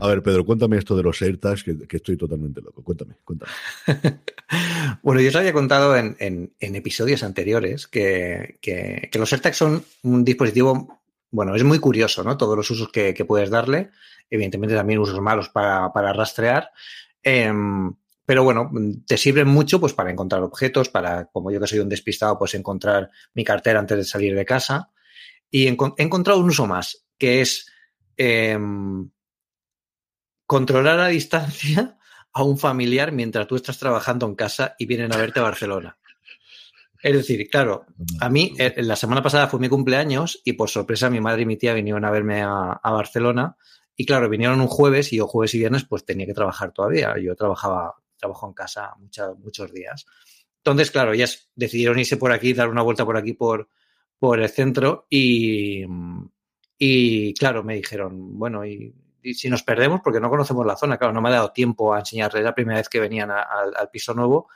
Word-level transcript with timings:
A 0.00 0.08
ver, 0.08 0.22
Pedro, 0.22 0.46
cuéntame 0.46 0.78
esto 0.78 0.96
de 0.96 1.02
los 1.02 1.20
AirTags, 1.20 1.62
que, 1.62 1.86
estoy 1.90 2.16
totalmente 2.16 2.62
loco. 2.62 2.82
Cuéntame, 2.82 3.16
cuéntame. 3.22 3.52
bueno, 5.02 5.20
yo 5.20 5.28
os 5.28 5.36
había 5.36 5.52
contado 5.52 5.94
en, 5.94 6.54
episodios 6.58 7.22
anteriores 7.22 7.86
que, 7.86 8.58
los 9.12 9.30
AirTags 9.30 9.58
son 9.58 9.84
un 10.02 10.24
dispositivo, 10.24 11.02
bueno, 11.30 11.54
es 11.54 11.64
muy 11.64 11.78
curioso, 11.78 12.24
¿no? 12.24 12.38
Todos 12.38 12.56
los 12.56 12.70
usos 12.70 12.88
que, 12.90 13.24
puedes 13.28 13.50
darle. 13.50 13.90
Evidentemente 14.30 14.74
también 14.74 15.00
usos 15.00 15.20
malos 15.20 15.50
para, 15.50 16.12
rastrear. 16.14 16.70
Eh, 17.22 17.52
pero 18.24 18.42
bueno, 18.42 18.70
te 19.06 19.18
sirven 19.18 19.48
mucho 19.48 19.80
pues 19.80 19.92
para 19.92 20.10
encontrar 20.10 20.42
objetos, 20.42 20.88
para, 20.88 21.26
como 21.26 21.50
yo 21.50 21.60
que 21.60 21.66
soy 21.66 21.80
un 21.80 21.90
despistado, 21.90 22.38
pues 22.38 22.54
encontrar 22.54 23.10
mi 23.34 23.44
cartera 23.44 23.80
antes 23.80 23.98
de 23.98 24.04
salir 24.04 24.34
de 24.34 24.46
casa. 24.46 24.90
Y 25.50 25.66
he 25.66 25.76
encontrado 25.98 26.40
un 26.40 26.48
uso 26.48 26.66
más, 26.66 27.04
que 27.18 27.42
es... 27.42 27.70
Eh, 28.16 28.58
controlar 30.50 30.98
a 30.98 31.06
distancia 31.06 31.96
a 32.32 32.42
un 32.42 32.58
familiar 32.58 33.12
mientras 33.12 33.46
tú 33.46 33.54
estás 33.54 33.78
trabajando 33.78 34.26
en 34.26 34.34
casa 34.34 34.74
y 34.80 34.86
vienen 34.86 35.12
a 35.12 35.16
verte 35.16 35.38
a 35.38 35.44
Barcelona. 35.44 35.96
Es 37.00 37.14
decir, 37.14 37.48
claro, 37.48 37.86
a 38.20 38.28
mí 38.28 38.52
eh, 38.58 38.74
la 38.78 38.96
semana 38.96 39.22
pasada 39.22 39.46
fue 39.46 39.60
mi 39.60 39.68
cumpleaños 39.68 40.42
y 40.44 40.54
por 40.54 40.68
sorpresa 40.68 41.08
mi 41.08 41.20
madre 41.20 41.42
y 41.42 41.46
mi 41.46 41.56
tía 41.56 41.72
vinieron 41.72 42.04
a 42.04 42.10
verme 42.10 42.42
a, 42.42 42.80
Barcelona 42.82 43.56
y 43.94 44.04
claro, 44.04 44.28
vinieron 44.28 44.60
un 44.60 44.66
jueves 44.66 45.12
y 45.12 45.18
yo 45.18 45.28
jueves 45.28 45.54
y 45.54 45.58
viernes 45.58 45.84
pues 45.84 46.04
tenía 46.04 46.26
que 46.26 46.34
trabajar 46.34 46.72
todavía. 46.72 47.14
Yo 47.22 47.36
trabajaba, 47.36 47.94
trabajo 48.16 48.48
en 48.48 48.54
casa 48.54 48.92
mucha, 48.98 49.32
muchos 49.34 49.72
días. 49.72 50.04
Entonces, 50.56 50.90
claro, 50.90 51.12
ellas 51.12 51.48
decidieron 51.54 51.96
irse 52.00 52.16
por 52.16 52.32
aquí, 52.32 52.54
dar 52.54 52.68
una 52.68 52.82
vuelta 52.82 53.04
por 53.04 53.16
aquí 53.16 53.34
por, 53.34 53.68
por 54.18 54.40
el 54.40 54.48
centro 54.48 55.06
y, 55.08 55.84
y 56.76 57.34
claro, 57.34 57.62
me 57.62 57.76
dijeron, 57.76 58.36
bueno, 58.36 58.66
y 58.66 58.92
si 59.34 59.48
nos 59.48 59.62
perdemos, 59.62 60.00
porque 60.02 60.20
no 60.20 60.30
conocemos 60.30 60.66
la 60.66 60.76
zona, 60.76 60.96
claro, 60.96 61.12
no 61.12 61.20
me 61.20 61.28
ha 61.28 61.32
dado 61.32 61.52
tiempo 61.52 61.94
a 61.94 62.00
enseñarles 62.00 62.42
la 62.42 62.54
primera 62.54 62.78
vez 62.78 62.88
que 62.88 63.00
venían 63.00 63.30
al 63.30 63.90
piso 63.90 64.14
nuevo 64.14 64.48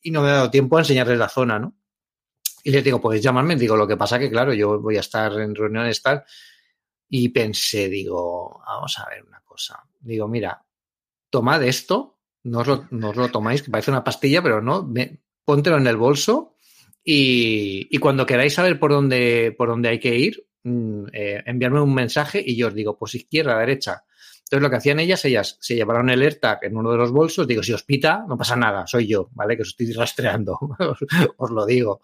y 0.00 0.10
no 0.10 0.22
me 0.22 0.28
ha 0.28 0.34
dado 0.34 0.50
tiempo 0.50 0.76
a 0.76 0.80
enseñarles 0.80 1.18
la 1.18 1.28
zona, 1.28 1.58
¿no? 1.58 1.74
Y 2.64 2.70
les 2.70 2.84
digo, 2.84 3.00
pues 3.00 3.20
llamarme, 3.22 3.56
digo, 3.56 3.76
lo 3.76 3.86
que 3.86 3.96
pasa 3.96 4.18
que, 4.18 4.30
claro, 4.30 4.54
yo 4.54 4.80
voy 4.80 4.96
a 4.96 5.00
estar 5.00 5.32
en 5.40 5.54
reuniones 5.54 6.00
tal, 6.00 6.24
y 7.08 7.28
pensé, 7.28 7.88
digo, 7.88 8.62
vamos 8.66 8.98
a 8.98 9.08
ver 9.08 9.24
una 9.24 9.40
cosa. 9.40 9.82
Digo, 10.00 10.28
mira, 10.28 10.64
tomad 11.28 11.62
esto, 11.62 12.20
no 12.44 12.60
os 12.60 12.66
lo, 12.66 12.86
no 12.90 13.10
os 13.10 13.16
lo 13.16 13.28
tomáis, 13.28 13.62
que 13.62 13.70
parece 13.70 13.90
una 13.90 14.04
pastilla, 14.04 14.42
pero 14.42 14.62
no, 14.62 14.84
me, 14.84 15.20
póntelo 15.44 15.76
en 15.76 15.86
el 15.86 15.96
bolso 15.96 16.56
y, 17.04 17.88
y, 17.90 17.98
cuando 17.98 18.26
queráis 18.26 18.54
saber 18.54 18.78
por 18.78 18.92
dónde, 18.92 19.54
por 19.56 19.68
dónde 19.68 19.88
hay 19.88 19.98
que 19.98 20.16
ir, 20.16 20.46
eh, 21.12 21.42
enviarme 21.44 21.80
un 21.80 21.92
mensaje 21.92 22.42
y 22.44 22.56
yo 22.56 22.68
os 22.68 22.74
digo, 22.74 22.96
pues 22.96 23.14
izquierda, 23.14 23.58
derecha. 23.58 24.04
Entonces 24.52 24.64
lo 24.64 24.68
que 24.70 24.76
hacían 24.76 25.00
ellas, 25.00 25.24
ellas 25.24 25.56
se 25.62 25.74
llevaron 25.74 26.10
el 26.10 26.20
AirTag 26.20 26.64
en 26.64 26.76
uno 26.76 26.92
de 26.92 26.98
los 26.98 27.10
bolsos, 27.10 27.46
digo, 27.46 27.62
si 27.62 27.72
os 27.72 27.84
pita, 27.84 28.26
no 28.28 28.36
pasa 28.36 28.54
nada, 28.54 28.86
soy 28.86 29.06
yo, 29.06 29.30
¿vale? 29.32 29.56
Que 29.56 29.62
os 29.62 29.68
estoy 29.68 29.90
rastreando, 29.94 30.58
os 31.38 31.50
lo 31.50 31.64
digo. 31.64 32.02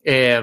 Eh, 0.00 0.40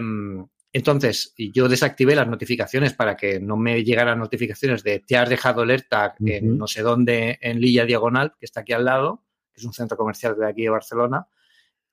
entonces, 0.73 1.33
yo 1.37 1.69
desactivé 1.69 2.15
las 2.15 2.27
notificaciones 2.27 2.91
para 2.95 3.15
que 3.15 3.39
no 3.39 3.55
me 3.55 3.81
llegaran 3.85 4.19
notificaciones 4.19 4.83
de 4.83 4.99
te 4.99 5.15
has 5.15 5.29
dejado 5.29 5.63
el 5.63 5.69
AirTag 5.69 6.15
uh 6.19 6.25
-huh. 6.25 6.33
en 6.33 6.57
no 6.57 6.67
sé 6.67 6.81
dónde, 6.81 7.39
en 7.41 7.61
Lilla 7.61 7.85
Diagonal, 7.85 8.33
que 8.37 8.45
está 8.45 8.59
aquí 8.59 8.73
al 8.73 8.83
lado, 8.83 9.23
que 9.53 9.61
es 9.61 9.65
un 9.65 9.71
centro 9.71 9.95
comercial 9.95 10.35
de 10.37 10.47
aquí 10.49 10.63
de 10.63 10.69
Barcelona. 10.69 11.27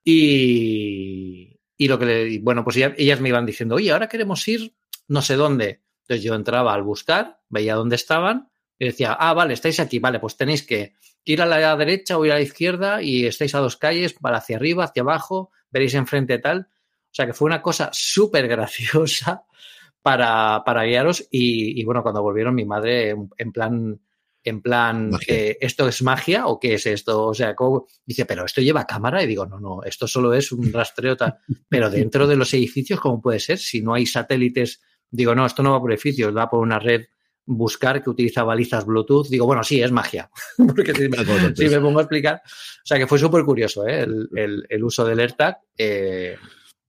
Y, 0.03 1.61
y 1.77 1.87
lo 1.87 1.97
que 1.97 2.07
le, 2.07 2.39
bueno, 2.41 2.65
pues 2.65 2.77
ellas, 2.79 2.95
ellas 2.97 3.21
me 3.21 3.29
iban 3.29 3.47
diciendo, 3.47 3.77
oye, 3.77 3.93
ahora 3.93 4.09
queremos 4.09 4.49
ir 4.49 4.75
no 5.07 5.23
sé 5.23 5.37
dónde. 5.37 5.85
Entonces 6.01 6.25
yo 6.25 6.35
entraba 6.35 6.75
al 6.75 6.83
buscar, 6.83 7.39
veía 7.49 7.77
dónde 7.77 7.95
estaban 7.95 8.51
y 8.79 8.87
decía, 8.87 9.13
ah, 9.13 9.35
vale, 9.35 9.55
estáis 9.55 9.81
aquí, 9.81 9.99
vale, 9.99 10.19
pues 10.19 10.37
tenéis 10.37 10.63
que 10.65 10.95
ir 11.25 11.41
a 11.41 11.47
la 11.47 11.77
derecha 11.77 12.19
o 12.19 12.25
ir 12.25 12.33
a 12.33 12.37
la 12.37 12.41
izquierda 12.41 13.03
y 13.03 13.27
estáis 13.27 13.55
a 13.55 13.61
dos 13.61 13.77
calles, 13.77 14.15
para 14.15 14.39
hacia 14.39 14.57
arriba, 14.57 14.85
hacia 14.85 15.03
abajo, 15.03 15.51
veréis 15.71 15.95
enfrente 15.95 16.39
tal. 16.39 16.69
O 16.71 17.15
sea 17.15 17.27
que 17.27 17.33
fue 17.33 17.47
una 17.47 17.63
cosa 17.63 17.91
súper 17.93 18.49
graciosa 18.49 19.45
para, 20.03 20.63
para 20.65 20.85
guiaros 20.85 21.27
y, 21.31 21.81
y, 21.81 21.85
bueno, 21.85 22.03
cuando 22.03 22.23
volvieron 22.23 22.55
mi 22.55 22.65
madre 22.65 23.15
en 23.39 23.53
plan, 23.53 24.01
en 24.45 24.61
plan, 24.61 25.11
eh, 25.27 25.57
¿esto 25.61 25.89
es 25.89 26.03
magia 26.03 26.47
o 26.47 26.61
qué 26.61 26.75
es 26.75 26.87
esto? 26.87 27.29
O 27.29 27.35
sea, 27.35 27.55
¿cómo? 27.55 27.87
dice, 28.05 28.27
pero 28.27 28.45
esto 28.45 28.61
lleva 28.61 28.85
cámara 28.85 29.23
y 29.23 29.27
digo, 29.27 29.47
no, 29.47 29.59
no, 29.59 29.83
esto 29.83 30.07
solo 30.07 30.35
es 30.35 30.53
un 30.53 30.71
rastreo 30.73 31.17
tal. 31.17 31.39
Pero 31.69 31.89
dentro 31.89 32.27
de 32.27 32.37
los 32.37 32.53
edificios, 32.53 33.01
¿cómo 33.01 33.23
puede 33.23 33.41
ser? 33.41 33.59
Si 33.59 33.81
no 33.81 33.95
hay 33.95 34.05
satélites, 34.05 34.83
digo, 35.11 35.35
no, 35.35 35.47
esto 35.47 35.63
no 35.63 35.73
va 35.73 35.81
por 35.81 35.93
edificios, 35.93 36.37
va 36.37 36.51
por 36.51 36.61
una 36.61 36.79
red 36.79 37.07
buscar 37.47 38.03
que 38.03 38.11
utiliza 38.11 38.43
balizas 38.43 38.87
Bluetooth. 38.87 39.29
Digo, 39.29 39.47
bueno, 39.47 39.63
sí, 39.63 39.83
es 39.83 39.93
magia. 39.93 40.31
Porque 40.57 40.95
si 40.95 41.09
me, 41.09 41.19
si 41.55 41.69
me, 41.69 41.81
pongo 41.81 41.99
a 41.99 42.03
explicar. 42.03 42.43
O 42.45 42.87
sea, 42.87 42.99
que 42.99 43.07
fue 43.07 43.19
súper 43.19 43.45
curioso 43.45 43.87
¿eh? 43.87 44.01
el, 44.01 44.29
el, 44.35 44.67
el, 44.69 44.85
uso 44.85 45.05
del 45.05 45.21
AirTag. 45.21 45.59
Eh, 45.77 46.37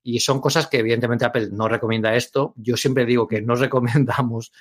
y 0.03 0.19
son 0.19 0.39
cosas 0.39 0.67
que 0.67 0.79
evidentemente 0.79 1.25
Apple 1.25 1.49
no 1.51 1.67
recomienda 1.67 2.15
esto. 2.15 2.53
Yo 2.57 2.77
siempre 2.77 3.05
digo 3.05 3.27
que 3.27 3.41
no 3.41 3.55
recomendamos 3.55 4.51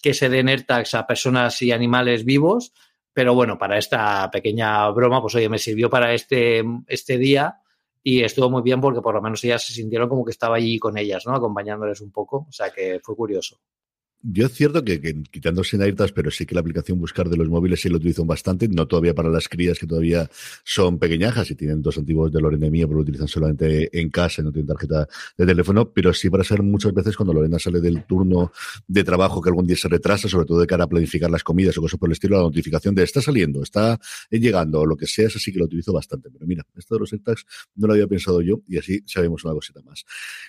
que 0.00 0.14
se 0.14 0.28
den 0.28 0.48
AirTags 0.48 0.94
a 0.94 1.06
personas 1.06 1.60
y 1.62 1.70
animales 1.70 2.24
vivos, 2.24 2.72
pero 3.12 3.34
bueno, 3.34 3.58
para 3.58 3.78
esta 3.78 4.30
pequeña 4.30 4.88
broma, 4.90 5.20
pues 5.20 5.34
oye, 5.36 5.48
me 5.48 5.58
sirvió 5.58 5.88
para 5.90 6.12
este, 6.12 6.64
este 6.88 7.18
día 7.18 7.60
y 8.02 8.22
estuvo 8.22 8.50
muy 8.50 8.62
bien 8.62 8.80
porque 8.80 9.00
por 9.00 9.14
lo 9.14 9.22
menos 9.22 9.44
ellas 9.44 9.64
se 9.64 9.72
sintieron 9.72 10.08
como 10.08 10.24
que 10.24 10.32
estaba 10.32 10.56
allí 10.56 10.78
con 10.78 10.98
ellas, 10.98 11.24
¿no? 11.26 11.34
Acompañándoles 11.34 12.00
un 12.00 12.10
poco, 12.10 12.46
o 12.48 12.52
sea 12.52 12.70
que 12.70 13.00
fue 13.02 13.14
curioso. 13.14 13.60
Yo 14.24 14.46
es 14.46 14.52
cierto 14.52 14.84
que, 14.84 15.00
que 15.00 15.20
quitando 15.30 15.64
sin 15.64 15.82
AirTags, 15.82 16.12
pero 16.12 16.30
sí 16.30 16.46
que 16.46 16.54
la 16.54 16.60
aplicación 16.60 17.00
buscar 17.00 17.28
de 17.28 17.36
los 17.36 17.48
móviles 17.48 17.80
sí 17.80 17.88
lo 17.88 17.96
utilizo 17.96 18.24
bastante, 18.24 18.68
no 18.68 18.86
todavía 18.86 19.14
para 19.14 19.28
las 19.28 19.48
crías 19.48 19.80
que 19.80 19.86
todavía 19.86 20.30
son 20.64 20.98
pequeñajas 21.00 21.50
y 21.50 21.56
tienen 21.56 21.82
dos 21.82 21.98
antiguos 21.98 22.32
de 22.32 22.40
Lorena 22.40 22.70
mía, 22.70 22.86
pero 22.86 22.98
lo 22.98 23.02
utilizan 23.02 23.26
solamente 23.26 23.90
en 23.98 24.10
casa 24.10 24.40
y 24.40 24.44
no 24.44 24.52
tienen 24.52 24.68
tarjeta 24.68 25.08
de 25.36 25.46
teléfono, 25.46 25.90
pero 25.90 26.14
sí 26.14 26.30
para 26.30 26.44
ser 26.44 26.62
muchas 26.62 26.94
veces 26.94 27.16
cuando 27.16 27.34
Lorena 27.34 27.58
sale 27.58 27.80
del 27.80 28.04
turno 28.04 28.52
de 28.86 29.02
trabajo 29.02 29.42
que 29.42 29.48
algún 29.48 29.66
día 29.66 29.76
se 29.76 29.88
retrasa, 29.88 30.28
sobre 30.28 30.46
todo 30.46 30.60
de 30.60 30.68
cara 30.68 30.84
a 30.84 30.86
planificar 30.86 31.28
las 31.28 31.42
comidas 31.42 31.76
o 31.78 31.80
cosas 31.80 31.98
por 31.98 32.08
el 32.08 32.12
estilo, 32.12 32.36
la 32.36 32.42
notificación 32.42 32.94
de 32.94 33.02
está 33.02 33.20
saliendo, 33.20 33.62
está 33.62 33.98
llegando 34.30 34.80
o 34.80 34.86
lo 34.86 34.96
que 34.96 35.06
sea, 35.06 35.26
es 35.26 35.36
así 35.36 35.52
que 35.52 35.58
lo 35.58 35.64
utilizo 35.64 35.92
bastante. 35.92 36.30
Pero 36.30 36.46
mira, 36.46 36.64
esto 36.76 36.94
de 36.94 37.00
los 37.00 37.12
AirTags 37.12 37.44
no 37.74 37.88
lo 37.88 37.94
había 37.94 38.06
pensado 38.06 38.40
yo 38.40 38.60
y 38.68 38.78
así 38.78 39.02
sabemos 39.06 39.44
una 39.44 39.54
cosita 39.54 39.80
más. 39.82 40.04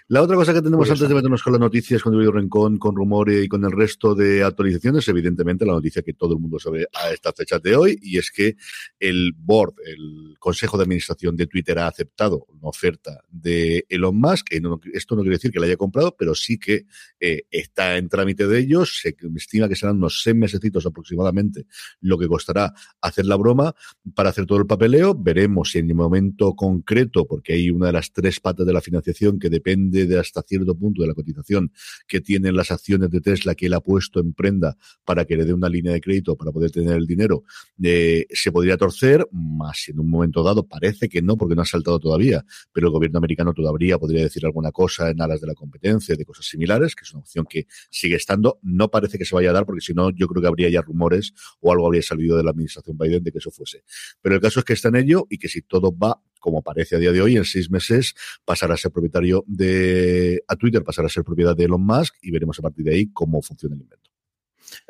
La 0.07 0.21
otra 0.21 0.35
cosa 0.35 0.53
que 0.53 0.61
tenemos 0.61 0.89
antes 0.89 1.09
de 1.09 1.15
meternos 1.15 1.41
con 1.41 1.53
las 1.53 1.59
noticias, 1.59 2.03
con 2.03 2.13
el 2.13 2.31
Rincón, 2.31 2.77
con 2.77 2.95
Rumore 2.95 3.43
y 3.43 3.47
con 3.47 3.62
el 3.65 3.71
resto 3.71 4.15
de 4.15 4.43
actualizaciones, 4.43 5.07
evidentemente 5.07 5.65
la 5.65 5.73
noticia 5.73 6.01
que 6.01 6.13
todo 6.13 6.33
el 6.33 6.39
mundo 6.39 6.59
sabe 6.59 6.87
a 6.93 7.11
estas 7.11 7.33
fechas 7.35 7.61
de 7.61 7.75
hoy, 7.75 7.99
y 8.01 8.17
es 8.17 8.31
que 8.31 8.55
el 8.99 9.33
board, 9.35 9.75
el 9.85 10.35
Consejo 10.39 10.77
de 10.77 10.83
Administración 10.83 11.35
de 11.35 11.47
Twitter 11.47 11.79
ha 11.79 11.87
aceptado 11.87 12.45
una 12.49 12.69
oferta 12.69 13.21
de 13.29 13.85
Elon 13.89 14.19
Musk. 14.19 14.47
Esto 14.93 15.15
no 15.15 15.21
quiere 15.21 15.37
decir 15.37 15.51
que 15.51 15.59
la 15.59 15.65
haya 15.65 15.77
comprado, 15.77 16.15
pero 16.17 16.35
sí 16.35 16.57
que 16.57 16.85
eh, 17.19 17.43
está 17.49 17.97
en 17.97 18.09
trámite 18.09 18.47
de 18.47 18.59
ellos. 18.59 18.99
Se 19.01 19.15
estima 19.35 19.67
que 19.69 19.75
serán 19.75 19.97
unos 19.97 20.21
seis 20.21 20.35
mesecitos 20.35 20.85
aproximadamente 20.85 21.65
lo 22.01 22.17
que 22.17 22.27
costará 22.27 22.73
hacer 23.01 23.25
la 23.25 23.35
broma 23.35 23.73
para 24.15 24.29
hacer 24.29 24.45
todo 24.45 24.59
el 24.59 24.65
papeleo. 24.65 25.15
Veremos 25.15 25.71
si 25.71 25.79
en 25.79 25.89
el 25.89 25.95
momento 25.95 26.53
concreto, 26.55 27.25
porque 27.25 27.53
hay 27.53 27.69
una 27.69 27.87
de 27.87 27.93
las 27.93 28.11
tres 28.11 28.39
patas 28.39 28.65
de 28.65 28.73
la 28.73 28.81
financiación 28.81 29.39
que 29.39 29.49
depende 29.49 30.05
de 30.05 30.19
hasta 30.19 30.41
cierto 30.41 30.75
punto 30.75 31.01
de 31.01 31.07
la 31.07 31.13
cotización 31.13 31.71
que 32.07 32.21
tienen 32.21 32.55
las 32.55 32.71
acciones 32.71 33.09
de 33.09 33.21
Tesla 33.21 33.52
que 33.55 33.67
él 33.67 33.73
ha 33.73 33.81
puesto 33.81 34.19
en 34.19 34.33
prenda 34.33 34.77
para 35.03 35.25
que 35.25 35.37
le 35.37 35.45
dé 35.45 35.53
una 35.53 35.69
línea 35.69 35.93
de 35.93 36.01
crédito 36.01 36.35
para 36.35 36.51
poder 36.51 36.71
tener 36.71 36.95
el 36.95 37.05
dinero, 37.05 37.43
eh, 37.81 38.25
se 38.29 38.51
podría 38.51 38.77
torcer, 38.77 39.27
más 39.31 39.89
en 39.89 39.99
un 39.99 40.09
momento 40.09 40.43
dado 40.43 40.67
parece 40.67 41.09
que 41.09 41.21
no, 41.21 41.37
porque 41.37 41.55
no 41.55 41.61
ha 41.61 41.65
saltado 41.65 41.99
todavía, 41.99 42.45
pero 42.71 42.87
el 42.87 42.93
gobierno 42.93 43.17
americano 43.17 43.53
todavía 43.53 43.97
podría 43.97 44.23
decir 44.23 44.45
alguna 44.45 44.71
cosa 44.71 45.09
en 45.09 45.21
alas 45.21 45.41
de 45.41 45.47
la 45.47 45.53
competencia, 45.53 46.15
de 46.15 46.25
cosas 46.25 46.45
similares, 46.45 46.95
que 46.95 47.03
es 47.03 47.13
una 47.13 47.21
opción 47.21 47.45
que 47.49 47.67
sigue 47.89 48.15
estando. 48.15 48.59
No 48.61 48.89
parece 48.89 49.17
que 49.17 49.25
se 49.25 49.35
vaya 49.35 49.49
a 49.49 49.53
dar, 49.53 49.65
porque 49.65 49.81
si 49.81 49.93
no, 49.93 50.09
yo 50.11 50.27
creo 50.27 50.41
que 50.41 50.47
habría 50.47 50.69
ya 50.69 50.81
rumores 50.81 51.33
o 51.61 51.71
algo 51.71 51.85
habría 51.87 52.01
salido 52.01 52.37
de 52.37 52.43
la 52.43 52.51
administración 52.51 52.97
Biden 52.97 53.23
de 53.23 53.31
que 53.31 53.37
eso 53.37 53.51
fuese. 53.51 53.83
Pero 54.21 54.35
el 54.35 54.41
caso 54.41 54.59
es 54.59 54.65
que 54.65 54.73
está 54.73 54.89
en 54.89 54.95
ello 54.95 55.27
y 55.29 55.37
que 55.37 55.47
si 55.47 55.61
todo 55.61 55.95
va 55.95 56.21
como 56.43 56.61
parece 56.61 56.97
a 56.97 56.99
día 56.99 57.13
de 57.13 57.21
hoy, 57.21 57.37
en 57.37 57.45
seis 57.45 57.71
meses 57.71 58.15
pasará 58.43 58.73
a 58.73 58.77
ser 58.77 58.91
propietario 58.91 59.45
de 59.47 60.43
a 60.45 60.57
Twitter, 60.57 60.83
pasará 60.83 61.05
a 61.05 61.09
ser 61.09 61.23
propiedad 61.23 61.55
de 61.55 61.63
Elon 61.63 61.85
Musk 61.85 62.15
y 62.21 62.31
veremos 62.31 62.59
a 62.59 62.61
partir 62.61 62.83
de 62.83 62.95
ahí 62.95 63.09
cómo 63.13 63.41
funciona 63.41 63.75
el 63.75 63.81
invento. 63.81 64.09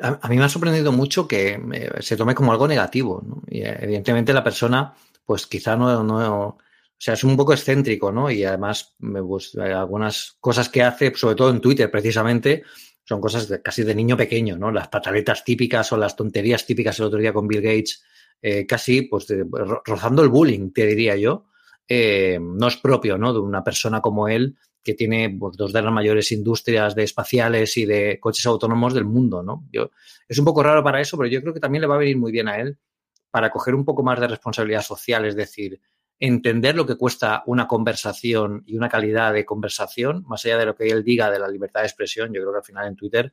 A, 0.00 0.28
mí 0.28 0.36
me 0.36 0.42
ha 0.42 0.48
sorprendido 0.48 0.90
mucho 0.90 1.28
que 1.28 1.60
eh, 1.72 1.90
se 2.00 2.16
tome 2.16 2.34
como 2.34 2.50
algo 2.50 2.66
negativo. 2.66 3.22
Y 3.46 3.60
eh, 3.60 3.78
evidentemente 3.82 4.32
la 4.32 4.42
persona, 4.42 4.94
pues 5.24 5.46
quizá 5.46 5.76
no, 5.76 6.00
o 6.00 6.58
sea, 6.98 7.14
es 7.14 7.22
un 7.22 7.36
poco 7.36 7.52
excéntrico, 7.52 8.10
¿no? 8.10 8.28
Y 8.28 8.44
además, 8.44 8.96
pues, 8.98 9.54
algunas 9.54 10.36
cosas 10.40 10.68
que 10.68 10.82
hace, 10.82 11.14
sobre 11.14 11.36
todo 11.36 11.50
en 11.50 11.60
Twitter, 11.60 11.88
precisamente, 11.88 12.64
son 13.04 13.20
cosas 13.20 13.48
casi 13.62 13.84
de 13.84 13.94
niño 13.94 14.16
pequeño, 14.16 14.56
¿no? 14.56 14.72
Las 14.72 14.88
pataletas 14.88 15.44
típicas 15.44 15.92
o 15.92 15.96
las 15.96 16.16
tonterías 16.16 16.66
típicas 16.66 16.98
el 16.98 17.04
otro 17.04 17.20
día 17.20 17.32
con 17.32 17.46
Bill 17.46 17.62
Gates 17.62 18.02
eh, 18.42 18.66
casi 18.66 19.02
pues 19.02 19.26
rozando 19.84 20.22
el 20.22 20.28
bullying, 20.28 20.72
te 20.72 20.86
diría 20.86 21.16
yo. 21.16 21.46
Eh, 21.88 22.38
no 22.40 22.68
es 22.68 22.76
propio 22.76 23.18
¿no? 23.18 23.32
de 23.32 23.40
una 23.40 23.62
persona 23.62 24.00
como 24.00 24.28
él 24.28 24.56
que 24.82 24.94
tiene 24.94 25.34
pues, 25.38 25.56
dos 25.56 25.72
de 25.72 25.82
las 25.82 25.92
mayores 25.92 26.30
industrias 26.32 26.94
de 26.94 27.04
espaciales 27.04 27.76
y 27.76 27.86
de 27.86 28.18
coches 28.20 28.44
autónomos 28.46 28.94
del 28.94 29.04
mundo. 29.04 29.42
¿no? 29.42 29.66
Yo, 29.72 29.90
es 30.28 30.38
un 30.38 30.44
poco 30.44 30.62
raro 30.62 30.84
para 30.84 31.00
eso, 31.00 31.16
pero 31.16 31.28
yo 31.28 31.40
creo 31.40 31.54
que 31.54 31.60
también 31.60 31.82
le 31.82 31.86
va 31.86 31.96
a 31.96 31.98
venir 31.98 32.16
muy 32.16 32.32
bien 32.32 32.48
a 32.48 32.58
él 32.58 32.78
para 33.30 33.50
coger 33.50 33.74
un 33.74 33.84
poco 33.84 34.02
más 34.02 34.20
de 34.20 34.28
responsabilidad 34.28 34.82
social, 34.82 35.24
es 35.24 35.34
decir, 35.34 35.80
entender 36.18 36.76
lo 36.76 36.86
que 36.86 36.96
cuesta 36.96 37.42
una 37.46 37.66
conversación 37.66 38.62
y 38.66 38.76
una 38.76 38.88
calidad 38.88 39.32
de 39.32 39.44
conversación, 39.44 40.24
más 40.26 40.44
allá 40.44 40.58
de 40.58 40.66
lo 40.66 40.74
que 40.74 40.88
él 40.88 41.04
diga 41.04 41.30
de 41.30 41.38
la 41.38 41.48
libertad 41.48 41.80
de 41.80 41.86
expresión. 41.86 42.32
Yo 42.32 42.40
creo 42.40 42.52
que 42.52 42.58
al 42.58 42.64
final 42.64 42.86
en 42.86 42.96
Twitter 42.96 43.32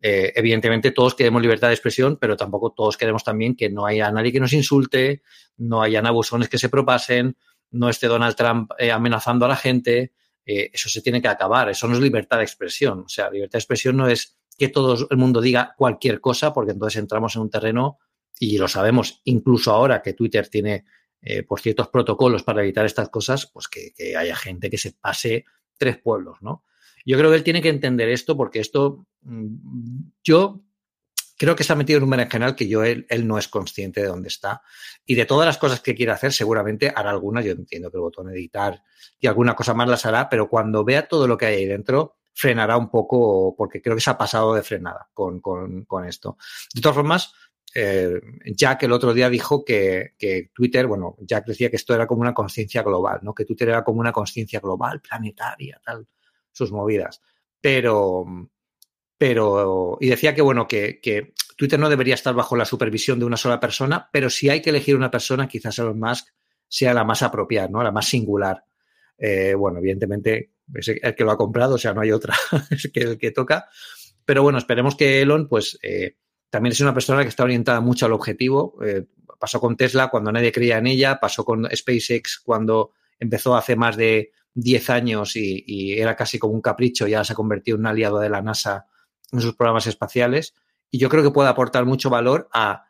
eh, 0.00 0.32
evidentemente 0.36 0.92
todos 0.92 1.14
queremos 1.14 1.42
libertad 1.42 1.68
de 1.68 1.74
expresión, 1.74 2.18
pero 2.20 2.36
tampoco 2.36 2.72
todos 2.72 2.96
queremos 2.96 3.24
también 3.24 3.56
que 3.56 3.68
no 3.68 3.84
haya 3.86 4.10
nadie 4.12 4.32
que 4.32 4.40
nos 4.40 4.52
insulte, 4.52 5.22
no 5.56 5.82
hayan 5.82 6.06
abusones 6.06 6.48
que 6.48 6.58
se 6.58 6.68
propasen, 6.68 7.36
no 7.70 7.88
esté 7.88 8.06
Donald 8.06 8.36
Trump 8.36 8.70
eh, 8.78 8.92
amenazando 8.92 9.46
a 9.46 9.48
la 9.48 9.56
gente. 9.56 10.12
Eh, 10.46 10.70
eso 10.72 10.88
se 10.88 11.02
tiene 11.02 11.20
que 11.20 11.28
acabar. 11.28 11.68
Eso 11.68 11.88
no 11.88 11.94
es 11.94 12.00
libertad 12.00 12.38
de 12.38 12.44
expresión. 12.44 13.00
O 13.00 13.08
sea, 13.08 13.30
libertad 13.30 13.58
de 13.58 13.58
expresión 13.58 13.96
no 13.96 14.08
es 14.08 14.38
que 14.56 14.68
todo 14.68 15.06
el 15.10 15.16
mundo 15.16 15.40
diga 15.40 15.74
cualquier 15.76 16.20
cosa, 16.20 16.52
porque 16.52 16.72
entonces 16.72 16.98
entramos 16.98 17.36
en 17.36 17.42
un 17.42 17.50
terreno, 17.50 17.98
y 18.40 18.58
lo 18.58 18.68
sabemos, 18.68 19.20
incluso 19.24 19.72
ahora 19.72 20.00
que 20.00 20.14
Twitter 20.14 20.48
tiene 20.48 20.84
por 21.46 21.60
ciertos 21.60 21.88
protocolos 21.88 22.42
para 22.42 22.62
evitar 22.62 22.86
estas 22.86 23.08
cosas, 23.08 23.46
pues 23.46 23.68
que, 23.68 23.92
haya 24.16 24.36
gente 24.36 24.70
que 24.70 24.78
se 24.78 24.92
pase 24.92 25.44
tres 25.76 25.98
pueblos, 25.98 26.38
¿no? 26.40 26.64
Yo 27.04 27.16
creo 27.16 27.30
que 27.30 27.36
él 27.36 27.44
tiene 27.44 27.62
que 27.62 27.68
entender 27.68 28.08
esto 28.08 28.36
porque 28.36 28.60
esto, 28.60 29.06
mm, 29.22 30.10
yo 30.22 30.62
creo 31.38 31.56
que 31.56 31.64
ha 31.66 31.76
metido 31.76 31.98
en 31.98 32.04
un 32.04 32.10
berenjenal 32.10 32.54
que 32.54 32.68
yo 32.68 32.82
él, 32.82 33.06
él, 33.08 33.26
no 33.26 33.38
es 33.38 33.48
consciente 33.48 34.02
de 34.02 34.08
dónde 34.08 34.28
está. 34.28 34.60
Y 35.06 35.14
de 35.14 35.24
todas 35.24 35.46
las 35.46 35.56
cosas 35.56 35.80
que 35.80 35.94
quiere 35.94 36.12
hacer, 36.12 36.32
seguramente 36.32 36.92
hará 36.94 37.10
algunas. 37.10 37.44
Yo 37.44 37.52
entiendo 37.52 37.90
que 37.90 37.96
el 37.96 38.02
botón 38.02 38.28
editar 38.28 38.82
y 39.18 39.28
alguna 39.28 39.54
cosa 39.54 39.72
más 39.72 39.88
las 39.88 40.04
hará, 40.04 40.28
pero 40.28 40.48
cuando 40.48 40.84
vea 40.84 41.06
todo 41.08 41.26
lo 41.26 41.38
que 41.38 41.46
hay 41.46 41.54
ahí 41.56 41.66
dentro, 41.66 42.16
frenará 42.34 42.76
un 42.76 42.90
poco, 42.90 43.54
porque 43.56 43.80
creo 43.80 43.96
que 43.96 44.02
se 44.02 44.10
ha 44.10 44.18
pasado 44.18 44.54
de 44.54 44.62
frenada 44.62 45.08
con, 45.14 45.40
con, 45.40 45.84
con 45.84 46.04
esto. 46.04 46.36
De 46.74 46.80
todas 46.80 46.96
formas, 46.96 47.32
eh, 47.74 48.20
Jack 48.46 48.84
el 48.84 48.92
otro 48.92 49.12
día 49.14 49.28
dijo 49.28 49.64
que, 49.64 50.14
que, 50.18 50.50
Twitter, 50.54 50.86
bueno, 50.86 51.16
Jack 51.20 51.46
decía 51.46 51.70
que 51.70 51.76
esto 51.76 51.94
era 51.94 52.06
como 52.06 52.22
una 52.22 52.34
conciencia 52.34 52.82
global, 52.82 53.20
¿no? 53.22 53.34
Que 53.34 53.44
Twitter 53.44 53.68
era 53.68 53.84
como 53.84 54.00
una 54.00 54.12
conciencia 54.12 54.60
global, 54.60 55.00
planetaria, 55.00 55.80
tal 55.84 56.06
sus 56.58 56.72
movidas. 56.72 57.22
Pero, 57.60 58.26
pero, 59.16 59.96
y 60.00 60.08
decía 60.08 60.34
que, 60.34 60.42
bueno, 60.42 60.66
que, 60.66 61.00
que, 61.00 61.32
Twitter 61.56 61.78
no 61.78 61.88
debería 61.88 62.14
estar 62.14 62.34
bajo 62.34 62.54
la 62.54 62.64
supervisión 62.64 63.18
de 63.18 63.24
una 63.24 63.36
sola 63.36 63.58
persona, 63.58 64.08
pero 64.12 64.30
si 64.30 64.48
hay 64.48 64.62
que 64.62 64.70
elegir 64.70 64.94
una 64.94 65.10
persona, 65.10 65.48
quizás 65.48 65.76
Elon 65.80 65.98
Musk 65.98 66.28
sea 66.68 66.94
la 66.94 67.02
más 67.02 67.22
apropiada, 67.22 67.66
¿no? 67.66 67.82
La 67.82 67.90
más 67.90 68.06
singular. 68.06 68.64
Eh, 69.16 69.54
bueno, 69.54 69.78
evidentemente 69.78 70.52
es 70.72 70.88
el 70.88 71.14
que 71.16 71.24
lo 71.24 71.32
ha 71.32 71.36
comprado, 71.36 71.74
o 71.74 71.78
sea, 71.78 71.94
no 71.94 72.00
hay 72.00 72.12
otra, 72.12 72.36
es 72.70 72.90
que 72.92 73.00
el 73.00 73.18
que 73.18 73.32
toca. 73.32 73.68
Pero 74.24 74.44
bueno, 74.44 74.58
esperemos 74.58 74.94
que 74.94 75.20
Elon, 75.20 75.48
pues, 75.48 75.78
eh, 75.82 76.16
también 76.50 76.72
es 76.72 76.80
una 76.80 76.94
persona 76.94 77.22
que 77.22 77.28
está 77.28 77.44
orientada 77.44 77.80
mucho 77.80 78.06
al 78.06 78.12
objetivo. 78.12 78.78
Eh, 78.84 79.04
pasó 79.38 79.60
con 79.60 79.76
Tesla 79.76 80.08
cuando 80.08 80.32
nadie 80.32 80.52
creía 80.52 80.78
en 80.78 80.86
ella, 80.86 81.20
pasó 81.20 81.44
con 81.44 81.68
SpaceX 81.74 82.40
cuando 82.40 82.92
empezó 83.18 83.56
hace 83.56 83.76
más 83.76 83.96
de 83.96 84.32
10 84.54 84.90
años 84.90 85.36
y, 85.36 85.92
era 85.98 86.16
casi 86.16 86.38
como 86.38 86.54
un 86.54 86.60
capricho, 86.60 87.06
ya 87.06 87.24
se 87.24 87.32
ha 87.32 87.36
convertido 87.36 87.76
en 87.76 87.82
un 87.82 87.86
aliado 87.86 88.18
de 88.18 88.30
la 88.30 88.42
NASA 88.42 88.86
en 89.30 89.40
sus 89.40 89.54
programas 89.54 89.86
espaciales. 89.86 90.54
Y 90.90 90.98
yo 90.98 91.08
creo 91.08 91.22
que 91.22 91.30
puede 91.30 91.48
aportar 91.48 91.84
mucho 91.84 92.10
valor 92.10 92.48
a 92.52 92.86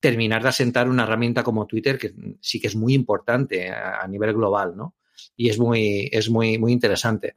terminar 0.00 0.42
de 0.42 0.48
asentar 0.48 0.88
una 0.88 1.04
herramienta 1.04 1.42
como 1.42 1.66
Twitter, 1.66 1.98
que 1.98 2.12
sí 2.40 2.60
que 2.60 2.66
es 2.66 2.76
muy 2.76 2.94
importante 2.94 3.70
a, 3.70 4.06
nivel 4.06 4.34
global, 4.34 4.76
¿no? 4.76 4.96
Y 5.36 5.48
es 5.48 5.58
muy, 5.58 6.08
es 6.12 6.30
muy, 6.30 6.58
muy 6.58 6.72
interesante. 6.72 7.36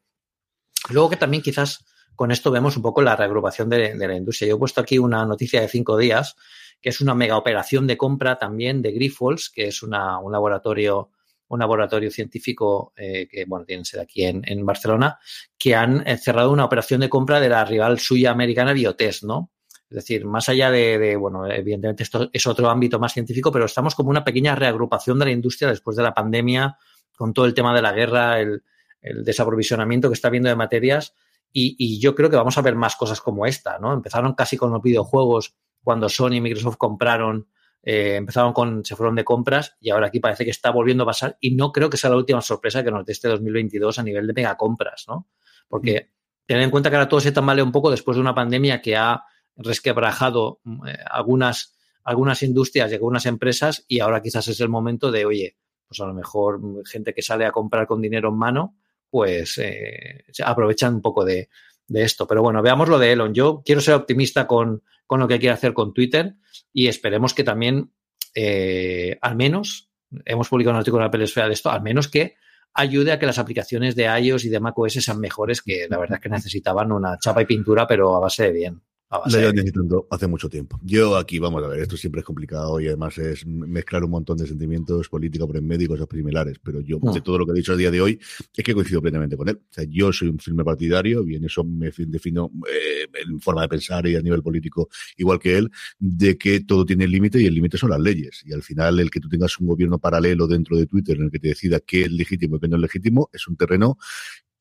Luego 0.89 1.09
que 1.09 1.17
también 1.17 1.41
quizás 1.41 1.85
con 2.15 2.31
esto 2.31 2.51
vemos 2.51 2.77
un 2.77 2.83
poco 2.83 3.01
la 3.01 3.15
reagrupación 3.15 3.69
de, 3.69 3.95
la 3.95 4.15
industria. 4.15 4.49
Yo 4.49 4.55
he 4.55 4.59
puesto 4.59 4.81
aquí 4.81 4.97
una 4.97 5.25
noticia 5.25 5.61
de 5.61 5.67
cinco 5.67 5.97
días, 5.97 6.35
que 6.81 6.89
es 6.89 7.01
una 7.01 7.15
mega 7.15 7.37
operación 7.37 7.87
de 7.87 7.97
compra 7.97 8.37
también 8.37 8.81
de 8.81 8.91
Grifols, 8.91 9.49
que 9.49 9.67
es 9.67 9.83
una, 9.83 10.19
un 10.19 10.31
laboratorio 10.31 11.09
un 11.51 11.59
laboratorio 11.59 12.09
científico 12.09 12.93
eh, 12.95 13.27
que, 13.29 13.43
bueno, 13.43 13.65
tienen 13.65 13.83
sede 13.83 14.03
aquí 14.03 14.23
en, 14.23 14.65
Barcelona, 14.65 15.19
que 15.57 15.75
han 15.75 16.07
eh, 16.07 16.17
cerrado 16.17 16.49
una 16.49 16.63
operación 16.63 17.01
de 17.01 17.09
compra 17.09 17.41
de 17.41 17.49
la 17.49 17.65
rival 17.65 17.99
suya 17.99 18.31
americana 18.31 18.71
Biotest, 18.71 19.23
¿no? 19.23 19.51
Es 19.89 19.95
decir, 19.95 20.23
más 20.25 20.47
allá 20.47 20.71
de, 20.71 20.97
de, 20.97 21.17
bueno, 21.17 21.45
evidentemente 21.51 22.03
esto 22.03 22.29
es 22.31 22.47
otro 22.47 22.69
ámbito 22.69 22.99
más 22.99 23.11
científico, 23.11 23.51
pero 23.51 23.65
estamos 23.65 23.95
como 23.95 24.09
una 24.09 24.23
pequeña 24.23 24.55
reagrupación 24.55 25.19
de 25.19 25.25
la 25.25 25.31
industria 25.31 25.67
después 25.67 25.97
de 25.97 26.03
la 26.03 26.13
pandemia, 26.13 26.77
con 27.17 27.33
todo 27.33 27.45
el 27.45 27.53
tema 27.53 27.75
de 27.75 27.81
la 27.81 27.91
guerra, 27.91 28.39
el, 28.39 28.63
el 29.01 29.25
desaprovisionamiento 29.25 30.07
que 30.07 30.13
está 30.13 30.29
habiendo 30.29 30.47
de 30.47 30.55
materias. 30.55 31.13
Y, 31.53 31.75
y, 31.77 31.99
yo 31.99 32.15
creo 32.15 32.29
que 32.29 32.37
vamos 32.37 32.57
a 32.57 32.61
ver 32.61 32.75
más 32.75 32.95
cosas 32.95 33.19
como 33.19 33.45
esta, 33.45 33.77
¿no? 33.77 33.91
Empezaron 33.93 34.33
casi 34.35 34.55
con 34.55 34.71
los 34.71 34.81
videojuegos 34.81 35.55
cuando 35.83 36.07
Sony 36.07 36.35
y 36.35 36.41
Microsoft 36.41 36.77
compraron 36.77 37.47
eh, 37.83 38.15
empezaron 38.15 38.53
con, 38.53 38.85
se 38.85 38.95
fueron 38.95 39.15
de 39.15 39.23
compras 39.23 39.75
y 39.79 39.89
ahora 39.89 40.07
aquí 40.07 40.19
parece 40.19 40.45
que 40.45 40.51
está 40.51 40.69
volviendo 40.69 41.03
a 41.03 41.07
pasar 41.07 41.37
y 41.41 41.55
no 41.55 41.71
creo 41.71 41.89
que 41.89 41.97
sea 41.97 42.11
la 42.11 42.17
última 42.17 42.41
sorpresa 42.41 42.83
que 42.83 42.91
nos 42.91 43.05
dé 43.05 43.13
este 43.13 43.27
2022 43.27 43.97
a 43.97 44.03
nivel 44.03 44.27
de 44.27 44.33
mega 44.33 44.55
compras, 44.55 45.05
¿no? 45.07 45.27
Porque 45.67 46.09
mm. 46.11 46.45
tener 46.45 46.63
en 46.63 46.69
cuenta 46.69 46.89
que 46.89 46.97
ahora 46.97 47.09
todo 47.09 47.19
se 47.19 47.31
tambalea 47.31 47.63
un 47.63 47.71
poco 47.71 47.89
después 47.89 48.15
de 48.15 48.21
una 48.21 48.35
pandemia 48.35 48.81
que 48.81 48.95
ha 48.95 49.23
resquebrajado 49.55 50.61
eh, 50.87 50.95
algunas, 51.09 51.75
algunas 52.03 52.43
industrias 52.43 52.91
y 52.91 52.95
algunas 52.95 53.25
empresas 53.25 53.83
y 53.87 53.99
ahora 53.99 54.21
quizás 54.21 54.47
es 54.47 54.59
el 54.59 54.69
momento 54.69 55.11
de, 55.11 55.25
oye, 55.25 55.57
pues 55.87 55.99
a 56.01 56.05
lo 56.05 56.13
mejor 56.13 56.61
gente 56.85 57.15
que 57.15 57.23
sale 57.23 57.47
a 57.47 57.51
comprar 57.51 57.87
con 57.87 57.99
dinero 57.99 58.29
en 58.29 58.37
mano, 58.37 58.77
pues 59.11 59.59
eh, 59.59 60.23
aprovechan 60.43 60.95
un 60.95 61.01
poco 61.01 61.23
de, 61.23 61.49
de 61.87 62.03
esto. 62.03 62.25
Pero 62.25 62.41
bueno, 62.41 62.63
veamos 62.63 62.89
lo 62.89 62.97
de 62.97 63.11
Elon. 63.11 63.33
Yo 63.33 63.61
quiero 63.63 63.81
ser 63.81 63.93
optimista 63.93 64.47
con, 64.47 64.81
con 65.05 65.19
lo 65.19 65.27
que 65.27 65.39
quiere 65.39 65.53
hacer 65.53 65.73
con 65.73 65.93
Twitter 65.93 66.35
y 66.73 66.87
esperemos 66.87 67.33
que 67.33 67.43
también, 67.43 67.91
eh, 68.33 69.19
al 69.21 69.35
menos, 69.35 69.91
hemos 70.25 70.49
publicado 70.49 70.73
un 70.73 70.79
artículo 70.79 71.03
en 71.03 71.07
la 71.07 71.11
pelesfera 71.11 71.47
de 71.47 71.53
esto, 71.53 71.69
al 71.69 71.81
menos 71.81 72.07
que 72.07 72.35
ayude 72.73 73.11
a 73.11 73.19
que 73.19 73.25
las 73.25 73.37
aplicaciones 73.37 73.95
de 73.95 74.05
iOS 74.05 74.45
y 74.45 74.49
de 74.49 74.61
macOS 74.61 74.93
sean 74.93 75.19
mejores, 75.19 75.61
que 75.61 75.87
la 75.89 75.97
verdad 75.97 76.17
es 76.17 76.23
que 76.23 76.29
necesitaban 76.29 76.91
una 76.93 77.19
chapa 77.19 77.41
y 77.41 77.45
pintura, 77.45 77.85
pero 77.85 78.15
a 78.15 78.19
base 78.21 78.43
de 78.43 78.51
bien. 78.51 78.81
Lo 79.11 79.39
llevo 79.39 79.51
necesitando 79.51 80.07
hace 80.09 80.25
mucho 80.27 80.47
tiempo. 80.47 80.79
Yo 80.83 81.17
aquí, 81.17 81.37
vamos 81.37 81.61
a 81.63 81.67
ver, 81.67 81.81
esto 81.81 81.97
siempre 81.97 82.19
es 82.19 82.25
complicado 82.25 82.79
y 82.79 82.87
además 82.87 83.17
es 83.17 83.45
mezclar 83.45 84.05
un 84.05 84.11
montón 84.11 84.37
de 84.37 84.47
sentimientos 84.47 85.09
políticos 85.09 85.47
por 85.47 85.57
en 85.57 85.67
medio 85.67 85.85
y 85.85 85.87
cosas 85.89 86.07
similares, 86.09 86.57
pero 86.63 86.79
yo, 86.79 86.97
de 86.99 87.19
mm. 87.19 87.23
todo 87.23 87.37
lo 87.37 87.45
que 87.45 87.51
he 87.51 87.55
dicho 87.55 87.73
a 87.73 87.75
día 87.75 87.91
de 87.91 87.99
hoy, 87.99 88.19
es 88.55 88.63
que 88.63 88.73
coincido 88.73 89.01
plenamente 89.01 89.35
con 89.35 89.49
él. 89.49 89.59
O 89.69 89.73
sea, 89.73 89.83
yo 89.83 90.13
soy 90.13 90.29
un 90.29 90.39
firme 90.39 90.63
partidario 90.63 91.27
y 91.27 91.35
en 91.35 91.43
eso 91.43 91.63
me 91.65 91.91
defino 91.91 92.51
eh, 92.69 93.07
en 93.27 93.41
forma 93.41 93.63
de 93.63 93.67
pensar 93.67 94.07
y 94.07 94.15
a 94.15 94.21
nivel 94.21 94.41
político 94.41 94.89
igual 95.17 95.39
que 95.39 95.57
él, 95.57 95.69
de 95.99 96.37
que 96.37 96.61
todo 96.61 96.85
tiene 96.85 97.05
límite 97.05 97.41
y 97.41 97.45
el 97.45 97.53
límite 97.53 97.77
son 97.77 97.89
las 97.89 97.99
leyes. 97.99 98.43
Y 98.45 98.53
al 98.53 98.63
final, 98.63 98.97
el 99.01 99.11
que 99.11 99.19
tú 99.19 99.27
tengas 99.27 99.59
un 99.59 99.67
gobierno 99.67 99.99
paralelo 99.99 100.47
dentro 100.47 100.77
de 100.77 100.87
Twitter 100.87 101.17
en 101.17 101.23
el 101.23 101.31
que 101.31 101.39
te 101.39 101.49
decida 101.49 101.81
qué 101.81 102.03
es 102.03 102.11
legítimo 102.11 102.55
y 102.55 102.59
qué 102.61 102.69
no 102.69 102.77
es 102.77 102.81
legítimo, 102.81 103.29
es 103.33 103.45
un 103.47 103.57
terreno 103.57 103.97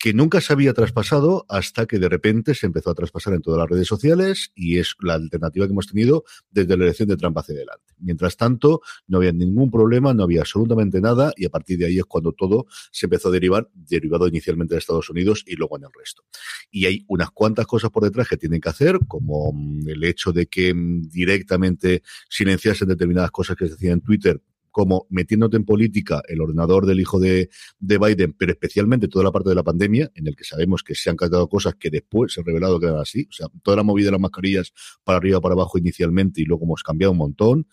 que 0.00 0.14
nunca 0.14 0.40
se 0.40 0.54
había 0.54 0.73
traspasado 0.73 1.45
hasta 1.50 1.85
que 1.85 1.99
de 1.99 2.09
repente 2.09 2.54
se 2.54 2.64
empezó 2.64 2.88
a 2.88 2.95
traspasar 2.95 3.35
en 3.35 3.42
todas 3.42 3.59
las 3.59 3.69
redes 3.69 3.87
sociales 3.87 4.50
y 4.54 4.78
es 4.78 4.97
la 5.02 5.12
alternativa 5.12 5.66
que 5.66 5.73
hemos 5.73 5.88
tenido 5.88 6.25
desde 6.50 6.75
la 6.78 6.85
elección 6.85 7.11
de 7.11 7.19
Trump 7.19 7.37
hacia 7.37 7.54
adelante. 7.54 7.92
Mientras 7.99 8.38
tanto, 8.38 8.80
no 9.09 9.19
había 9.19 9.33
ningún 9.33 9.71
problema, 9.71 10.14
no 10.14 10.23
había 10.23 10.40
absolutamente 10.40 11.02
nada 11.02 11.35
y 11.37 11.45
a 11.45 11.50
partir 11.50 11.78
de 11.78 11.85
ahí 11.85 11.99
es 11.99 12.07
cuando 12.07 12.33
todo 12.33 12.64
se 12.90 13.07
empezó 13.07 13.28
a 13.28 13.33
derivar, 13.33 13.69
derivado 13.75 14.26
inicialmente 14.26 14.75
de 14.75 14.78
Estados 14.78 15.11
Unidos 15.11 15.45
y 15.47 15.57
luego 15.57 15.76
en 15.76 15.85
el 15.85 15.90
resto. 15.92 16.25
Y 16.71 16.87
hay 16.87 17.04
unas 17.07 17.30
cuantas 17.30 17.66
cosas 17.66 17.90
por 17.90 18.02
detrás 18.02 18.26
que 18.26 18.38
tienen 18.38 18.62
que 18.62 18.71
hacer, 18.71 19.00
como 19.07 19.52
mm, 19.52 19.87
el 19.87 20.02
hecho 20.04 20.33
de 20.33 20.47
que 20.47 20.73
mm, 20.73 21.11
directamente 21.11 22.02
silenciasen 22.30 22.88
determinadas 22.88 23.33
cosas 23.33 23.54
que 23.54 23.66
se 23.66 23.73
decían 23.73 23.92
en 23.92 24.00
Twitter 24.00 24.40
como 24.71 25.07
metiéndote 25.11 25.57
en 25.57 25.65
política 25.65 26.23
el 26.29 26.41
ordenador 26.41 26.87
del 26.87 27.00
hijo 27.00 27.19
de, 27.19 27.50
de, 27.79 27.99
Biden, 27.99 28.33
pero 28.33 28.53
especialmente 28.53 29.09
toda 29.09 29.25
la 29.25 29.33
parte 29.33 29.49
de 29.49 29.55
la 29.55 29.62
pandemia, 29.62 30.11
en 30.15 30.27
el 30.27 30.37
que 30.37 30.45
sabemos 30.45 30.83
que 30.83 30.95
se 30.95 31.11
han 31.11 31.17
cambiado 31.17 31.49
cosas 31.49 31.75
que 31.75 31.91
después 31.91 32.33
se 32.33 32.41
ha 32.41 32.45
revelado 32.45 32.79
que 32.79 32.87
eran 32.87 32.99
así. 32.99 33.27
O 33.29 33.33
sea, 33.33 33.49
toda 33.62 33.77
la 33.77 33.83
movida 33.83 34.07
de 34.07 34.12
las 34.12 34.21
mascarillas 34.21 34.73
para 35.05 35.19
arriba, 35.19 35.41
para 35.41 35.55
abajo 35.55 35.79
inicialmente 35.79 36.41
y 36.41 36.45
luego 36.45 36.65
hemos 36.65 36.83
cambiado 36.83 37.12
un 37.12 37.19
montón 37.19 37.67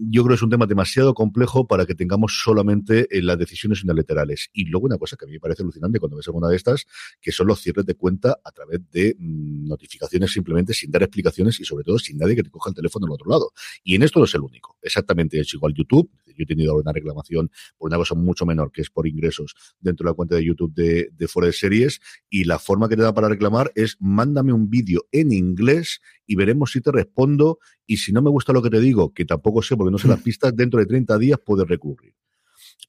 yo 0.00 0.22
creo 0.22 0.34
que 0.34 0.36
es 0.36 0.42
un 0.42 0.50
tema 0.50 0.66
demasiado 0.66 1.14
complejo 1.14 1.66
para 1.66 1.84
que 1.84 1.94
tengamos 1.94 2.40
solamente 2.42 3.06
en 3.16 3.26
las 3.26 3.38
decisiones 3.38 3.82
unilaterales. 3.82 4.50
Y 4.52 4.64
luego 4.66 4.86
una 4.86 4.98
cosa 4.98 5.16
que 5.16 5.24
a 5.24 5.28
mí 5.28 5.34
me 5.34 5.40
parece 5.40 5.62
alucinante 5.62 5.98
cuando 5.98 6.16
ves 6.16 6.26
alguna 6.28 6.48
de 6.48 6.56
estas, 6.56 6.86
que 7.20 7.32
son 7.32 7.46
los 7.46 7.60
cierres 7.60 7.84
de 7.86 7.94
cuenta 7.94 8.38
a 8.44 8.52
través 8.52 8.80
de 8.90 9.16
mm, 9.18 9.68
notificaciones 9.68 10.32
simplemente 10.32 10.74
sin 10.74 10.90
dar 10.90 11.02
explicaciones 11.02 11.58
y 11.60 11.64
sobre 11.64 11.84
todo 11.84 11.98
sin 11.98 12.18
nadie 12.18 12.36
que 12.36 12.42
te 12.42 12.50
coja 12.50 12.70
el 12.70 12.76
teléfono 12.76 13.06
al 13.06 13.12
otro 13.12 13.30
lado. 13.30 13.52
Y 13.82 13.96
en 13.96 14.02
esto 14.02 14.18
no 14.18 14.26
es 14.26 14.34
el 14.34 14.42
único. 14.42 14.76
Exactamente 14.82 15.40
es 15.40 15.52
igual 15.54 15.74
YouTube. 15.74 16.10
Yo 16.26 16.44
he 16.44 16.46
tenido 16.46 16.76
una 16.76 16.92
reclamación 16.92 17.50
por 17.76 17.88
una 17.88 17.96
cosa 17.96 18.14
mucho 18.14 18.46
menor, 18.46 18.70
que 18.70 18.82
es 18.82 18.90
por 18.90 19.08
ingresos 19.08 19.54
dentro 19.80 20.04
de 20.04 20.10
la 20.10 20.14
cuenta 20.14 20.36
de 20.36 20.44
YouTube 20.44 20.72
de, 20.72 21.10
de 21.12 21.28
Fuera 21.28 21.48
de 21.48 21.52
Series. 21.52 22.00
Y 22.30 22.44
la 22.44 22.58
forma 22.58 22.88
que 22.88 22.96
te 22.96 23.02
da 23.02 23.12
para 23.12 23.28
reclamar 23.28 23.72
es 23.74 23.96
mándame 23.98 24.52
un 24.52 24.70
vídeo 24.70 25.06
en 25.10 25.32
inglés 25.32 26.00
y 26.28 26.36
veremos 26.36 26.70
si 26.70 26.80
te 26.80 26.92
respondo. 26.92 27.58
Y 27.86 27.96
si 27.96 28.12
no 28.12 28.22
me 28.22 28.30
gusta 28.30 28.52
lo 28.52 28.62
que 28.62 28.70
te 28.70 28.78
digo, 28.78 29.12
que 29.12 29.24
tampoco 29.24 29.62
sé 29.62 29.76
porque 29.76 29.90
no 29.90 29.98
sé 29.98 30.06
las 30.06 30.22
pistas, 30.22 30.54
dentro 30.54 30.78
de 30.78 30.86
30 30.86 31.18
días 31.18 31.40
puedes 31.44 31.66
recurrir. 31.66 32.14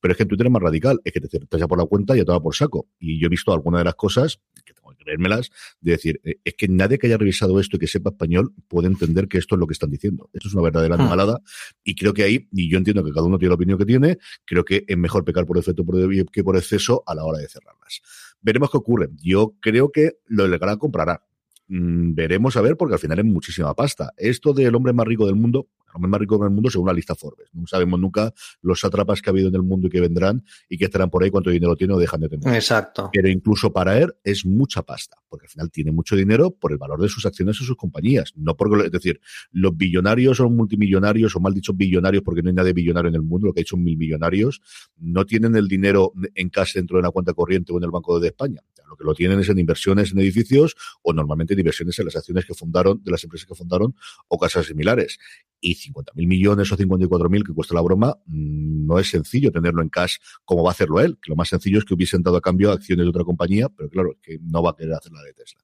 Pero 0.02 0.12
es 0.12 0.18
que 0.18 0.24
en 0.24 0.30
Twitter 0.30 0.46
es 0.48 0.52
más 0.52 0.62
radical, 0.62 1.00
es 1.04 1.12
que 1.12 1.20
te 1.20 1.28
cierras 1.28 1.50
ya 1.58 1.68
por 1.68 1.78
la 1.78 1.86
cuenta 1.86 2.16
y 2.16 2.20
ya 2.20 2.26
te 2.26 2.32
va 2.32 2.42
por 2.42 2.54
saco. 2.54 2.88
Y 3.00 3.20
yo 3.20 3.28
he 3.28 3.30
visto 3.30 3.52
algunas 3.52 3.80
de 3.80 3.86
las 3.86 3.96
cosas, 3.96 4.40
que 4.66 4.74
tengo 4.74 4.92
que 4.92 5.04
creérmelas, 5.04 5.50
de 5.82 5.92
decir, 5.92 6.22
eh, 6.24 6.36
es 6.44 6.54
que 6.54 6.68
nadie 6.68 6.98
que 7.00 7.08
haya 7.08 7.18
revisado 7.18 7.60
esto 7.60 7.78
y 7.78 7.80
que 7.80 7.88
sepa 7.88 8.12
español 8.12 8.54
puede 8.68 8.88
entender 8.88 9.28
que 9.28 9.38
esto 9.38 9.56
es 9.56 9.60
lo 9.60 9.68
que 9.68 9.74
están 9.74 9.90
diciendo. 9.90 10.30
Esto 10.34 10.50
es 10.50 10.54
una 10.54 10.64
verdadera 10.64 10.96
hmm. 10.96 11.02
animalada. 11.02 11.42
Y 11.84 11.96
creo 11.96 12.14
que 12.14 12.24
ahí, 12.24 12.48
y 12.52 12.70
yo 12.70 12.78
entiendo 12.78 13.04
que 13.04 13.12
cada 13.12 13.26
uno 13.26 13.38
tiene 13.38 13.50
la 13.50 13.56
opinión 13.56 13.78
que 13.78 13.86
tiene, 13.86 14.18
creo 14.46 14.64
que 14.64 14.84
es 14.86 14.98
mejor 14.98 15.24
pecar 15.24 15.46
por 15.46 15.58
efecto 15.58 15.86
que 16.32 16.44
por 16.44 16.58
exceso 16.58 17.04
a 17.06 17.16
la 17.16 17.24
hora 17.24 17.40
de 17.40 17.48
cerrarlas. 17.48 18.02
Veremos 18.42 18.70
qué 18.70 18.78
ocurre. 18.78 19.10
Yo 19.18 19.56
creo 19.60 19.92
que 19.92 20.20
lo 20.28 20.48
legal 20.48 20.78
comprará 20.78 21.22
Mm, 21.22 21.29
veremos 21.70 22.58
a 22.58 22.62
ver, 22.62 22.76
porque 22.76 22.96
al 22.96 23.00
final 23.00 23.20
es 23.20 23.26
muchísima 23.26 23.74
pasta. 23.76 24.12
Esto 24.18 24.54
del 24.54 24.76
hombre 24.76 24.94
más 24.94 25.08
rico 25.08 25.26
del 25.28 25.36
mundo, 25.36 25.68
hombre 25.94 26.10
más 26.10 26.20
rico 26.20 26.38
del 26.38 26.52
mundo 26.52 26.70
según 26.70 26.88
la 26.88 26.94
lista 26.94 27.16
Forbes. 27.16 27.50
No 27.54 27.68
sabemos 27.68 28.00
nunca 28.00 28.34
los 28.62 28.84
atrapas 28.84 29.22
que 29.22 29.30
ha 29.30 29.32
habido 29.32 29.50
en 29.50 29.56
el 29.56 29.64
mundo 29.64 29.88
y 29.88 29.90
que 29.90 30.02
vendrán 30.02 30.44
y 30.68 30.78
que 30.78 30.86
estarán 30.86 31.10
por 31.10 31.24
ahí, 31.24 31.30
cuánto 31.30 31.50
dinero 31.50 31.76
tiene 31.76 31.94
o 31.94 32.00
dejan 32.00 32.22
de 32.22 32.30
tener. 32.30 32.54
Exacto. 32.54 33.10
Pero 33.14 33.30
incluso 33.30 33.72
para 33.72 33.98
él 33.98 34.14
es 34.24 34.46
mucha 34.46 34.84
pasta, 34.84 35.18
porque 35.28 35.46
al 35.46 35.50
final 35.50 35.72
tiene 35.72 35.92
mucho 35.92 36.16
dinero 36.16 36.52
por 36.52 36.72
el 36.72 36.78
valor 36.78 37.02
de 37.02 37.10
sus 37.10 37.26
acciones 37.26 37.60
y 37.62 37.66
sus 37.66 37.76
compañías. 37.76 38.34
No 38.36 38.56
porque, 38.56 38.86
es 38.86 38.92
decir, 38.92 39.20
los 39.52 39.76
billonarios 39.76 40.40
o 40.40 40.50
multimillonarios, 40.50 41.36
o 41.36 41.40
mal 41.40 41.54
dicho 41.54 41.74
billonarios, 41.74 42.24
porque 42.24 42.42
no 42.42 42.50
hay 42.50 42.56
nadie 42.56 42.74
billonario 42.74 43.10
en 43.10 43.16
el 43.16 43.22
mundo, 43.22 43.48
lo 43.48 43.54
que 43.54 43.62
hay 43.62 43.66
son 43.66 43.84
mil 43.84 43.98
millonarios, 43.98 44.62
no 44.98 45.26
tienen 45.26 45.56
el 45.56 45.68
dinero 45.68 46.14
en 46.36 46.50
casa 46.50 46.74
dentro 46.76 46.98
de 46.98 47.02
una 47.02 47.12
cuenta 47.12 47.34
corriente 47.34 47.74
o 47.74 47.78
en 47.78 47.84
el 47.84 47.92
Banco 47.92 48.20
de 48.20 48.28
España. 48.28 48.62
Lo 48.90 48.96
que 48.96 49.04
lo 49.04 49.14
tienen 49.14 49.40
es 49.40 49.50
en 49.50 49.60
inversiones 49.60 50.12
en 50.12 50.20
edificios 50.20 50.76
o 51.04 51.14
normalmente 51.14 51.54
en 51.54 51.60
inversiones 51.60 52.00
en 52.00 52.06
las 52.06 52.16
acciones 52.16 52.46
que 52.46 52.56
fundaron, 52.56 53.02
de 53.04 53.12
las 53.12 53.24
empresas 53.24 53.48
que 53.48 53.56
fundaron 53.56 53.96
o 54.28 54.40
casas 54.40 54.66
similares. 54.66 55.20
Y 55.62 55.76
50.000 55.80 56.28
millones 56.28 56.72
o 56.72 56.78
54.000 56.78 57.46
que 57.46 57.54
cuesta 57.54 57.74
la 57.74 57.82
broma, 57.82 58.18
mm, 58.26 58.86
no 58.86 59.00
es 59.00 59.10
sencillo 59.10 59.52
tenerlo 59.52 59.82
en 59.82 59.90
cash 59.90 60.18
como 60.46 60.64
va 60.64 60.70
a 60.70 60.74
hacerlo 60.74 61.00
él. 61.00 61.18
Que 61.22 61.30
lo 61.30 61.36
más 61.36 61.50
sencillo 61.50 61.80
es 61.80 61.86
que 61.86 61.94
hubiesen 61.94 62.22
dado 62.24 62.38
a 62.38 62.42
cambio 62.42 62.72
acciones 62.72 63.06
de 63.06 63.10
otra 63.10 63.24
compañía, 63.24 63.70
pero 63.70 63.90
claro, 63.90 64.18
que 64.22 64.40
no 64.42 64.62
va 64.64 64.72
a 64.72 64.76
querer 64.76 64.94
hacer 64.94 65.12
la 65.12 65.22
de 65.22 65.34
Tesla. 65.34 65.62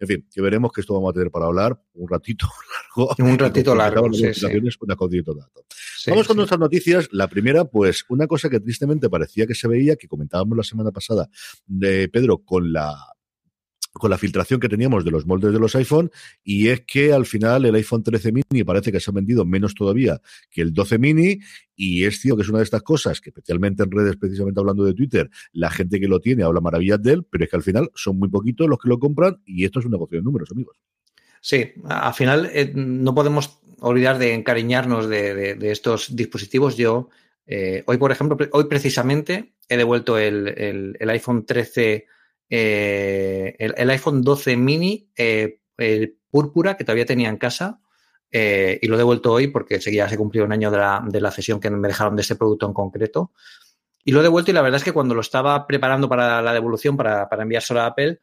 En 0.00 0.08
fin, 0.08 0.26
que 0.32 0.40
veremos 0.40 0.72
que 0.72 0.80
esto 0.80 0.94
vamos 0.94 1.10
a 1.10 1.12
tener 1.12 1.30
para 1.30 1.46
hablar 1.46 1.80
un 1.94 2.08
ratito 2.08 2.46
largo. 2.96 3.14
Un 3.18 3.38
ratito 3.38 3.74
largo, 3.74 4.12
sí, 4.12 4.34
sí. 4.34 4.46
Vamos 6.08 6.26
con 6.26 6.36
nuestras 6.36 6.58
noticias. 6.58 7.08
La 7.12 7.28
primera, 7.28 7.64
pues, 7.64 8.04
una 8.08 8.26
cosa 8.26 8.50
que 8.50 8.58
tristemente 8.58 9.08
parecía 9.08 9.46
que 9.46 9.54
se 9.54 9.68
veía, 9.68 9.96
que 9.96 10.08
comentábamos 10.08 10.56
la 10.56 10.64
semana 10.64 10.90
pasada 10.90 11.28
de 11.66 12.08
Pedro 12.08 12.38
con 12.38 12.72
la 12.72 12.96
con 13.92 14.10
la 14.10 14.18
filtración 14.18 14.58
que 14.58 14.68
teníamos 14.68 15.04
de 15.04 15.10
los 15.10 15.26
moldes 15.26 15.52
de 15.52 15.58
los 15.58 15.76
iPhone 15.76 16.10
y 16.42 16.68
es 16.68 16.80
que 16.80 17.12
al 17.12 17.26
final 17.26 17.64
el 17.66 17.74
iPhone 17.74 18.02
13 18.02 18.32
mini 18.32 18.64
parece 18.64 18.90
que 18.90 19.00
se 19.00 19.10
ha 19.10 19.14
vendido 19.14 19.44
menos 19.44 19.74
todavía 19.74 20.20
que 20.50 20.62
el 20.62 20.72
12 20.72 20.98
mini 20.98 21.38
y 21.76 22.04
es 22.04 22.20
cierto 22.20 22.36
que 22.36 22.42
es 22.42 22.48
una 22.48 22.58
de 22.58 22.64
estas 22.64 22.82
cosas 22.82 23.20
que 23.20 23.30
especialmente 23.30 23.82
en 23.82 23.90
redes, 23.90 24.16
precisamente 24.16 24.60
hablando 24.60 24.84
de 24.84 24.94
Twitter, 24.94 25.30
la 25.52 25.70
gente 25.70 26.00
que 26.00 26.08
lo 26.08 26.20
tiene 26.20 26.42
habla 26.42 26.60
maravillas 26.60 27.02
de 27.02 27.12
él, 27.12 27.26
pero 27.28 27.44
es 27.44 27.50
que 27.50 27.56
al 27.56 27.62
final 27.62 27.90
son 27.94 28.18
muy 28.18 28.28
poquitos 28.28 28.68
los 28.68 28.78
que 28.78 28.88
lo 28.88 28.98
compran 28.98 29.42
y 29.44 29.64
esto 29.64 29.80
es 29.80 29.84
un 29.84 29.92
negocio 29.92 30.18
de 30.18 30.24
números, 30.24 30.50
amigos. 30.52 30.76
Sí, 31.40 31.72
al 31.84 32.14
final 32.14 32.50
eh, 32.52 32.72
no 32.74 33.14
podemos 33.14 33.58
olvidar 33.80 34.18
de 34.18 34.32
encariñarnos 34.32 35.08
de, 35.08 35.58
estos 35.62 36.14
dispositivos. 36.14 36.76
Yo, 36.76 37.10
eh, 37.46 37.82
hoy, 37.86 37.96
por 37.96 38.12
ejemplo, 38.12 38.38
hoy 38.52 38.64
precisamente 38.64 39.52
he 39.68 39.76
devuelto 39.76 40.18
el, 40.18 40.96
el 40.98 41.10
iPhone 41.10 41.44
13 41.44 42.06
eh, 42.54 43.56
el, 43.58 43.88
iPhone 43.88 44.20
12 44.20 44.58
mini 44.58 45.08
eh, 45.16 45.58
púrpura 46.30 46.76
que 46.76 46.84
todavía 46.84 47.06
tenía 47.06 47.30
en 47.30 47.38
casa 47.38 47.80
eh, 48.30 48.78
y 48.82 48.88
lo 48.88 48.96
he 48.96 48.98
devuelto 48.98 49.32
hoy 49.32 49.46
porque 49.48 49.78
ya 49.78 50.06
se 50.06 50.18
cumplió 50.18 50.44
un 50.44 50.52
año 50.52 50.70
de 50.70 50.76
la, 50.76 51.02
de 51.08 51.18
la 51.22 51.30
cesión 51.30 51.60
que 51.60 51.70
me 51.70 51.88
dejaron 51.88 52.14
de 52.14 52.20
ese 52.20 52.36
producto 52.36 52.66
en 52.66 52.74
concreto. 52.74 53.32
Y 54.04 54.12
lo 54.12 54.20
he 54.20 54.22
devuelto 54.22 54.50
y 54.50 54.54
la 54.54 54.60
verdad 54.60 54.76
es 54.76 54.84
que 54.84 54.92
cuando 54.92 55.14
lo 55.14 55.22
estaba 55.22 55.66
preparando 55.66 56.10
para 56.10 56.42
la 56.42 56.52
devolución, 56.52 56.94
para, 56.94 57.26
para 57.26 57.44
enviárselo 57.44 57.80
a 57.80 57.86
Apple, 57.86 58.20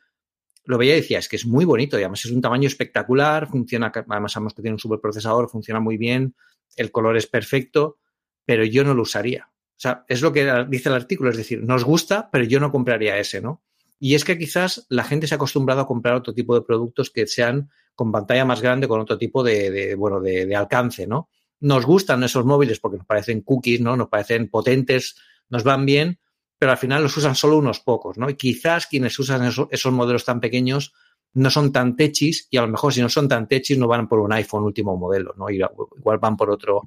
lo 0.65 0.77
veía 0.77 0.93
y 0.93 1.01
decía, 1.01 1.17
es 1.17 1.27
que 1.27 1.37
es 1.37 1.47
muy 1.47 1.65
bonito 1.65 1.97
y 1.97 2.03
además 2.03 2.23
es 2.23 2.31
un 2.31 2.41
tamaño 2.41 2.67
espectacular, 2.67 3.47
funciona, 3.47 3.91
además 3.91 4.31
sabemos 4.31 4.53
que 4.53 4.61
tiene 4.61 4.75
un 4.75 4.79
superprocesador, 4.79 5.49
funciona 5.49 5.79
muy 5.79 5.97
bien, 5.97 6.35
el 6.75 6.91
color 6.91 7.17
es 7.17 7.25
perfecto, 7.25 7.97
pero 8.45 8.63
yo 8.63 8.83
no 8.83 8.93
lo 8.93 9.01
usaría. 9.01 9.49
O 9.49 9.81
sea, 9.81 10.05
es 10.07 10.21
lo 10.21 10.31
que 10.31 10.67
dice 10.69 10.89
el 10.89 10.95
artículo, 10.95 11.31
es 11.31 11.37
decir, 11.37 11.63
nos 11.63 11.83
gusta, 11.83 12.29
pero 12.31 12.43
yo 12.43 12.59
no 12.59 12.71
compraría 12.71 13.17
ese, 13.17 13.41
¿no? 13.41 13.63
Y 13.99 14.15
es 14.15 14.23
que 14.23 14.37
quizás 14.37 14.85
la 14.89 15.03
gente 15.03 15.27
se 15.27 15.35
ha 15.35 15.37
acostumbrado 15.37 15.81
a 15.81 15.87
comprar 15.87 16.15
otro 16.15 16.33
tipo 16.33 16.55
de 16.55 16.61
productos 16.61 17.09
que 17.09 17.27
sean 17.27 17.69
con 17.93 18.13
pantalla 18.13 18.45
más 18.45 18.61
grande, 18.61 18.87
con 18.87 19.01
otro 19.01 19.17
tipo 19.17 19.43
de, 19.43 19.93
bueno, 19.95 20.21
de, 20.21 20.55
alcance, 20.55 21.05
¿no? 21.05 21.29
Nos 21.59 21.85
gustan 21.85 22.23
esos 22.23 22.45
móviles 22.45 22.79
porque 22.79 22.97
nos 22.97 23.05
parecen 23.05 23.41
cookies, 23.41 23.81
¿no? 23.81 23.97
Nos 23.97 24.07
parecen 24.07 24.49
potentes, 24.49 25.17
nos 25.49 25.65
van 25.65 25.85
bien, 25.85 26.17
pero 26.57 26.71
al 26.71 26.77
final 26.77 27.03
los 27.03 27.17
usan 27.17 27.35
solo 27.35 27.57
unos 27.57 27.81
pocos, 27.81 28.17
¿no? 28.17 28.29
Y 28.29 28.35
quizás 28.35 28.87
quienes 28.87 29.19
usan 29.19 29.43
esos, 29.45 29.91
modelos 29.91 30.23
tan 30.23 30.39
pequeños 30.39 30.93
no 31.33 31.49
son 31.49 31.73
tan 31.73 31.97
techis 31.97 32.47
y 32.49 32.55
a 32.57 32.61
lo 32.61 32.69
mejor 32.69 32.93
si 32.93 33.01
no 33.01 33.09
son 33.09 33.27
tan 33.27 33.49
techis 33.49 33.77
no 33.77 33.87
van 33.89 34.07
por 34.07 34.19
un 34.19 34.31
iPhone 34.31 34.63
último 34.63 34.95
modelo, 34.95 35.33
¿no? 35.37 35.49
Igual 35.49 36.19
van 36.19 36.37
por 36.37 36.49
otro, 36.51 36.83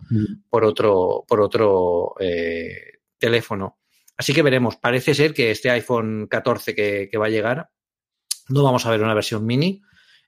por 0.48 0.64
otro, 0.64 1.24
por 1.28 1.42
otro 1.42 2.14
eh, 2.18 3.00
teléfono. 3.18 3.81
Así 4.22 4.34
que 4.34 4.42
veremos. 4.42 4.76
Parece 4.76 5.16
ser 5.16 5.34
que 5.34 5.50
este 5.50 5.68
iPhone 5.68 6.28
14 6.30 6.76
que, 6.76 7.18
va 7.18 7.26
a 7.26 7.28
llegar, 7.28 7.70
no 8.50 8.62
vamos 8.62 8.86
a 8.86 8.90
ver 8.92 9.02
una 9.02 9.14
versión 9.14 9.44
mini. 9.44 9.82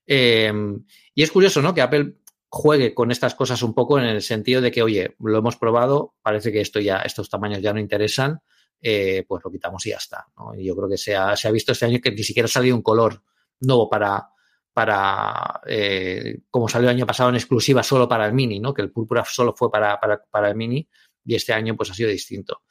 Em, 0.04 0.84
y 1.14 1.22
es 1.22 1.30
curioso, 1.30 1.62
¿no? 1.62 1.72
Que 1.72 1.80
Apple 1.80 2.16
juegue 2.48 2.92
con 2.92 3.12
estas 3.12 3.36
cosas 3.36 3.62
un 3.62 3.72
poco 3.72 4.00
en 4.00 4.06
el 4.06 4.20
sentido 4.20 4.60
de 4.60 4.72
que, 4.72 4.82
oye, 4.82 5.14
lo 5.20 5.38
hemos 5.38 5.54
probado, 5.54 6.16
parece 6.22 6.50
que 6.50 6.60
esto 6.60 6.80
ya, 6.80 7.02
estos 7.02 7.30
tamaños 7.30 7.62
ya 7.62 7.72
no 7.72 7.78
interesan, 7.78 8.40
eh, 8.80 9.24
pues 9.28 9.44
lo 9.44 9.52
quitamos 9.52 9.86
y 9.86 9.90
ya 9.90 9.98
está. 9.98 10.26
Y 10.58 10.64
yo 10.64 10.74
creo 10.74 10.88
que 10.88 10.98
se 10.98 11.14
ha, 11.14 11.36
se 11.36 11.46
ha, 11.46 11.52
visto 11.52 11.70
este 11.70 11.84
año 11.84 12.00
que 12.02 12.10
ni 12.10 12.24
siquiera 12.24 12.46
ha 12.46 12.48
salido 12.48 12.74
un 12.74 12.82
color 12.82 13.22
nuevo 13.60 13.88
para, 13.88 14.28
para 14.72 15.60
eh, 15.68 16.40
como 16.50 16.68
salió 16.68 16.90
el 16.90 16.96
año 16.96 17.06
pasado 17.06 17.28
en 17.28 17.36
exclusiva 17.36 17.84
solo 17.84 18.08
para 18.08 18.26
el 18.26 18.32
mini, 18.32 18.58
¿no? 18.58 18.74
Que 18.74 18.82
el 18.82 18.90
púrpura 18.90 19.24
solo 19.24 19.54
fue 19.56 19.70
para, 19.70 20.00
para, 20.00 20.20
para 20.24 20.48
el 20.48 20.56
mini 20.56 20.88
y 21.24 21.36
este 21.36 21.52
año 21.52 21.76
pues 21.76 21.92
ha 21.92 21.94
sido 21.94 22.10
distinto. 22.10 22.62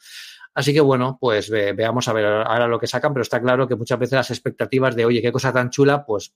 Así 0.53 0.73
que 0.73 0.81
bueno, 0.81 1.17
pues 1.19 1.49
veamos 1.49 2.07
a 2.07 2.13
ver 2.13 2.25
ahora 2.25 2.67
lo 2.67 2.79
que 2.79 2.87
sacan, 2.87 3.13
pero 3.13 3.23
está 3.23 3.41
claro 3.41 3.67
que 3.67 3.75
muchas 3.75 3.97
veces 3.97 4.13
las 4.13 4.31
expectativas 4.31 4.95
de, 4.95 5.05
oye, 5.05 5.21
qué 5.21 5.31
cosa 5.31 5.51
tan 5.51 5.69
chula, 5.69 6.05
pues 6.05 6.33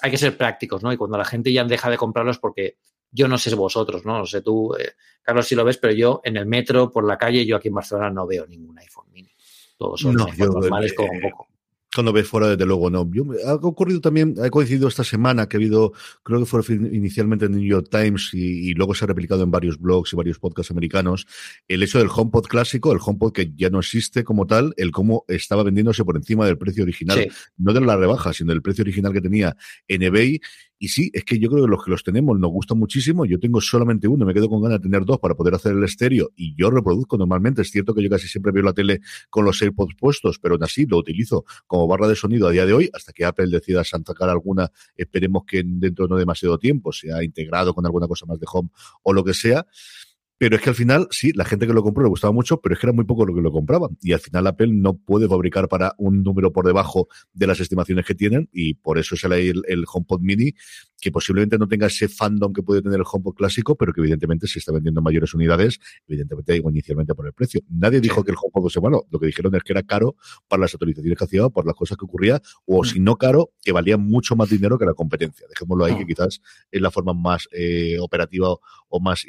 hay 0.00 0.10
que 0.10 0.18
ser 0.18 0.36
prácticos, 0.36 0.82
¿no? 0.82 0.92
Y 0.92 0.96
cuando 0.96 1.18
la 1.18 1.24
gente 1.24 1.52
ya 1.52 1.64
deja 1.64 1.90
de 1.90 1.96
comprarlos, 1.96 2.38
porque 2.38 2.76
yo 3.10 3.28
no 3.28 3.38
sé 3.38 3.54
vosotros, 3.54 4.04
¿no? 4.04 4.18
No 4.18 4.26
sé 4.26 4.42
tú, 4.42 4.74
eh, 4.78 4.92
Carlos, 5.22 5.46
si 5.46 5.54
lo 5.54 5.64
ves, 5.64 5.78
pero 5.78 5.92
yo 5.94 6.20
en 6.22 6.36
el 6.36 6.46
metro, 6.46 6.90
por 6.90 7.04
la 7.06 7.16
calle, 7.16 7.44
yo 7.44 7.56
aquí 7.56 7.68
en 7.68 7.74
Barcelona 7.74 8.10
no 8.10 8.26
veo 8.26 8.46
ningún 8.46 8.78
iPhone 8.78 9.06
mini. 9.10 9.30
Todos 9.76 10.00
son 10.00 10.14
normales 10.14 10.94
como 10.94 11.12
un 11.12 11.20
poco. 11.20 11.48
Cuando 11.96 12.12
ves 12.12 12.28
fuera, 12.28 12.48
desde 12.50 12.64
luego, 12.64 12.90
no. 12.90 13.10
ha 13.44 13.54
ocurrido 13.54 14.00
también, 14.00 14.36
ha 14.42 14.48
coincidido 14.50 14.86
esta 14.86 15.02
semana 15.02 15.48
que 15.48 15.56
ha 15.56 15.58
habido, 15.58 15.92
creo 16.22 16.38
que 16.40 16.46
fue 16.46 16.62
inicialmente 16.68 17.46
en 17.46 17.52
New 17.52 17.66
York 17.66 17.88
Times 17.90 18.30
y, 18.32 18.74
luego 18.74 18.94
se 18.94 19.04
ha 19.04 19.08
replicado 19.08 19.42
en 19.42 19.50
varios 19.50 19.78
blogs 19.78 20.12
y 20.12 20.16
varios 20.16 20.38
podcasts 20.38 20.70
americanos, 20.70 21.26
el 21.66 21.82
hecho 21.82 21.98
del 21.98 22.08
HomePod 22.14 22.44
clásico, 22.44 22.92
el 22.92 22.98
HomePod 23.04 23.32
que 23.32 23.52
ya 23.56 23.70
no 23.70 23.80
existe 23.80 24.22
como 24.22 24.46
tal, 24.46 24.74
el 24.76 24.92
cómo 24.92 25.24
estaba 25.26 25.62
vendiéndose 25.62 26.04
por 26.04 26.16
encima 26.16 26.46
del 26.46 26.58
precio 26.58 26.84
original, 26.84 27.28
no 27.56 27.72
de 27.72 27.80
la 27.80 27.96
rebaja, 27.96 28.32
sino 28.32 28.52
del 28.52 28.62
precio 28.62 28.82
original 28.82 29.12
que 29.12 29.20
tenía 29.20 29.56
en 29.88 30.02
eBay 30.02 30.40
y 30.78 30.88
sí, 30.88 31.10
es 31.14 31.24
que 31.24 31.38
yo 31.38 31.48
creo 31.48 31.64
que 31.64 31.70
los 31.70 31.84
que 31.84 31.90
los 31.90 32.02
tenemos 32.02 32.38
nos 32.38 32.50
gustan 32.50 32.78
muchísimo. 32.78 33.24
Yo 33.24 33.38
tengo 33.38 33.60
solamente 33.60 34.08
uno, 34.08 34.26
me 34.26 34.34
quedo 34.34 34.48
con 34.48 34.62
ganas 34.62 34.80
de 34.80 34.82
tener 34.82 35.04
dos 35.04 35.18
para 35.18 35.34
poder 35.34 35.54
hacer 35.54 35.72
el 35.72 35.82
estéreo 35.84 36.30
y 36.36 36.54
yo 36.56 36.70
reproduzco 36.70 37.16
normalmente. 37.16 37.62
Es 37.62 37.70
cierto 37.70 37.94
que 37.94 38.02
yo 38.02 38.10
casi 38.10 38.28
siempre 38.28 38.52
veo 38.52 38.62
la 38.62 38.72
tele 38.72 39.00
con 39.30 39.44
los 39.44 39.60
AirPods 39.62 39.94
puestos, 39.98 40.38
pero 40.38 40.54
aún 40.54 40.64
así 40.64 40.86
lo 40.86 40.98
utilizo 40.98 41.44
como 41.66 41.86
barra 41.86 42.08
de 42.08 42.14
sonido 42.14 42.48
a 42.48 42.50
día 42.50 42.66
de 42.66 42.72
hoy 42.72 42.90
hasta 42.92 43.12
que 43.12 43.24
Apple 43.24 43.46
decida 43.48 43.84
sacar 43.84 44.28
alguna. 44.28 44.70
Esperemos 44.96 45.44
que 45.46 45.62
dentro 45.64 46.06
de 46.06 46.10
no 46.10 46.16
demasiado 46.16 46.58
tiempo 46.58 46.92
sea 46.92 47.22
integrado 47.22 47.74
con 47.74 47.86
alguna 47.86 48.06
cosa 48.06 48.26
más 48.26 48.38
de 48.38 48.46
home 48.52 48.68
o 49.02 49.12
lo 49.12 49.24
que 49.24 49.34
sea. 49.34 49.66
Pero 50.38 50.56
es 50.56 50.62
que 50.62 50.68
al 50.68 50.76
final, 50.76 51.08
sí, 51.10 51.32
la 51.34 51.44
gente 51.44 51.66
que 51.66 51.72
lo 51.72 51.82
compró 51.82 52.02
le 52.02 52.10
gustaba 52.10 52.32
mucho, 52.32 52.60
pero 52.60 52.74
es 52.74 52.80
que 52.80 52.86
era 52.86 52.92
muy 52.92 53.04
poco 53.04 53.24
lo 53.24 53.34
que 53.34 53.40
lo 53.40 53.50
compraban. 53.50 53.96
Y 54.02 54.12
al 54.12 54.20
final 54.20 54.46
Apple 54.46 54.68
no 54.70 54.94
puede 54.94 55.28
fabricar 55.28 55.68
para 55.68 55.94
un 55.96 56.22
número 56.22 56.52
por 56.52 56.66
debajo 56.66 57.08
de 57.32 57.46
las 57.46 57.60
estimaciones 57.60 58.04
que 58.04 58.14
tienen 58.14 58.48
y 58.52 58.74
por 58.74 58.98
eso 58.98 59.16
sale 59.16 59.48
el, 59.48 59.62
el 59.66 59.84
HomePod 59.90 60.20
Mini, 60.20 60.54
que 61.00 61.10
posiblemente 61.12 61.58
no 61.58 61.68
tenga 61.68 61.86
ese 61.86 62.08
fandom 62.08 62.52
que 62.52 62.62
puede 62.62 62.82
tener 62.82 62.98
el 62.98 63.04
HomePod 63.10 63.34
clásico, 63.34 63.76
pero 63.76 63.92
que 63.92 64.00
evidentemente 64.00 64.46
se 64.46 64.58
está 64.58 64.72
vendiendo 64.72 65.02
mayores 65.02 65.34
unidades, 65.34 65.78
evidentemente 66.06 66.52
digo 66.52 66.70
inicialmente 66.70 67.14
por 67.14 67.26
el 67.26 67.32
precio. 67.32 67.60
Nadie 67.68 68.00
dijo 68.00 68.24
que 68.24 68.30
el 68.30 68.36
HomePod 68.40 68.62
fuese 68.62 68.80
malo, 68.80 69.06
lo 69.10 69.18
que 69.18 69.26
dijeron 69.26 69.54
es 69.54 69.62
que 69.62 69.72
era 69.72 69.82
caro 69.82 70.16
para 70.48 70.62
las 70.62 70.74
actualizaciones 70.74 71.18
que 71.18 71.24
hacía, 71.24 71.48
por 71.48 71.66
las 71.66 71.74
cosas 71.74 71.96
que 71.96 72.04
ocurría, 72.04 72.40
o 72.64 72.82
mm. 72.82 72.86
si 72.86 73.00
no 73.00 73.16
caro, 73.16 73.50
que 73.62 73.72
valía 73.72 73.96
mucho 73.96 74.36
más 74.36 74.48
dinero 74.48 74.78
que 74.78 74.86
la 74.86 74.94
competencia. 74.94 75.46
Dejémoslo 75.48 75.84
ahí, 75.84 75.96
que 75.96 76.04
mm. 76.04 76.08
quizás 76.08 76.40
es 76.70 76.80
la 76.80 76.90
forma 76.90 77.12
más 77.12 77.48
eh, 77.52 77.98
operativa 78.00 78.48
o 78.88 79.00
más 79.00 79.24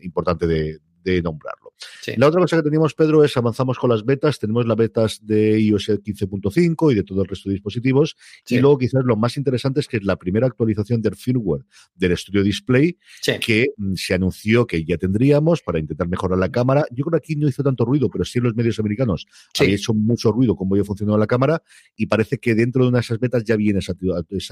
importante 0.00 0.46
de, 0.46 0.78
de 1.04 1.22
nombrarlo. 1.22 1.74
La 2.16 2.28
otra 2.28 2.40
cosa 2.40 2.56
que 2.56 2.62
tenemos, 2.62 2.94
Pedro, 2.94 3.24
es 3.24 3.36
avanzamos 3.36 3.78
con 3.78 3.90
las 3.90 4.04
betas. 4.04 4.38
Tenemos 4.38 4.66
las 4.66 4.76
betas 4.76 5.20
de 5.22 5.60
iOS 5.60 5.90
15.5 5.90 6.92
y 6.92 6.94
de 6.94 7.02
todo 7.02 7.22
el 7.22 7.28
resto 7.28 7.48
de 7.48 7.54
dispositivos. 7.54 8.16
Y 8.48 8.58
luego 8.58 8.78
quizás 8.78 9.04
lo 9.04 9.16
más 9.16 9.36
interesante 9.36 9.80
es 9.80 9.88
que 9.88 9.98
es 9.98 10.04
la 10.04 10.16
primera 10.16 10.46
actualización 10.46 11.02
del 11.02 11.14
firmware 11.16 11.64
del 11.94 12.16
Studio 12.16 12.42
Display 12.42 12.98
que 13.40 13.68
mm, 13.76 13.94
se 13.94 14.14
anunció 14.14 14.66
que 14.66 14.84
ya 14.84 14.96
tendríamos 14.96 15.62
para 15.62 15.78
intentar 15.78 16.08
mejorar 16.08 16.38
la 16.38 16.50
cámara. 16.50 16.84
Yo 16.90 17.04
creo 17.04 17.20
que 17.20 17.24
aquí 17.24 17.36
no 17.36 17.48
hizo 17.48 17.62
tanto 17.62 17.84
ruido, 17.84 18.08
pero 18.08 18.24
sí 18.24 18.38
en 18.38 18.44
los 18.44 18.54
medios 18.54 18.78
americanos 18.78 19.26
había 19.58 19.74
hecho 19.74 19.92
mucho 19.92 20.32
ruido 20.32 20.56
cómo 20.56 20.74
había 20.74 20.84
funcionado 20.84 21.18
la 21.18 21.26
cámara 21.26 21.62
y 21.96 22.06
parece 22.06 22.38
que 22.38 22.54
dentro 22.54 22.82
de 22.82 22.88
una 22.88 22.98
de 22.98 23.02
esas 23.02 23.18
betas 23.18 23.44
ya 23.44 23.56
viene 23.56 23.80
esa, 23.80 23.92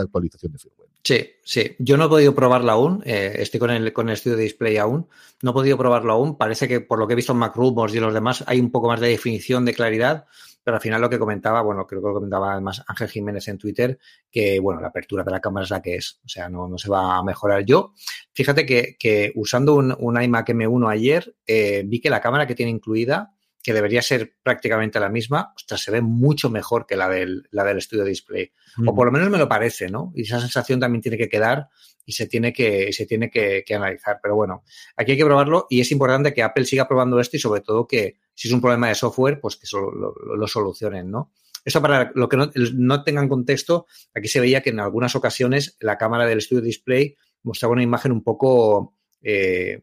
actualización 0.02 0.52
de 0.52 0.58
firmware. 0.58 0.88
Sí, 1.02 1.30
sí. 1.42 1.76
Yo 1.78 1.96
no 1.96 2.06
he 2.06 2.08
podido 2.08 2.34
probarla 2.34 2.72
aún. 2.72 3.02
Eh, 3.04 3.36
estoy 3.38 3.58
con 3.58 3.70
el, 3.70 3.92
con 3.92 4.08
el 4.08 4.16
Studio 4.16 4.36
Display 4.36 4.76
aún. 4.76 5.06
No 5.42 5.50
he 5.50 5.54
podido 5.54 5.78
probarlo 5.78 6.12
aún 6.12 6.36
parece 6.42 6.66
que 6.66 6.80
por 6.80 6.98
lo 6.98 7.06
que 7.06 7.12
he 7.12 7.14
visto 7.14 7.30
en 7.30 7.38
MacRumors 7.38 7.94
y 7.94 8.00
los 8.00 8.12
demás 8.12 8.42
hay 8.48 8.58
un 8.58 8.72
poco 8.72 8.88
más 8.88 8.98
de 8.98 9.06
definición 9.06 9.64
de 9.64 9.74
claridad, 9.74 10.24
pero 10.64 10.74
al 10.74 10.80
final 10.80 11.00
lo 11.00 11.08
que 11.08 11.20
comentaba, 11.20 11.62
bueno, 11.62 11.86
creo 11.86 12.02
que 12.02 12.08
lo 12.08 12.14
comentaba 12.14 12.50
además 12.50 12.82
Ángel 12.88 13.08
Jiménez 13.10 13.46
en 13.46 13.58
Twitter, 13.58 13.96
que 14.28 14.58
bueno, 14.58 14.80
la 14.80 14.88
apertura 14.88 15.22
de 15.22 15.30
la 15.30 15.38
cámara 15.38 15.62
es 15.62 15.70
la 15.70 15.80
que 15.80 15.94
es, 15.94 16.18
o 16.24 16.28
sea, 16.28 16.48
no, 16.48 16.66
no 16.66 16.78
se 16.78 16.90
va 16.90 17.16
a 17.16 17.22
mejorar. 17.22 17.64
Yo, 17.64 17.92
fíjate 18.32 18.66
que, 18.66 19.30
usando 19.36 19.76
un, 19.76 20.20
iMac 20.20 20.48
M1 20.48 20.90
ayer, 20.90 21.32
eh, 21.46 21.84
vi 21.86 22.00
que 22.00 22.10
la 22.10 22.20
cámara 22.20 22.44
que 22.44 22.56
tiene 22.56 22.72
incluida, 22.72 23.32
que 23.62 23.72
debería 23.72 24.02
ser 24.02 24.34
prácticamente 24.42 24.98
la 24.98 25.08
misma, 25.08 25.52
ostras, 25.54 25.82
se 25.82 25.92
ve 25.92 26.00
mucho 26.00 26.50
mejor 26.50 26.84
que 26.86 26.96
la 26.96 27.08
del, 27.08 27.48
la 27.52 27.64
del 27.64 27.80
Studio 27.80 28.04
Display. 28.04 28.50
O 28.86 28.94
por 28.94 29.06
lo 29.06 29.12
menos 29.12 29.30
me 29.30 29.38
lo 29.38 29.48
parece, 29.48 29.88
¿no? 29.88 30.12
Y 30.14 30.22
esa 30.22 30.40
sensación 30.40 30.80
también 30.80 31.02
tiene 31.02 31.16
que 31.16 31.28
quedar 31.28 31.68
y 32.04 32.12
se 32.12 32.26
tiene 32.26 32.52
que, 32.52 32.92
se 32.92 33.06
tiene 33.06 33.30
que, 33.30 33.64
analizar. 33.74 34.18
Pero 34.22 34.34
bueno, 34.34 34.64
aquí 34.96 35.12
hay 35.12 35.18
que 35.18 35.24
probarlo 35.24 35.66
y 35.70 35.80
es 35.80 35.92
importante 35.92 36.34
que 36.34 36.42
Apple 36.42 36.64
siga 36.64 36.88
probando 36.88 37.20
esto 37.20 37.36
y 37.36 37.40
sobre 37.40 37.60
todo 37.60 37.86
que 37.86 38.16
si 38.34 38.48
es 38.48 38.54
un 38.54 38.60
problema 38.60 38.88
de 38.88 38.94
software, 38.94 39.40
pues 39.40 39.56
que 39.56 39.66
lo, 39.72 40.48
solucionen, 40.48 41.10
¿no? 41.10 41.32
Esto 41.64 41.80
para 41.80 42.10
lo 42.16 42.28
que 42.28 42.36
no, 42.36 43.04
tengan 43.04 43.28
contexto, 43.28 43.86
aquí 44.14 44.26
se 44.26 44.40
veía 44.40 44.62
que 44.62 44.70
en 44.70 44.80
algunas 44.80 45.14
ocasiones 45.14 45.76
la 45.78 45.96
cámara 45.96 46.26
del 46.26 46.42
Studio 46.42 46.62
Display 46.62 47.14
mostraba 47.44 47.74
una 47.74 47.84
imagen 47.84 48.10
un 48.10 48.24
poco 48.24 48.96
eh, 49.22 49.82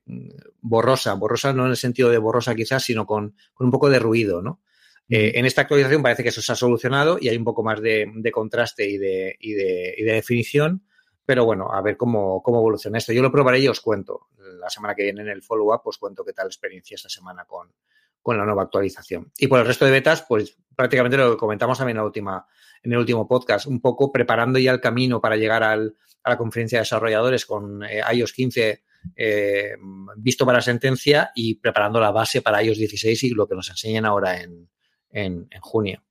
borrosa, 0.61 1.13
borrosa 1.13 1.53
no 1.53 1.65
en 1.65 1.71
el 1.71 1.77
sentido 1.77 2.09
de 2.09 2.17
borrosa 2.17 2.55
quizás, 2.55 2.83
sino 2.83 3.05
con, 3.05 3.35
un 3.59 3.71
poco 3.71 3.89
de 3.89 3.99
ruido, 3.99 4.41
¿no? 4.41 4.61
Eh, 5.07 5.39
en 5.39 5.45
esta 5.45 5.61
actualización 5.61 6.03
parece 6.03 6.21
que 6.21 6.29
eso 6.29 6.41
se 6.41 6.51
ha 6.51 6.55
solucionado 6.55 7.17
y 7.19 7.29
hay 7.29 7.37
un 7.37 7.43
poco 7.43 7.63
más 7.63 7.81
de, 7.81 8.31
contraste 8.31 8.87
y 8.87 8.97
de, 8.97 9.35
y 9.39 9.53
de, 9.53 9.95
y 9.97 10.03
de 10.03 10.13
definición, 10.13 10.83
pero 11.25 11.45
bueno, 11.45 11.71
a 11.71 11.81
ver 11.81 11.97
cómo, 11.97 12.43
cómo 12.43 12.59
evoluciona 12.59 12.99
esto. 12.99 13.13
Yo 13.13 13.23
lo 13.23 13.31
probaré 13.31 13.59
y 13.59 13.67
os 13.67 13.81
cuento. 13.81 14.27
La 14.59 14.69
semana 14.69 14.93
que 14.93 15.03
viene 15.03 15.21
en 15.21 15.29
el 15.29 15.41
follow-up 15.41 15.81
os 15.85 15.97
cuento 15.97 16.23
qué 16.23 16.33
tal 16.33 16.47
experiencia 16.47 16.95
esta 16.95 17.09
semana 17.09 17.45
con, 17.45 17.71
la 18.25 18.45
nueva 18.45 18.63
actualización. 18.63 19.31
Y 19.39 19.47
por 19.47 19.59
el 19.59 19.65
resto 19.65 19.85
de 19.85 19.91
betas, 19.91 20.23
pues 20.27 20.55
prácticamente 20.75 21.17
lo 21.17 21.31
que 21.31 21.37
comentamos 21.37 21.79
también 21.79 21.97
en, 21.97 22.01
la 22.01 22.05
última, 22.05 22.45
en 22.83 22.91
el 22.91 22.99
último 22.99 23.27
podcast, 23.27 23.65
un 23.65 23.81
poco 23.81 24.11
preparando 24.11 24.59
ya 24.59 24.71
el 24.71 24.79
camino 24.79 25.19
para 25.19 25.35
llegar 25.35 25.63
a 25.63 25.75
la 25.75 26.37
conferencia 26.37 26.77
de 26.77 26.81
desarrolladores 26.81 27.47
con 27.47 27.83
eh, 27.83 28.01
iOS 28.13 28.33
15 28.33 28.83
eh, 29.15 29.75
visto 30.17 30.45
para 30.45 30.61
sentencia 30.61 31.31
y 31.35 31.55
preparando 31.55 31.99
la 31.99 32.11
base 32.11 32.41
para 32.41 32.63
iOS 32.63 32.77
16 32.77 33.23
y 33.23 33.29
lo 33.31 33.47
que 33.47 33.55
nos 33.55 33.69
enseñan 33.69 34.05
ahora 34.05 34.41
en, 34.41 34.69
en 35.11 35.47
junio. 35.61 36.03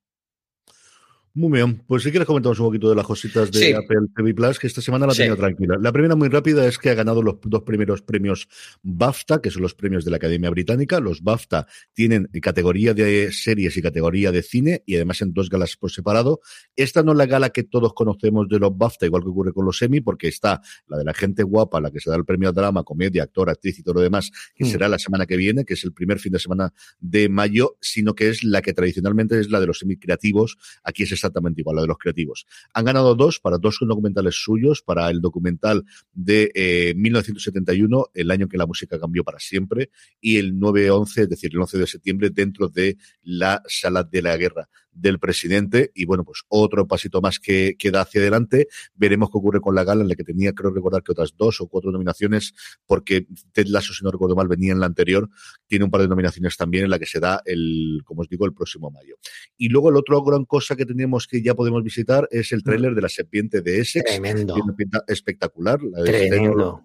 Muy 1.38 1.52
bien, 1.52 1.84
pues 1.86 2.02
si 2.02 2.10
quieres 2.10 2.26
comentamos 2.26 2.58
un 2.58 2.66
poquito 2.66 2.90
de 2.90 2.96
las 2.96 3.06
cositas 3.06 3.52
de 3.52 3.76
Apple 3.76 4.08
TV 4.16 4.34
Plus, 4.34 4.58
que 4.58 4.66
esta 4.66 4.80
semana 4.80 5.06
la 5.06 5.12
ha 5.12 5.14
tenido 5.14 5.36
tranquila. 5.36 5.76
La 5.80 5.92
primera 5.92 6.16
muy 6.16 6.28
rápida 6.28 6.66
es 6.66 6.78
que 6.78 6.90
ha 6.90 6.94
ganado 6.94 7.22
los 7.22 7.36
dos 7.44 7.62
primeros 7.62 8.02
premios 8.02 8.48
BAFTA, 8.82 9.40
que 9.40 9.52
son 9.52 9.62
los 9.62 9.72
premios 9.76 10.04
de 10.04 10.10
la 10.10 10.16
Academia 10.16 10.50
Británica. 10.50 10.98
Los 10.98 11.22
BAFTA 11.22 11.68
tienen 11.92 12.28
categoría 12.42 12.92
de 12.92 13.30
series 13.30 13.76
y 13.76 13.82
categoría 13.82 14.32
de 14.32 14.42
cine, 14.42 14.82
y 14.84 14.96
además 14.96 15.22
en 15.22 15.32
dos 15.32 15.48
galas 15.48 15.76
por 15.76 15.92
separado. 15.92 16.40
Esta 16.74 17.04
no 17.04 17.12
es 17.12 17.18
la 17.18 17.26
gala 17.26 17.50
que 17.50 17.62
todos 17.62 17.94
conocemos 17.94 18.48
de 18.48 18.58
los 18.58 18.76
BAFTA, 18.76 19.06
igual 19.06 19.22
que 19.22 19.28
ocurre 19.28 19.52
con 19.52 19.64
los 19.64 19.80
Emmy, 19.80 20.00
porque 20.00 20.26
está 20.26 20.60
la 20.88 20.98
de 20.98 21.04
la 21.04 21.14
gente 21.14 21.44
guapa, 21.44 21.80
la 21.80 21.92
que 21.92 22.00
se 22.00 22.10
da 22.10 22.16
el 22.16 22.24
premio 22.24 22.48
a 22.48 22.52
drama, 22.52 22.82
comedia, 22.82 23.22
actor, 23.22 23.48
actriz 23.48 23.78
y 23.78 23.84
todo 23.84 23.94
lo 23.94 24.00
demás, 24.00 24.32
que 24.56 24.64
mm. 24.64 24.68
será 24.68 24.88
la 24.88 24.98
semana 24.98 25.24
que 25.24 25.36
viene, 25.36 25.64
que 25.64 25.74
es 25.74 25.84
el 25.84 25.92
primer 25.92 26.18
fin 26.18 26.32
de 26.32 26.40
semana 26.40 26.74
de 26.98 27.28
mayo, 27.28 27.76
sino 27.80 28.16
que 28.16 28.28
es 28.28 28.42
la 28.42 28.60
que 28.60 28.72
tradicionalmente 28.72 29.38
es 29.38 29.50
la 29.50 29.60
de 29.60 29.68
los 29.68 29.78
semi 29.78 29.98
creativos. 29.98 30.58
Aquí 30.82 31.04
es 31.04 31.12
esta 31.12 31.27
exactamente 31.28 31.60
igual, 31.60 31.76
la 31.76 31.82
de 31.82 31.88
los 31.88 31.98
creativos. 31.98 32.46
Han 32.74 32.84
ganado 32.84 33.14
dos 33.14 33.40
para 33.40 33.58
dos 33.58 33.78
documentales 33.80 34.34
suyos, 34.34 34.82
para 34.82 35.08
el 35.10 35.20
documental 35.20 35.84
de 36.12 36.94
1971, 36.96 38.06
eh, 38.14 38.20
el 38.20 38.30
año 38.30 38.48
que 38.48 38.58
la 38.58 38.66
música 38.66 38.98
cambió 38.98 39.24
para 39.24 39.38
siempre, 39.38 39.90
y 40.20 40.38
el 40.38 40.54
9-11, 40.54 41.22
es 41.22 41.28
decir, 41.28 41.50
el 41.52 41.60
11 41.60 41.78
de 41.78 41.86
septiembre, 41.86 42.30
dentro 42.30 42.68
de 42.68 42.96
la 43.22 43.62
sala 43.66 44.02
de 44.04 44.22
la 44.22 44.36
guerra 44.36 44.68
del 45.00 45.18
presidente 45.18 45.90
y 45.94 46.04
bueno, 46.04 46.24
pues 46.24 46.42
otro 46.48 46.86
pasito 46.86 47.20
más 47.20 47.38
que, 47.38 47.76
queda 47.78 47.98
da 47.98 48.00
hacia 48.02 48.20
adelante. 48.20 48.68
Veremos 48.94 49.30
qué 49.30 49.38
ocurre 49.38 49.60
con 49.60 49.74
la 49.74 49.84
gala 49.84 50.02
en 50.02 50.08
la 50.08 50.14
que 50.14 50.24
tenía, 50.24 50.52
creo 50.52 50.70
recordar 50.70 51.02
que 51.02 51.12
otras 51.12 51.34
dos 51.36 51.60
o 51.60 51.68
cuatro 51.68 51.90
nominaciones, 51.90 52.54
porque 52.86 53.26
Ted 53.52 53.66
Lasso, 53.68 53.94
si 53.94 54.04
no 54.04 54.10
recuerdo 54.10 54.36
mal, 54.36 54.48
venía 54.48 54.72
en 54.72 54.80
la 54.80 54.86
anterior, 54.86 55.28
tiene 55.66 55.84
un 55.84 55.90
par 55.90 56.02
de 56.02 56.08
nominaciones 56.08 56.56
también 56.56 56.84
en 56.84 56.90
la 56.90 56.98
que 56.98 57.06
se 57.06 57.20
da 57.20 57.40
el, 57.44 58.02
como 58.04 58.22
os 58.22 58.28
digo, 58.28 58.46
el 58.46 58.52
próximo 58.52 58.90
mayo. 58.90 59.16
Y 59.56 59.68
luego 59.68 59.90
el 59.90 59.96
otro 59.96 60.22
gran 60.22 60.44
cosa 60.44 60.76
que 60.76 60.84
tenemos 60.84 61.26
que 61.26 61.42
ya 61.42 61.54
podemos 61.54 61.82
visitar 61.82 62.28
es 62.30 62.52
el 62.52 62.62
tráiler 62.62 62.94
de 62.94 63.02
la 63.02 63.08
serpiente 63.08 63.62
de 63.62 63.80
Essex. 63.80 64.04
Tremendo. 64.04 64.54
Tiene 64.54 64.64
una 64.64 64.76
pinta 64.76 65.04
espectacular. 65.06 65.80
La 65.82 66.04
Tremendo. 66.04 66.84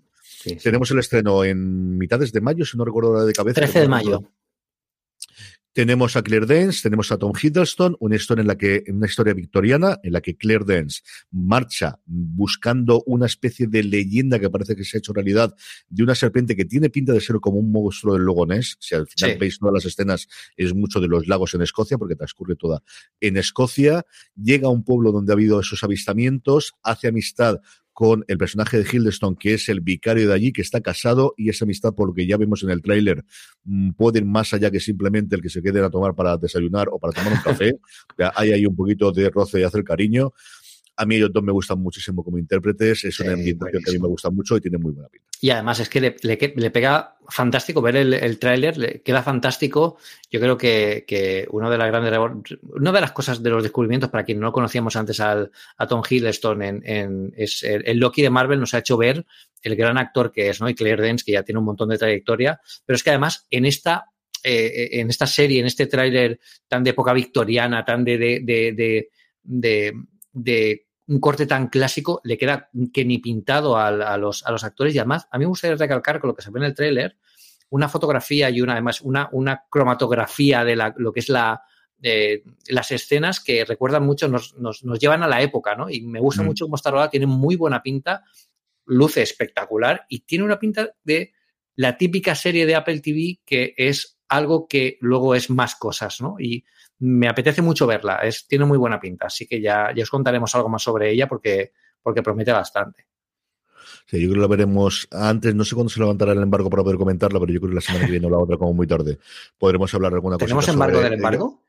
Tenemos 0.61 0.91
el 0.91 0.99
estreno 0.99 1.43
en 1.43 1.97
mitades 1.97 2.31
de 2.31 2.41
mayo, 2.41 2.65
si 2.65 2.77
no 2.77 2.83
recuerdo 2.83 3.13
la 3.13 3.23
de 3.23 3.33
cabeza. 3.33 3.61
13 3.61 3.81
de 3.81 3.87
mayo. 3.87 4.31
Tenemos 5.73 6.15
a 6.15 6.21
Claire 6.21 6.45
Dance, 6.45 6.83
tenemos 6.83 7.11
a 7.11 7.17
Tom 7.17 7.33
Hiddleston, 7.33 7.97
una 7.99 8.15
historia 8.15 8.41
en 8.41 8.47
la 8.47 8.55
que, 8.55 8.83
una 8.89 9.07
historia 9.07 9.33
victoriana, 9.33 9.99
en 10.03 10.13
la 10.13 10.21
que 10.21 10.37
Claire 10.37 10.65
Dance 10.65 11.01
marcha 11.31 11.99
buscando 12.05 13.01
una 13.07 13.25
especie 13.25 13.65
de 13.65 13.81
leyenda 13.81 14.37
que 14.37 14.51
parece 14.51 14.75
que 14.75 14.83
se 14.83 14.97
ha 14.97 14.99
hecho 14.99 15.13
realidad 15.13 15.55
de 15.89 16.03
una 16.03 16.13
serpiente 16.13 16.55
que 16.55 16.65
tiene 16.65 16.91
pinta 16.91 17.11
de 17.11 17.21
ser 17.21 17.37
como 17.37 17.57
un 17.57 17.71
monstruo 17.71 18.13
del 18.13 18.21
logo 18.21 18.45
Ness. 18.45 18.77
Si 18.79 18.93
al 18.93 19.07
final 19.07 19.39
veis 19.39 19.57
todas 19.57 19.73
las 19.73 19.85
escenas, 19.85 20.27
es 20.55 20.75
mucho 20.75 20.99
de 20.99 21.07
los 21.07 21.27
lagos 21.27 21.55
en 21.55 21.63
Escocia, 21.63 21.97
porque 21.97 22.15
transcurre 22.15 22.55
toda 22.55 22.83
en 23.19 23.37
Escocia. 23.37 24.05
Llega 24.35 24.67
a 24.67 24.71
un 24.71 24.83
pueblo 24.83 25.11
donde 25.11 25.31
ha 25.31 25.35
habido 25.35 25.59
esos 25.59 25.83
avistamientos, 25.83 26.73
hace 26.83 27.07
amistad 27.07 27.61
con 27.93 28.25
el 28.27 28.37
personaje 28.37 28.77
de 28.77 28.87
Hildestone, 28.91 29.37
que 29.39 29.53
es 29.53 29.69
el 29.69 29.81
vicario 29.81 30.27
de 30.27 30.33
allí, 30.33 30.51
que 30.51 30.61
está 30.61 30.81
casado, 30.81 31.35
y 31.37 31.49
esa 31.49 31.65
amistad, 31.65 31.93
por 31.93 32.07
lo 32.07 32.13
que 32.13 32.25
ya 32.25 32.37
vemos 32.37 32.63
en 32.63 32.71
el 32.71 32.81
tráiler, 32.81 33.23
mm, 33.63 33.91
puede 33.91 34.19
ir 34.19 34.25
más 34.25 34.53
allá 34.53 34.71
que 34.71 34.79
simplemente 34.79 35.35
el 35.35 35.41
que 35.41 35.49
se 35.49 35.61
quede 35.61 35.83
a 35.83 35.89
tomar 35.89 36.15
para 36.15 36.35
desayunar 36.37 36.87
o 36.91 36.99
para 36.99 37.13
tomar 37.13 37.33
un 37.33 37.39
café. 37.39 37.77
hay 38.35 38.51
ahí 38.51 38.65
un 38.65 38.75
poquito 38.75 39.11
de 39.11 39.29
roce 39.29 39.59
y 39.59 39.63
hacer 39.63 39.83
cariño. 39.83 40.33
A 40.95 41.05
mí 41.05 41.15
ellos 41.15 41.31
dos 41.33 41.43
me 41.43 41.51
gustan 41.51 41.79
muchísimo 41.79 42.23
como 42.23 42.37
intérpretes, 42.37 43.03
es 43.05 43.19
una 43.19 43.33
ambientación 43.33 43.83
que 43.83 43.89
a 43.89 43.93
mí 43.93 43.99
me 43.99 44.07
gusta 44.07 44.29
mucho 44.29 44.57
y 44.57 44.61
tiene 44.61 44.77
muy 44.77 44.91
buena 44.91 45.09
pinta. 45.09 45.27
Y 45.41 45.49
además 45.49 45.79
es 45.79 45.89
que 45.89 45.99
le, 45.99 46.15
le, 46.21 46.71
pega 46.71 47.17
fantástico 47.27 47.81
ver 47.81 47.97
el, 47.97 48.13
el 48.13 48.39
tráiler, 48.39 48.77
le 48.77 49.01
queda 49.01 49.23
fantástico. 49.23 49.97
Yo 50.31 50.39
creo 50.39 50.57
que, 50.57 51.03
que 51.07 51.47
una 51.51 51.69
de 51.69 51.77
las 51.77 51.87
grandes 51.87 52.17
una 52.61 52.91
de 52.91 53.01
las 53.01 53.11
cosas 53.11 53.43
de 53.43 53.49
los 53.49 53.63
descubrimientos 53.63 54.09
para 54.09 54.23
quien 54.23 54.39
no 54.39 54.51
conocíamos 54.51 54.95
antes 54.95 55.19
al, 55.19 55.51
a 55.77 55.87
Tom 55.87 56.01
Hiddleston 56.07 56.61
en, 56.61 56.81
en 56.85 57.33
es 57.35 57.63
el, 57.63 57.97
Loki 57.97 58.21
de 58.21 58.29
Marvel 58.29 58.59
nos 58.59 58.73
ha 58.73 58.79
hecho 58.79 58.95
ver 58.95 59.25
el 59.61 59.75
gran 59.75 59.97
actor 59.97 60.31
que 60.31 60.49
es, 60.49 60.61
¿no? 60.61 60.69
Y 60.69 60.75
Claire 60.75 61.05
Dance, 61.05 61.25
que 61.25 61.33
ya 61.33 61.43
tiene 61.43 61.59
un 61.59 61.65
montón 61.65 61.89
de 61.89 61.97
trayectoria, 61.97 62.61
pero 62.85 62.95
es 62.95 63.03
que 63.03 63.09
además 63.09 63.47
en 63.49 63.65
esta 63.65 64.13
eh, 64.45 64.99
en 64.99 65.09
esta 65.09 65.25
serie, 65.25 65.61
en 65.61 65.65
este 65.65 65.87
tráiler 65.87 66.39
tan 66.67 66.83
de 66.83 66.89
época 66.89 67.13
victoriana, 67.13 67.85
tan 67.85 68.03
de, 68.03 68.17
de, 68.17 68.39
de, 68.43 69.09
de, 69.41 69.93
un 70.33 71.19
corte 71.19 71.45
tan 71.45 71.67
clásico, 71.67 72.21
le 72.23 72.37
queda 72.37 72.69
que 72.93 73.05
ni 73.05 73.19
pintado 73.19 73.77
a, 73.77 73.87
a, 73.87 74.17
los, 74.17 74.45
a 74.45 74.51
los 74.51 74.63
actores. 74.63 74.95
Y 74.95 74.99
además, 74.99 75.27
a 75.31 75.37
mí 75.37 75.45
me 75.45 75.49
gustaría 75.49 75.75
recalcar 75.75 76.19
con 76.19 76.29
lo 76.29 76.35
que 76.35 76.41
se 76.41 76.51
ve 76.51 76.59
en 76.59 76.65
el 76.65 76.75
tráiler, 76.75 77.17
una 77.69 77.89
fotografía 77.89 78.49
y 78.49 78.61
una, 78.61 78.73
además, 78.73 79.01
una, 79.01 79.29
una 79.31 79.63
cromatografía 79.69 80.63
de 80.63 80.75
la, 80.75 80.93
lo 80.97 81.11
que 81.11 81.19
es 81.21 81.29
la, 81.29 81.63
eh, 82.01 82.43
las 82.67 82.91
escenas 82.91 83.39
que 83.39 83.65
recuerdan 83.65 84.05
mucho, 84.05 84.27
nos, 84.27 84.55
nos, 84.55 84.83
nos, 84.83 84.99
llevan 84.99 85.23
a 85.23 85.27
la 85.27 85.41
época, 85.41 85.75
¿no? 85.75 85.89
Y 85.89 86.01
me 86.01 86.19
gusta 86.19 86.43
mm. 86.43 86.45
mucho 86.45 86.65
cómo 86.65 86.75
está 86.75 86.91
rodada, 86.91 87.09
tiene 87.09 87.25
muy 87.25 87.55
buena 87.55 87.81
pinta, 87.81 88.23
luce 88.85 89.21
espectacular 89.21 90.05
y 90.09 90.19
tiene 90.19 90.43
una 90.43 90.59
pinta 90.59 90.93
de 91.03 91.33
la 91.75 91.97
típica 91.97 92.35
serie 92.35 92.65
de 92.65 92.75
Apple 92.75 92.99
TV 92.99 93.39
que 93.45 93.73
es 93.77 94.19
algo 94.27 94.67
que 94.67 94.97
luego 94.99 95.33
es 95.33 95.49
más 95.49 95.75
cosas, 95.75 96.21
¿no? 96.21 96.35
Y 96.39 96.65
me 96.99 97.27
apetece 97.27 97.61
mucho 97.61 97.87
verla, 97.87 98.17
es, 98.17 98.47
tiene 98.47 98.65
muy 98.65 98.77
buena 98.77 98.99
pinta, 98.99 99.27
así 99.27 99.45
que 99.47 99.61
ya, 99.61 99.93
ya 99.95 100.03
os 100.03 100.09
contaremos 100.09 100.53
algo 100.55 100.69
más 100.69 100.83
sobre 100.83 101.11
ella 101.11 101.27
porque, 101.27 101.71
porque 102.01 102.21
promete 102.21 102.51
bastante. 102.51 103.07
Sí, 104.05 104.21
yo 104.21 104.29
creo 104.29 104.33
que 104.33 104.41
la 104.41 104.47
veremos 104.47 105.07
antes, 105.11 105.55
no 105.55 105.63
sé 105.63 105.75
cuándo 105.75 105.89
se 105.89 105.99
levantará 105.99 106.33
el 106.33 106.41
embargo 106.41 106.69
para 106.69 106.83
poder 106.83 106.97
comentarla, 106.97 107.39
pero 107.39 107.53
yo 107.53 107.59
creo 107.59 107.69
que 107.69 107.75
la 107.75 107.81
semana 107.81 108.05
que 108.05 108.11
viene 108.11 108.27
o 108.27 108.29
la 108.29 108.37
otra, 108.37 108.57
como 108.57 108.73
muy 108.73 108.85
tarde, 108.85 109.17
podremos 109.57 109.93
hablar 109.93 110.11
de 110.11 110.17
alguna 110.17 110.35
cosa. 110.35 110.45
¿Tenemos 110.45 110.67
embargo 110.67 110.99
del 110.99 111.13
embargo? 111.13 111.63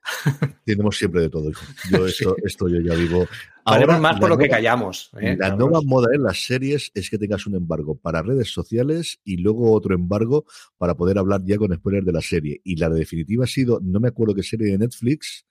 Tenemos 0.64 0.98
siempre 0.98 1.22
de 1.22 1.30
todo, 1.30 1.50
Yo 1.90 2.06
esto, 2.06 2.36
esto 2.44 2.68
yo 2.68 2.80
ya 2.80 2.94
vivo. 2.94 3.26
Ahora, 3.64 3.98
más 3.98 4.20
por 4.20 4.28
lo 4.28 4.36
que 4.36 4.48
callamos. 4.48 5.10
¿eh? 5.20 5.36
La 5.38 5.54
nueva 5.56 5.80
moda 5.84 6.08
en 6.14 6.22
las 6.22 6.44
series 6.44 6.90
es 6.94 7.08
que 7.08 7.18
tengas 7.18 7.46
un 7.46 7.54
embargo 7.54 7.94
para 7.94 8.20
redes 8.22 8.52
sociales 8.52 9.20
y 9.24 9.38
luego 9.38 9.72
otro 9.72 9.94
embargo 9.94 10.44
para 10.76 10.94
poder 10.94 11.18
hablar 11.18 11.42
ya 11.44 11.56
con 11.56 11.74
spoilers 11.74 12.04
de 12.04 12.12
la 12.12 12.20
serie. 12.20 12.60
Y 12.64 12.76
la 12.76 12.90
definitiva 12.90 13.44
ha 13.44 13.48
sido, 13.48 13.80
no 13.82 14.00
me 14.00 14.08
acuerdo 14.08 14.34
qué 14.34 14.42
serie 14.42 14.72
de 14.72 14.78
Netflix, 14.78 15.46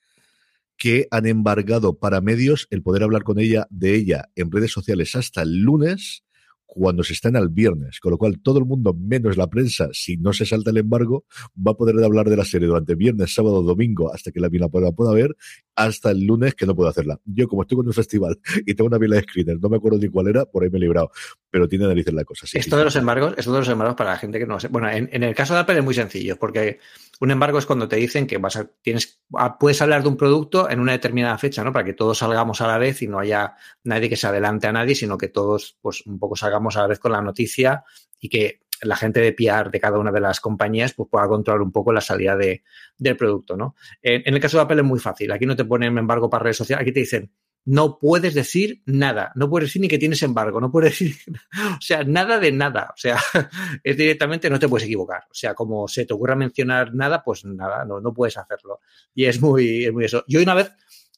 que 0.78 1.08
han 1.12 1.26
embargado 1.26 1.98
para 1.98 2.22
medios 2.22 2.67
el 2.69 2.84
poder 2.84 3.04
hablar 3.04 3.24
con 3.24 3.39
ella 3.39 3.67
de 3.69 3.96
ella 3.96 4.30
en 4.36 4.52
redes 4.52 4.72
sociales 4.72 5.15
hasta 5.15 5.41
el 5.41 5.62
lunes 5.62 6.24
cuando 6.75 7.03
se 7.03 7.13
en 7.27 7.36
al 7.36 7.49
viernes, 7.49 7.99
con 7.99 8.12
lo 8.12 8.17
cual 8.17 8.39
todo 8.41 8.57
el 8.57 8.65
mundo, 8.65 8.93
menos 8.93 9.38
la 9.38 9.47
prensa, 9.47 9.89
si 9.91 10.17
no 10.17 10.33
se 10.33 10.45
salta 10.45 10.71
el 10.71 10.77
embargo, 10.77 11.25
va 11.55 11.73
a 11.73 11.75
poder 11.75 12.03
hablar 12.03 12.29
de 12.29 12.36
la 12.36 12.45
serie 12.45 12.67
durante 12.67 12.95
viernes, 12.95 13.33
sábado, 13.33 13.62
domingo, 13.62 14.12
hasta 14.12 14.31
que 14.31 14.39
la, 14.39 14.49
la 14.51 14.69
pueda, 14.69 14.91
pueda 14.91 15.13
ver, 15.13 15.36
hasta 15.75 16.12
el 16.12 16.25
lunes 16.25 16.55
que 16.55 16.65
no 16.65 16.75
puedo 16.75 16.89
hacerla. 16.89 17.19
Yo, 17.25 17.47
como 17.47 17.63
estoy 17.63 17.77
con 17.77 17.88
un 17.88 17.93
festival 17.93 18.39
y 18.65 18.73
tengo 18.73 18.88
una 18.88 18.99
pila 18.99 19.15
de 19.15 19.23
screeners, 19.23 19.62
no 19.62 19.69
me 19.69 19.77
acuerdo 19.77 19.97
ni 19.97 20.09
cuál 20.09 20.27
era, 20.27 20.45
por 20.45 20.63
ahí 20.63 20.69
me 20.69 20.77
he 20.77 20.81
librado, 20.81 21.12
pero 21.49 21.67
tiene 21.67 21.88
narices 21.88 22.13
la 22.13 22.23
cosa. 22.23 22.45
Sí, 22.47 22.57
esto 22.57 22.77
de 22.77 22.83
los 22.83 22.95
embargos, 22.95 23.33
esto 23.38 23.51
de 23.53 23.59
los 23.59 23.69
embargos 23.69 23.95
para 23.95 24.12
la 24.12 24.17
gente 24.17 24.39
que 24.39 24.45
no 24.45 24.59
sé. 24.59 24.67
Bueno, 24.67 24.89
en, 24.89 25.09
en, 25.12 25.23
el 25.23 25.36
caso 25.36 25.53
de 25.53 25.62
Apple 25.62 25.77
es 25.77 25.83
muy 25.83 25.93
sencillo, 25.93 26.38
porque 26.38 26.79
un 27.19 27.31
embargo 27.31 27.57
es 27.57 27.65
cuando 27.65 27.88
te 27.88 27.95
dicen 27.95 28.27
que 28.27 28.38
vas 28.38 28.55
a, 28.55 28.65
tienes, 28.81 29.21
puedes 29.59 29.81
hablar 29.81 30.03
de 30.03 30.09
un 30.09 30.17
producto 30.17 30.69
en 30.69 30.79
una 30.79 30.91
determinada 30.91 31.38
fecha, 31.38 31.63
¿no? 31.63 31.71
Para 31.71 31.86
que 31.86 31.93
todos 31.93 32.17
salgamos 32.17 32.62
a 32.62 32.67
la 32.67 32.77
vez 32.77 33.01
y 33.01 33.07
no 33.07 33.19
haya 33.19 33.55
nadie 33.83 34.09
que 34.09 34.17
se 34.17 34.27
adelante 34.27 34.67
a 34.67 34.71
nadie, 34.71 34.95
sino 34.95 35.17
que 35.17 35.29
todos, 35.29 35.77
pues, 35.81 36.05
un 36.05 36.19
poco 36.19 36.36
salgamos 36.36 36.75
a 36.77 36.81
la 36.81 36.88
vez 36.88 36.99
con 36.99 37.12
la 37.12 37.21
noticia 37.21 37.83
y 38.19 38.29
que 38.29 38.62
la 38.84 38.96
gente 38.96 39.19
de 39.19 39.34
PR 39.34 39.72
de 39.72 39.80
cada 39.80 39.98
una 40.00 40.12
de 40.12 40.19
las 40.19 40.39
compañías 40.39 40.93
pues, 40.93 41.10
pueda 41.10 41.28
controlar 41.28 41.62
un 41.62 41.72
poco 41.72 41.91
la 41.93 42.02
salida 42.02 42.36
de, 42.36 42.63
del 42.98 43.17
producto, 43.17 43.58
¿no? 43.58 43.76
En, 44.02 44.24
en, 44.26 44.34
el 44.34 44.39
caso 44.39 44.58
de 44.58 44.63
Apple 44.63 44.82
es 44.82 44.88
muy 44.88 45.00
fácil. 45.00 45.32
Aquí 45.32 45.46
no 45.46 45.56
te 45.56 45.65
ponen 45.65 45.98
embargo 45.98 46.30
para 46.30 46.43
redes 46.43 46.58
sociales, 46.58 46.82
aquí 46.82 46.91
te 46.91 47.02
dicen 47.02 47.32
no 47.65 47.98
puedes 47.98 48.34
decir 48.34 48.82
nada, 48.86 49.32
no 49.36 49.50
puedes 49.50 49.69
decir 49.69 49.82
ni 49.82 49.88
que 49.88 49.98
tienes 49.98 50.22
embargo, 50.24 50.60
no 50.60 50.72
puedes 50.72 50.91
decir, 50.91 51.15
o 51.78 51.82
sea, 51.82 52.04
nada 52.04 52.39
de 52.39 52.52
nada, 52.52 52.89
o 52.93 52.98
sea, 52.98 53.17
es 53.84 53.98
directamente 53.98 54.50
no 54.50 54.60
te 54.60 54.67
puedes 54.67 54.86
equivocar, 54.86 55.24
o 55.30 55.34
sea, 55.34 55.54
como 55.54 55.88
se 55.88 56.06
te 56.06 56.13
ocurra 56.13 56.36
mencionar 56.36 56.93
nada, 56.93 57.24
pues 57.24 57.46
nada, 57.46 57.86
no, 57.86 58.02
no 58.02 58.13
puedes 58.13 58.38
hacerlo. 58.38 58.80
Y 59.13 59.26
es 59.26 59.41
muy, 59.41 59.86
es 59.86 59.93
muy 59.93 60.06
eso. 60.06 60.24
Yo 60.28 60.41
una 60.41 60.54
vez, 60.54 60.72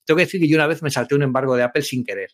tengo 0.05 0.17
que 0.17 0.25
decir 0.25 0.39
que 0.39 0.47
yo 0.47 0.57
una 0.57 0.67
vez 0.67 0.83
me 0.83 0.91
salté 0.91 1.15
un 1.15 1.23
embargo 1.23 1.55
de 1.55 1.63
Apple 1.63 1.81
sin 1.81 2.03
querer, 2.03 2.31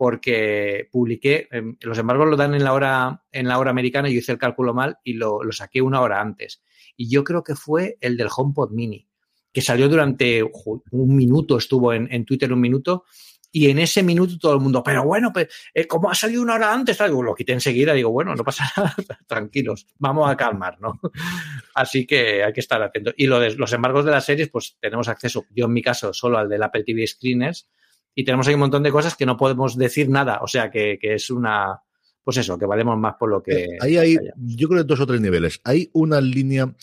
porque 0.00 0.88
publiqué, 0.90 1.46
em, 1.50 1.76
los 1.82 1.98
embargos 1.98 2.26
lo 2.26 2.34
dan 2.34 2.54
en 2.54 2.64
la 2.64 2.72
hora, 2.72 3.22
en 3.30 3.46
la 3.46 3.58
hora 3.58 3.70
americana, 3.70 4.08
yo 4.08 4.16
hice 4.16 4.32
el 4.32 4.38
cálculo 4.38 4.72
mal 4.72 4.96
y 5.04 5.12
lo, 5.12 5.44
lo 5.44 5.52
saqué 5.52 5.82
una 5.82 6.00
hora 6.00 6.22
antes. 6.22 6.62
Y 6.96 7.10
yo 7.10 7.22
creo 7.22 7.44
que 7.44 7.54
fue 7.54 7.98
el 8.00 8.16
del 8.16 8.30
HomePod 8.34 8.70
Mini, 8.70 9.06
que 9.52 9.60
salió 9.60 9.90
durante 9.90 10.42
un 10.42 11.14
minuto, 11.14 11.58
estuvo 11.58 11.92
en, 11.92 12.10
en 12.10 12.24
Twitter 12.24 12.50
un 12.50 12.62
minuto, 12.62 13.04
y 13.52 13.68
en 13.68 13.78
ese 13.78 14.02
minuto 14.02 14.38
todo 14.38 14.54
el 14.54 14.60
mundo, 14.60 14.82
pero 14.82 15.04
bueno, 15.04 15.34
pues, 15.34 15.48
eh, 15.74 15.86
¿cómo 15.86 16.10
ha 16.10 16.14
salido 16.14 16.40
una 16.40 16.54
hora 16.54 16.72
antes? 16.72 16.96
Digo, 16.96 17.22
lo 17.22 17.34
quité 17.34 17.52
enseguida, 17.52 17.92
digo, 17.92 18.08
bueno, 18.08 18.34
no 18.34 18.42
pasa 18.42 18.64
nada, 18.78 18.96
tranquilos, 19.26 19.86
vamos 19.98 20.30
a 20.30 20.34
calmar, 20.34 20.80
¿no? 20.80 20.98
Así 21.74 22.06
que 22.06 22.42
hay 22.42 22.54
que 22.54 22.60
estar 22.60 22.82
atentos. 22.82 23.12
Y 23.18 23.26
lo 23.26 23.38
de 23.38 23.54
los 23.54 23.70
embargos 23.74 24.06
de 24.06 24.12
las 24.12 24.24
series, 24.24 24.48
pues 24.48 24.78
tenemos 24.80 25.08
acceso, 25.08 25.44
yo 25.54 25.66
en 25.66 25.74
mi 25.74 25.82
caso, 25.82 26.14
solo 26.14 26.38
al 26.38 26.48
del 26.48 26.62
Apple 26.62 26.84
TV 26.84 27.06
Screeners, 27.06 27.68
y 28.14 28.24
tenemos 28.24 28.46
ahí 28.48 28.54
un 28.54 28.60
montón 28.60 28.82
de 28.82 28.90
cosas 28.90 29.16
que 29.16 29.26
no 29.26 29.36
podemos 29.36 29.76
decir 29.76 30.08
nada, 30.08 30.40
o 30.42 30.46
sea 30.46 30.70
que, 30.70 30.98
que 31.00 31.14
es 31.14 31.30
una, 31.30 31.80
pues 32.22 32.36
eso, 32.36 32.58
que 32.58 32.66
valemos 32.66 32.98
más 32.98 33.14
por 33.18 33.30
lo 33.30 33.42
que... 33.42 33.78
Ahí 33.80 33.96
hay, 33.96 34.16
yo 34.36 34.68
creo, 34.68 34.84
dos 34.84 35.00
o 35.00 35.06
tres 35.06 35.20
niveles. 35.20 35.60
Hay 35.64 35.90
una 35.92 36.20
línea 36.20 36.74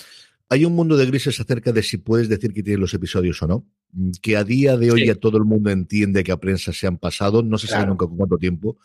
hay 0.50 0.66
un 0.66 0.74
mundo 0.74 0.96
de 0.96 1.06
grises 1.06 1.40
acerca 1.40 1.72
de 1.72 1.84
si 1.84 1.98
puedes 1.98 2.30
decir 2.30 2.54
que 2.54 2.64
tienes 2.64 2.80
los 2.80 2.94
episodios 2.94 3.42
o 3.44 3.48
no. 3.48 3.66
Que 4.22 4.38
a 4.38 4.44
día 4.44 4.78
de 4.78 4.92
hoy 4.92 5.02
sí. 5.02 5.08
ya 5.08 5.16
todo 5.16 5.38
el 5.38 5.44
mundo 5.44 5.70
entiende 5.70 6.24
que 6.24 6.32
a 6.32 6.38
prensa 6.38 6.72
se 6.72 6.88
han 6.88 6.98
pasado, 6.98 7.44
no 7.44 7.58
se 7.58 7.68
claro. 7.68 7.82
sabe 7.82 7.90
nunca 7.90 8.08
con 8.08 8.18
cuánto 8.18 8.38
tiempo, 8.38 8.78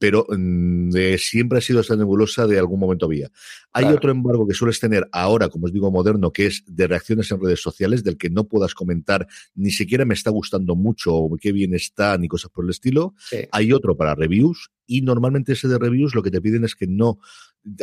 pero 0.00 0.26
mm, 0.30 0.92
siempre 1.18 1.58
ha 1.58 1.60
sido 1.60 1.80
esta 1.80 1.94
nebulosa 1.94 2.46
de 2.46 2.58
algún 2.58 2.80
momento 2.80 3.04
había. 3.04 3.30
Hay 3.74 3.82
claro. 3.84 3.98
otro 3.98 4.10
embargo 4.10 4.48
que 4.48 4.54
sueles 4.54 4.80
tener 4.80 5.06
ahora, 5.12 5.50
como 5.50 5.66
os 5.66 5.72
digo, 5.74 5.90
moderno, 5.90 6.32
que 6.32 6.46
es 6.46 6.64
de 6.66 6.86
reacciones 6.86 7.30
en 7.30 7.38
redes 7.38 7.60
sociales, 7.60 8.02
del 8.02 8.16
que 8.16 8.30
no 8.30 8.44
puedas 8.44 8.74
comentar 8.74 9.28
ni 9.54 9.70
siquiera 9.70 10.06
me 10.06 10.14
está 10.14 10.30
gustando 10.30 10.74
mucho 10.74 11.14
o 11.14 11.36
qué 11.36 11.52
bien 11.52 11.74
está, 11.74 12.16
ni 12.16 12.28
cosas 12.28 12.50
por 12.50 12.64
el 12.64 12.70
estilo. 12.70 13.14
Sí. 13.18 13.40
Hay 13.52 13.74
otro 13.74 13.94
para 13.94 14.14
reviews 14.14 14.70
y 14.86 15.02
normalmente 15.02 15.52
ese 15.52 15.68
de 15.68 15.78
reviews 15.78 16.14
lo 16.14 16.22
que 16.22 16.30
te 16.30 16.40
piden 16.40 16.64
es 16.64 16.74
que 16.74 16.86
no 16.86 17.18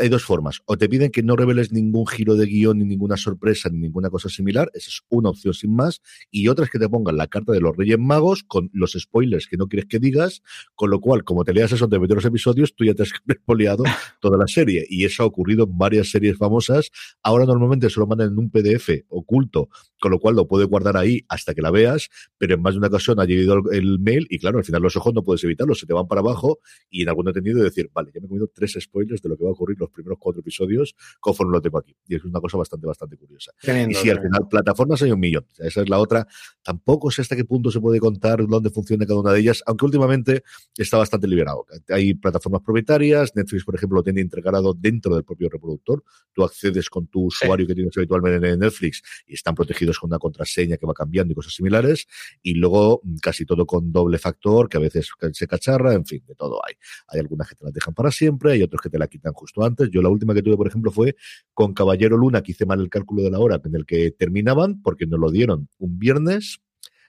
hay 0.01 0.09
dos 0.09 0.23
formas. 0.23 0.61
O 0.65 0.77
te 0.77 0.89
piden 0.89 1.11
que 1.11 1.23
no 1.23 1.35
reveles 1.35 1.71
ningún 1.71 2.07
giro 2.07 2.35
de 2.35 2.45
guion, 2.45 2.79
ni 2.79 2.85
ninguna 2.85 3.17
sorpresa, 3.17 3.69
ni 3.69 3.79
ninguna 3.79 4.09
cosa 4.09 4.29
similar. 4.29 4.71
Esa 4.73 4.89
es 4.89 5.01
una 5.09 5.29
opción 5.29 5.53
sin 5.53 5.75
más. 5.75 6.01
Y 6.31 6.47
otra 6.47 6.65
es 6.65 6.71
que 6.71 6.79
te 6.79 6.89
pongan 6.89 7.17
la 7.17 7.27
carta 7.27 7.51
de 7.51 7.61
los 7.61 7.75
Reyes 7.75 7.99
Magos 7.99 8.43
con 8.43 8.69
los 8.73 8.93
spoilers 8.93 9.47
que 9.47 9.57
no 9.57 9.67
quieres 9.67 9.87
que 9.87 9.99
digas. 9.99 10.41
Con 10.75 10.89
lo 10.89 10.99
cual, 10.99 11.23
como 11.23 11.43
te 11.43 11.53
leas 11.53 11.71
eso 11.71 11.87
de 11.87 11.97
los 12.15 12.25
episodios, 12.25 12.75
tú 12.75 12.85
ya 12.85 12.93
te 12.93 13.03
has 13.03 13.09
spoileado 13.41 13.83
toda 14.19 14.37
la 14.37 14.47
serie. 14.47 14.85
Y 14.89 15.05
eso 15.05 15.23
ha 15.23 15.25
ocurrido 15.25 15.65
en 15.65 15.77
varias 15.77 16.09
series 16.09 16.37
famosas. 16.37 16.91
Ahora 17.23 17.45
normalmente 17.45 17.89
se 17.89 17.99
lo 17.99 18.07
mandan 18.07 18.31
en 18.31 18.37
un 18.37 18.49
PDF 18.49 18.89
oculto, 19.09 19.69
con 19.99 20.11
lo 20.11 20.19
cual 20.19 20.35
lo 20.35 20.47
puedes 20.47 20.67
guardar 20.67 20.97
ahí 20.97 21.25
hasta 21.29 21.53
que 21.53 21.61
la 21.61 21.71
veas. 21.71 22.09
Pero 22.37 22.55
en 22.55 22.61
más 22.61 22.73
de 22.73 22.79
una 22.79 22.87
ocasión 22.87 23.19
ha 23.19 23.25
llegado 23.25 23.71
el 23.71 23.99
mail 23.99 24.27
y 24.29 24.39
claro, 24.39 24.57
al 24.59 24.65
final 24.65 24.81
los 24.81 24.95
ojos 24.95 25.13
no 25.13 25.23
puedes 25.23 25.43
evitarlo, 25.43 25.75
se 25.75 25.85
te 25.85 25.93
van 25.93 26.07
para 26.07 26.21
abajo 26.21 26.59
y 26.89 27.03
en 27.03 27.09
algún 27.09 27.27
entendido 27.27 27.63
decir, 27.63 27.89
vale, 27.93 28.11
ya 28.13 28.19
me 28.19 28.25
he 28.25 28.29
comido 28.29 28.49
tres 28.53 28.77
spoilers 28.79 29.21
de 29.21 29.29
lo 29.29 29.37
que 29.37 29.43
va 29.43 29.49
a 29.49 29.53
ocurrir 29.53 29.77
los 29.79 29.89
primeros 29.89 30.17
cuatro 30.19 30.41
episodios 30.41 30.95
conforme 31.19 31.53
lo 31.53 31.61
tengo 31.61 31.77
aquí. 31.79 31.95
Y 32.07 32.15
es 32.15 32.23
una 32.23 32.39
cosa 32.39 32.57
bastante, 32.57 32.87
bastante 32.87 33.17
curiosa. 33.17 33.51
Tremendo, 33.61 33.91
y 33.91 33.95
si 33.95 34.09
al 34.09 34.21
final 34.21 34.47
plataformas 34.49 35.01
hay 35.01 35.11
un 35.11 35.19
millón, 35.19 35.45
esa 35.57 35.81
es 35.81 35.89
la 35.89 35.99
otra. 35.99 36.27
Tampoco 36.61 37.11
sé 37.11 37.21
hasta 37.21 37.35
qué 37.35 37.45
punto 37.45 37.71
se 37.71 37.79
puede 37.79 37.99
contar 37.99 38.45
dónde 38.47 38.69
funciona 38.69 39.05
cada 39.05 39.19
una 39.19 39.31
de 39.31 39.39
ellas, 39.39 39.63
aunque 39.65 39.85
últimamente 39.85 40.43
está 40.77 40.97
bastante 40.97 41.27
liberado. 41.27 41.65
Hay 41.97 42.13
plataformas 42.13 42.61
propietarias, 42.61 43.35
Netflix, 43.35 43.65
por 43.65 43.73
ejemplo, 43.73 43.95
lo 43.97 44.03
tiene 44.03 44.21
integrado 44.21 44.71
dentro 44.75 45.15
del 45.15 45.23
propio 45.23 45.49
reproductor. 45.49 46.03
Tú 46.31 46.43
accedes 46.43 46.91
con 46.91 47.07
tu 47.07 47.25
usuario 47.25 47.65
sí. 47.65 47.67
que 47.69 47.73
tienes 47.73 47.97
habitualmente 47.97 48.49
en 48.49 48.59
Netflix 48.59 49.01
y 49.25 49.33
están 49.33 49.55
protegidos 49.55 49.97
con 49.97 50.11
una 50.11 50.19
contraseña 50.19 50.77
que 50.77 50.85
va 50.85 50.93
cambiando 50.93 51.31
y 51.31 51.35
cosas 51.35 51.55
similares. 51.55 52.05
Y 52.43 52.53
luego 52.53 53.01
casi 53.19 53.45
todo 53.45 53.65
con 53.65 53.91
doble 53.91 54.19
factor, 54.19 54.69
que 54.69 54.77
a 54.77 54.79
veces 54.79 55.09
se 55.31 55.47
cacharra, 55.47 55.95
en 55.95 56.05
fin, 56.05 56.23
de 56.27 56.35
todo 56.35 56.61
hay. 56.67 56.75
Hay 57.07 57.19
algunas 57.19 57.49
que 57.49 57.55
te 57.55 57.65
las 57.65 57.73
dejan 57.73 57.95
para 57.95 58.11
siempre, 58.11 58.51
hay 58.51 58.61
otros 58.61 58.79
que 58.79 58.89
te 58.91 58.99
la 58.99 59.07
quitan 59.07 59.33
justo 59.33 59.63
antes. 59.65 59.89
Yo 59.89 60.03
la 60.03 60.09
última 60.09 60.35
que 60.35 60.43
tuve, 60.43 60.55
por 60.55 60.67
ejemplo, 60.67 60.91
fue 60.91 61.15
con 61.55 61.73
Caballero 61.73 62.15
Luna, 62.15 62.43
que 62.43 62.51
hice 62.51 62.67
mal 62.67 62.79
el 62.79 62.91
cálculo 62.91 63.23
de 63.23 63.31
la 63.31 63.39
hora 63.39 63.59
en 63.65 63.75
el 63.75 63.87
que 63.87 64.11
terminaban, 64.11 64.83
porque 64.83 65.07
nos 65.07 65.19
lo 65.19 65.31
dieron 65.31 65.67
un 65.79 65.97
viernes. 65.97 66.59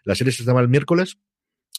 La 0.04 0.14
serie 0.14 0.32
se 0.32 0.42
estaba 0.42 0.62
el 0.62 0.68
miércoles, 0.68 1.18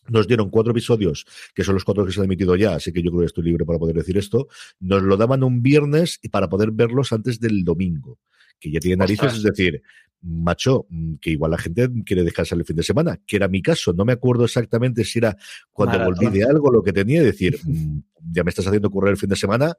nos 0.07 0.27
dieron 0.27 0.49
cuatro 0.49 0.71
episodios, 0.71 1.25
que 1.53 1.63
son 1.63 1.75
los 1.75 1.83
cuatro 1.83 2.05
que 2.05 2.12
se 2.12 2.19
han 2.19 2.25
emitido 2.25 2.55
ya, 2.55 2.75
así 2.75 2.91
que 2.91 3.01
yo 3.01 3.12
creo 3.12 3.21
que 3.21 3.27
estoy 3.27 3.43
libre 3.43 3.65
para 3.65 3.79
poder 3.79 3.95
decir 3.95 4.17
esto. 4.17 4.47
Nos 4.79 5.03
lo 5.03 5.17
daban 5.17 5.43
un 5.43 5.62
viernes 5.62 6.19
y 6.21 6.29
para 6.29 6.49
poder 6.49 6.71
verlos 6.71 7.12
antes 7.13 7.39
del 7.39 7.63
domingo, 7.63 8.19
que 8.59 8.71
ya 8.71 8.79
tiene 8.79 8.97
narices, 8.97 9.33
Ostras. 9.33 9.38
es 9.38 9.43
decir, 9.43 9.81
macho, 10.21 10.88
que 11.21 11.31
igual 11.31 11.51
la 11.51 11.57
gente 11.57 11.89
quiere 12.05 12.23
descansar 12.23 12.57
el 12.57 12.65
fin 12.65 12.75
de 12.75 12.83
semana, 12.83 13.19
que 13.25 13.38
era 13.38 13.47
mi 13.47 13.62
caso. 13.62 13.93
No 13.93 14.05
me 14.05 14.13
acuerdo 14.13 14.45
exactamente 14.45 15.03
si 15.03 15.19
era 15.19 15.38
cuando 15.71 16.03
volví 16.03 16.27
de 16.27 16.43
algo 16.43 16.71
lo 16.71 16.83
que 16.83 16.93
tenía, 16.93 17.23
decir, 17.23 17.59
mm, 17.63 17.99
ya 18.31 18.43
me 18.43 18.49
estás 18.49 18.67
haciendo 18.67 18.89
correr 18.89 19.12
el 19.12 19.17
fin 19.17 19.29
de 19.29 19.35
semana, 19.35 19.73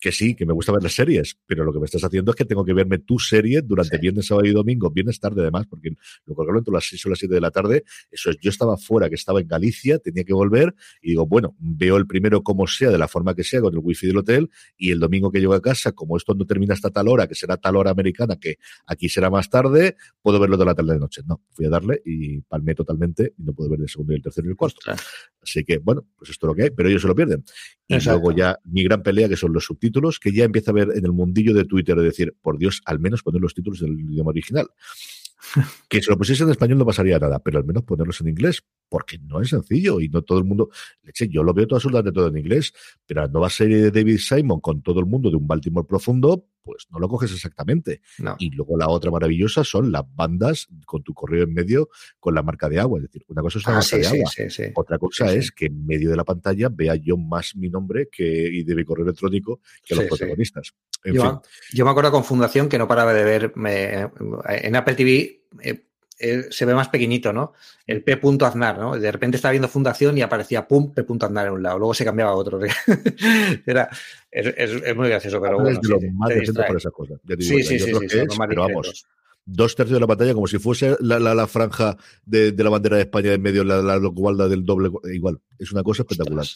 que 0.00 0.12
sí, 0.12 0.34
que 0.34 0.46
me 0.46 0.54
gusta 0.54 0.72
ver 0.72 0.82
las 0.82 0.94
series, 0.94 1.38
pero 1.46 1.62
lo 1.62 1.72
que 1.72 1.78
me 1.78 1.84
estás 1.84 2.02
haciendo 2.02 2.32
es 2.32 2.36
que 2.36 2.46
tengo 2.46 2.64
que 2.64 2.72
verme 2.72 2.98
tu 2.98 3.18
serie 3.18 3.60
durante 3.60 3.98
viernes, 3.98 4.26
sábado 4.26 4.46
y 4.46 4.52
domingo, 4.52 4.90
viernes 4.90 5.20
tarde 5.20 5.42
además, 5.42 5.66
porque 5.68 5.90
lo 6.24 6.34
colgaron 6.34 6.58
entre 6.60 6.72
las 6.72 6.86
6 6.88 7.06
o 7.06 7.08
las 7.10 7.18
7 7.18 7.34
de 7.34 7.40
la 7.40 7.50
tarde. 7.50 7.84
Eso 8.10 8.30
es, 8.30 8.38
yo 8.40 8.50
estaba 8.50 8.78
fuera, 8.78 9.08
que 9.08 9.14
estaba 9.14 9.40
en 9.40 9.46
Galicia, 9.46 9.98
tenía 9.98 10.24
que 10.24 10.32
volver 10.32 10.74
y 11.02 11.10
digo, 11.10 11.26
bueno, 11.26 11.54
veo 11.58 11.98
el 11.98 12.06
primero 12.06 12.42
como 12.42 12.66
sea, 12.66 12.90
de 12.90 12.98
la 12.98 13.08
forma 13.08 13.34
que 13.34 13.44
sea, 13.44 13.60
con 13.60 13.74
el 13.74 13.80
wifi 13.80 14.06
del 14.06 14.16
hotel 14.16 14.50
y 14.76 14.90
el 14.90 14.98
domingo 14.98 15.30
que 15.30 15.38
llego 15.38 15.52
a 15.52 15.60
casa, 15.60 15.92
como 15.92 16.16
esto 16.16 16.34
no 16.34 16.46
termina 16.46 16.72
hasta 16.72 16.90
tal 16.90 17.08
hora, 17.08 17.26
que 17.26 17.34
será 17.34 17.58
tal 17.58 17.76
hora 17.76 17.90
americana, 17.90 18.36
que 18.36 18.56
aquí 18.86 19.08
será 19.08 19.28
más 19.28 19.50
tarde, 19.50 19.96
puedo 20.22 20.40
verlo 20.40 20.56
de 20.56 20.64
la 20.64 20.74
tarde 20.74 20.94
de 20.94 20.98
noche. 20.98 21.22
No, 21.26 21.42
fui 21.52 21.66
a 21.66 21.68
darle 21.68 22.00
y 22.06 22.40
palmé 22.40 22.74
totalmente 22.74 23.34
y 23.36 23.42
no 23.42 23.52
puedo 23.52 23.68
ver 23.68 23.80
el 23.80 23.88
segundo 23.88 24.14
y 24.14 24.16
el 24.16 24.22
tercero 24.22 24.48
y 24.48 24.50
el 24.50 24.56
cuarto. 24.56 24.80
Así 25.42 25.64
que, 25.64 25.78
bueno, 25.78 26.06
pues 26.16 26.30
esto 26.30 26.46
es 26.46 26.48
lo 26.48 26.54
que 26.54 26.62
hay, 26.64 26.70
pero 26.70 26.88
ellos 26.88 27.02
se 27.02 27.08
lo 27.08 27.14
pierden. 27.14 27.44
Y 27.86 27.98
luego 28.04 28.32
ya 28.32 28.58
mi 28.64 28.84
gran 28.84 29.02
pelea, 29.02 29.28
que 29.28 29.36
son 29.36 29.52
los 29.52 29.64
subtítulos, 29.64 29.89
que 30.20 30.32
ya 30.32 30.44
empieza 30.44 30.70
a 30.70 30.74
ver 30.74 30.88
en 30.94 31.04
el 31.04 31.12
mundillo 31.12 31.54
de 31.54 31.64
Twitter 31.64 31.96
de 31.96 32.04
decir, 32.04 32.34
por 32.42 32.58
Dios, 32.58 32.82
al 32.84 33.00
menos 33.00 33.22
poner 33.22 33.40
los 33.40 33.54
títulos 33.54 33.80
del 33.80 33.98
idioma 33.98 34.30
original. 34.30 34.68
que 35.88 36.02
si 36.02 36.10
lo 36.10 36.18
pusiese 36.18 36.44
en 36.44 36.50
español 36.50 36.78
no 36.78 36.86
pasaría 36.86 37.18
nada, 37.18 37.38
pero 37.38 37.58
al 37.58 37.64
menos 37.64 37.84
ponerlos 37.84 38.20
en 38.20 38.28
inglés, 38.28 38.62
porque 38.88 39.18
no 39.18 39.40
es 39.40 39.48
sencillo 39.48 40.00
y 40.00 40.08
no 40.08 40.22
todo 40.22 40.38
el 40.38 40.44
mundo. 40.44 40.70
Leche, 41.02 41.28
yo 41.28 41.42
lo 41.42 41.54
veo 41.54 41.66
todo 41.66 41.76
absolutamente 41.76 42.12
todo 42.12 42.28
en 42.28 42.36
inglés, 42.36 42.72
pero 43.06 43.26
no 43.28 43.40
va 43.40 43.46
a 43.46 43.50
ser 43.50 43.68
de 43.68 43.90
David 43.90 44.18
Simon 44.18 44.60
con 44.60 44.82
todo 44.82 45.00
el 45.00 45.06
mundo 45.06 45.30
de 45.30 45.36
un 45.36 45.46
Baltimore 45.46 45.86
profundo, 45.86 46.46
pues 46.70 46.86
no 46.90 47.00
lo 47.00 47.08
coges 47.08 47.32
exactamente. 47.32 48.00
Y 48.38 48.50
luego 48.50 48.78
la 48.78 48.88
otra 48.88 49.10
maravillosa 49.10 49.64
son 49.64 49.90
las 49.90 50.04
bandas 50.14 50.68
con 50.86 51.02
tu 51.02 51.12
correo 51.12 51.42
en 51.42 51.52
medio 51.52 51.88
con 52.20 52.32
la 52.32 52.44
marca 52.44 52.68
de 52.68 52.78
agua. 52.78 53.00
Es 53.00 53.06
decir, 53.06 53.24
una 53.26 53.42
cosa 53.42 53.58
es 53.58 53.66
una 53.66 53.78
ah, 53.78 53.80
marca 53.80 53.96
de 53.96 54.06
agua, 54.06 54.30
otra 54.76 54.98
cosa 54.98 55.32
es 55.32 55.50
que 55.50 55.66
en 55.66 55.84
medio 55.84 56.10
de 56.10 56.16
la 56.16 56.22
pantalla 56.22 56.68
vea 56.70 56.94
yo 56.94 57.16
más 57.16 57.56
mi 57.56 57.68
nombre 57.68 58.08
que, 58.10 58.24
y 58.24 58.62
de 58.62 58.74
mi 58.76 58.84
correo 58.84 59.04
electrónico 59.04 59.60
que 59.84 59.96
los 59.96 60.04
protagonistas. 60.04 60.72
yo, 61.04 61.84
me 61.84 61.90
acuerdo 61.90 62.12
con 62.12 62.22
Fundación 62.22 62.68
que 62.68 62.78
no 62.78 62.86
paraba 62.86 63.12
de 63.12 63.24
ver 63.24 63.52
en 63.56 64.76
Apple 64.76 64.94
TV. 64.94 65.42
Eh, 65.62 65.89
eh, 66.20 66.46
se 66.50 66.64
ve 66.64 66.74
más 66.74 66.88
pequeñito, 66.88 67.32
¿no? 67.32 67.54
El 67.86 68.02
P. 68.02 68.20
Aznar, 68.42 68.78
¿no? 68.78 68.98
De 68.98 69.10
repente 69.10 69.36
estaba 69.36 69.52
viendo 69.52 69.68
Fundación 69.68 70.16
y 70.18 70.22
aparecía 70.22 70.68
pum, 70.68 70.92
P. 70.92 71.04
Aznar 71.20 71.46
en 71.46 71.52
un 71.54 71.62
lado. 71.62 71.78
Luego 71.78 71.94
se 71.94 72.04
cambiaba 72.04 72.32
a 72.32 72.34
otro. 72.34 72.60
Era, 73.66 73.88
es, 74.30 74.96
muy 74.96 75.08
gracioso, 75.08 75.40
pero 75.40 75.56
bueno. 75.56 75.70
Es 75.70 75.80
de 75.80 75.88
lo 75.88 76.00
más 76.12 76.28
decente 76.28 76.62
por 76.62 76.76
esas 76.76 76.92
cosas. 76.92 77.18
sí, 77.38 77.62
sí, 77.62 77.78
sí, 77.78 77.92
sí, 78.08 78.18
pero 78.48 78.62
vamos 78.62 79.06
dos 79.52 79.74
tercios 79.74 79.96
de 79.96 80.00
la 80.00 80.06
pantalla 80.06 80.34
como 80.34 80.46
si 80.46 80.58
fuese 80.58 80.96
la, 81.00 81.18
la, 81.18 81.46
franja 81.46 81.96
de, 82.24 82.54
la 82.56 82.70
bandera 82.70 82.96
de 82.96 83.02
España 83.02 83.32
en 83.32 83.42
medio, 83.42 83.64
la, 83.64 83.82
la 83.82 84.48
del 84.48 84.64
doble. 84.64 84.90
Igual, 85.12 85.40
es 85.58 85.72
una 85.72 85.82
cosa 85.82 86.02
espectacular. 86.02 86.46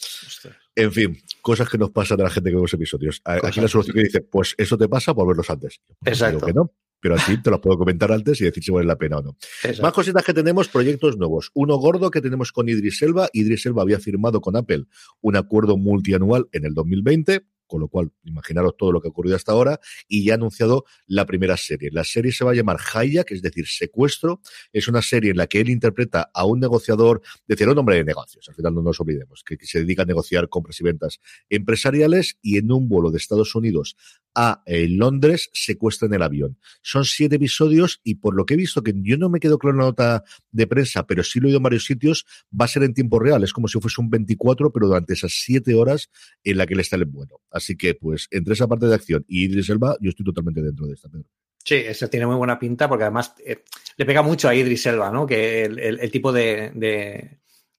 En 0.75 0.91
fin, 0.91 1.17
cosas 1.41 1.69
que 1.69 1.77
nos 1.77 1.91
pasan 1.91 2.19
a 2.21 2.23
la 2.23 2.29
gente 2.29 2.49
que 2.49 2.55
ve 2.55 2.61
los 2.61 2.73
episodios. 2.73 3.21
Aquí 3.25 3.59
la 3.59 3.67
solución 3.67 3.95
que 3.95 4.03
dice, 4.03 4.21
pues 4.21 4.55
eso 4.57 4.77
te 4.77 4.87
pasa 4.87 5.13
por 5.13 5.27
verlos 5.27 5.49
antes. 5.49 5.81
Pues 5.99 6.21
Exacto. 6.21 6.45
que 6.45 6.53
no 6.53 6.71
pero 7.05 7.17
así 7.17 7.39
te 7.39 7.51
lo 7.51 7.61
puedo 7.61 7.77
comentar 7.77 8.11
antes 8.11 8.41
y 8.41 8.45
decir 8.45 8.63
si 8.63 8.71
vale 8.71 8.87
la 8.87 8.95
pena 8.95 9.17
o 9.17 9.21
no. 9.21 9.37
Más 9.79 9.93
cositas 9.93 10.23
que 10.23 10.33
tenemos, 10.33 10.69
proyectos 10.69 11.17
nuevos. 11.17 11.51
Uno 11.53 11.77
gordo 11.77 12.09
que 12.09 12.19
tenemos 12.19 12.51
con 12.51 12.67
Idris 12.67 12.99
Elba. 13.03 13.29
Idris 13.31 13.63
Elba 13.67 13.83
había 13.83 13.99
firmado 13.99 14.41
con 14.41 14.55
Apple 14.55 14.85
un 15.21 15.35
acuerdo 15.35 15.77
multianual 15.77 16.47
en 16.51 16.65
el 16.65 16.73
2020 16.73 17.45
con 17.67 17.81
lo 17.81 17.87
cual 17.87 18.11
imaginaros 18.23 18.75
todo 18.77 18.91
lo 18.91 19.01
que 19.01 19.07
ha 19.07 19.11
ocurrido 19.11 19.35
hasta 19.35 19.51
ahora, 19.51 19.79
y 20.07 20.25
ya 20.25 20.33
ha 20.33 20.35
anunciado 20.35 20.85
la 21.07 21.25
primera 21.25 21.57
serie. 21.57 21.89
La 21.91 22.03
serie 22.03 22.31
se 22.31 22.43
va 22.45 22.51
a 22.51 22.55
llamar 22.55 22.77
Hayak, 22.93 23.31
es 23.31 23.41
decir, 23.41 23.67
secuestro. 23.67 24.41
Es 24.71 24.87
una 24.87 25.01
serie 25.01 25.31
en 25.31 25.37
la 25.37 25.47
que 25.47 25.61
él 25.61 25.69
interpreta 25.69 26.29
a 26.33 26.45
un 26.45 26.59
negociador, 26.59 27.21
decir, 27.47 27.67
un 27.69 27.77
hombre 27.77 27.97
de 27.97 28.03
negocios, 28.03 28.47
al 28.49 28.55
final 28.55 28.73
no 28.73 28.81
nos 28.81 28.99
olvidemos, 28.99 29.43
que, 29.43 29.57
se 29.65 29.79
dedica 29.79 30.03
a 30.03 30.05
negociar 30.05 30.47
compras 30.49 30.79
y 30.79 30.83
ventas 30.83 31.19
empresariales 31.49 32.37
y 32.41 32.57
en 32.57 32.71
un 32.71 32.87
vuelo 32.87 33.11
de 33.11 33.17
Estados 33.17 33.55
Unidos 33.55 33.95
a 34.35 34.61
eh, 34.65 34.87
Londres 34.89 35.49
secuestran 35.53 36.13
el 36.13 36.21
avión. 36.21 36.57
Son 36.81 37.05
siete 37.05 37.37
episodios 37.37 38.01
y 38.03 38.15
por 38.15 38.35
lo 38.35 38.45
que 38.45 38.55
he 38.55 38.57
visto, 38.57 38.83
que 38.83 38.93
yo 38.97 39.17
no 39.17 39.29
me 39.29 39.39
quedo 39.39 39.57
claro 39.57 39.75
en 39.75 39.79
la 39.79 39.85
nota 39.85 40.23
de 40.51 40.67
prensa, 40.67 41.07
pero 41.07 41.23
sí 41.23 41.39
lo 41.39 41.45
he 41.45 41.49
oído 41.49 41.57
en 41.57 41.63
varios 41.63 41.85
sitios, 41.85 42.25
va 42.51 42.65
a 42.65 42.67
ser 42.67 42.83
en 42.83 42.93
tiempo 42.93 43.17
real. 43.17 43.43
Es 43.43 43.53
como 43.53 43.67
si 43.67 43.79
fuese 43.79 44.01
un 44.01 44.09
24, 44.09 44.71
pero 44.71 44.87
durante 44.87 45.13
esas 45.13 45.31
siete 45.33 45.73
horas 45.73 46.09
en 46.43 46.57
la 46.57 46.67
que 46.67 46.73
él 46.73 46.81
está 46.81 46.97
el 46.97 47.05
vuelo. 47.05 47.41
Así 47.55 47.77
que, 47.77 47.95
pues, 47.95 48.27
entre 48.31 48.53
esa 48.53 48.67
parte 48.67 48.85
de 48.85 48.95
acción 48.95 49.23
y 49.29 49.45
Idris 49.45 49.69
Elba, 49.69 49.95
yo 50.01 50.09
estoy 50.09 50.25
totalmente 50.25 50.61
dentro 50.61 50.87
de 50.87 50.93
esta, 50.93 51.07
Pedro. 51.07 51.29
Sí, 51.63 51.75
eso 51.75 52.09
tiene 52.09 52.27
muy 52.27 52.35
buena 52.35 52.59
pinta 52.59 52.89
porque 52.89 53.05
además 53.05 53.33
eh, 53.45 53.63
le 53.95 54.05
pega 54.05 54.21
mucho 54.21 54.49
a 54.49 54.53
Idris 54.53 54.85
Elba, 54.87 55.09
¿no? 55.09 55.25
Que 55.25 55.63
el, 55.63 56.11
tipo 56.11 56.33
de, 56.33 56.71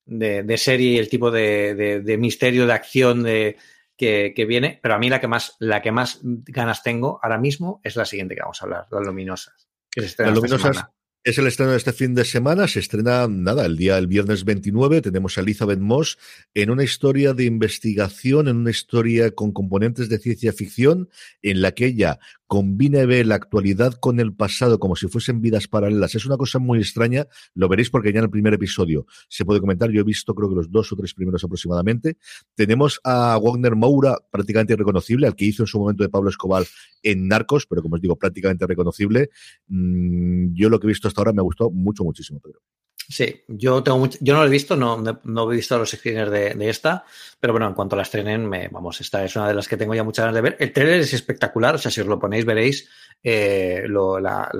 de, 0.07 0.59
serie 0.59 0.93
y 0.93 0.99
el 0.99 1.11
tipo 1.11 1.31
de, 1.31 2.17
misterio, 2.19 2.67
de 2.67 2.73
acción 2.73 3.23
de, 3.23 3.59
que, 3.99 4.47
viene, 4.49 4.81
pero 4.83 4.95
a 4.95 4.99
mí 4.99 5.11
la 5.11 5.21
que, 5.21 5.29
más, 5.29 5.57
la 5.59 5.83
que 5.83 5.93
más 5.93 6.21
ganas 6.23 6.83
tengo 6.83 7.21
ahora 7.23 7.37
mismo 7.37 7.83
es 7.85 7.97
la 7.97 8.07
siguiente 8.07 8.35
que 8.35 8.41
vamos 8.41 8.63
a 8.63 8.65
hablar, 8.65 8.87
Las 8.91 9.07
Luminosas. 9.07 9.69
las 9.95 10.35
Luminosas 10.35 10.87
es 11.27 11.39
el 11.39 11.49
estreno 11.49 11.73
de 11.73 11.79
este 11.79 11.93
fin 11.93 12.15
de 12.15 12.25
semana. 12.25 12.69
Se 12.69 12.79
estrena, 12.79 13.27
nada, 13.27 13.67
el 13.67 13.77
día, 13.77 13.99
el 13.99 14.07
viernes 14.07 14.45
29. 14.45 15.03
Tenemos 15.03 15.37
a 15.37 15.41
Elizabeth 15.41 15.81
Moss 15.81 16.19
en 16.55 16.71
una 16.71 16.85
historia 16.85 17.35
de 17.35 17.45
investigación, 17.45 18.47
en 18.47 18.59
una 18.59 18.71
historia 18.71 19.33
con 19.33 19.51
componentes 19.51 20.09
de 20.09 20.21
ciencia 20.21 20.53
ficción, 20.53 21.09
en 21.43 21.63
la 21.63 21.73
que 21.73 21.87
ella 21.87 22.21
combina 22.47 23.05
ve 23.05 23.25
la 23.25 23.35
actualidad 23.35 23.95
con 23.95 24.21
el 24.21 24.35
pasado 24.35 24.79
como 24.79 24.97
si 24.97 25.09
fuesen 25.09 25.41
vidas 25.41 25.69
paralelas. 25.69 26.15
Es 26.15 26.27
una 26.27 26.37
cosa 26.37 26.59
muy 26.59 26.79
extraña, 26.79 27.27
lo 27.55 27.69
veréis 27.69 27.91
porque 27.91 28.13
ya 28.13 28.19
en 28.19 28.25
el 28.25 28.31
primer 28.31 28.55
episodio 28.55 29.07
se 29.29 29.45
puede 29.45 29.61
comentar, 29.61 29.91
yo 29.91 30.01
he 30.01 30.05
visto 30.05 30.35
creo 30.35 30.49
que 30.49 30.55
los 30.55 30.71
dos 30.71 30.93
o 30.93 30.97
tres 30.97 31.15
primeros 31.15 31.43
aproximadamente. 31.45 32.17
Tenemos 32.55 33.01
a 33.05 33.39
Wagner 33.39 33.77
Moura, 33.77 34.17
prácticamente 34.31 34.75
irreconocible, 34.75 35.27
al 35.27 35.35
que 35.35 35.47
hizo 35.47 35.63
en 35.63 35.67
su 35.67 35.79
momento 35.79 36.03
de 36.03 36.09
Pablo 36.09 36.31
Escobar 36.31 36.65
en 37.03 37.29
Narcos, 37.29 37.67
pero 37.67 37.83
como 37.83 37.97
os 37.97 38.01
digo, 38.01 38.17
prácticamente 38.17 38.67
reconocible. 38.67 39.31
Mm, 39.69 40.55
yo 40.55 40.69
lo 40.69 40.79
que 40.79 40.87
he 40.87 40.89
visto 40.89 41.09
hasta 41.09 41.21
ahora 41.21 41.33
me 41.33 41.41
ha 41.41 41.45
gustado 41.45 41.71
mucho, 41.71 42.05
muchísimo, 42.05 42.41
Pedro. 42.41 42.61
Sí, 43.09 43.43
yo 43.47 43.83
tengo 43.85 43.99
mucho, 43.99 44.19
yo 44.21 44.35
no 44.35 44.41
lo 44.41 44.47
he 44.47 44.51
visto, 44.51 44.75
no, 44.75 45.01
no 45.01 45.53
he 45.53 45.57
visto 45.57 45.79
los 45.79 45.91
screeners 45.91 46.31
de, 46.31 46.69
esta, 46.69 47.05
pero 47.39 47.53
bueno, 47.53 47.69
en 47.69 47.75
cuanto 47.75 47.95
la 47.95 48.03
estrenen, 48.03 48.49
me, 48.49 48.69
vamos, 48.69 49.01
esta 49.01 49.25
es 49.25 49.37
una 49.37 49.47
de 49.47 49.55
las 49.55 49.69
que 49.69 49.77
tengo 49.77 49.95
ya 49.95 50.03
muchas 50.03 50.25
ganas 50.25 50.35
de 50.35 50.41
ver. 50.41 50.57
El 50.59 50.73
trailer 50.73 51.01
es 51.01 51.13
espectacular, 51.13 51.77
o 51.77 51.79
sea, 51.79 51.91
si 51.91 52.01
os 52.01 52.07
lo 52.09 52.19
ponéis 52.19 52.45
veréis 52.45 52.89
eh, 53.23 53.85
la, 53.89 54.51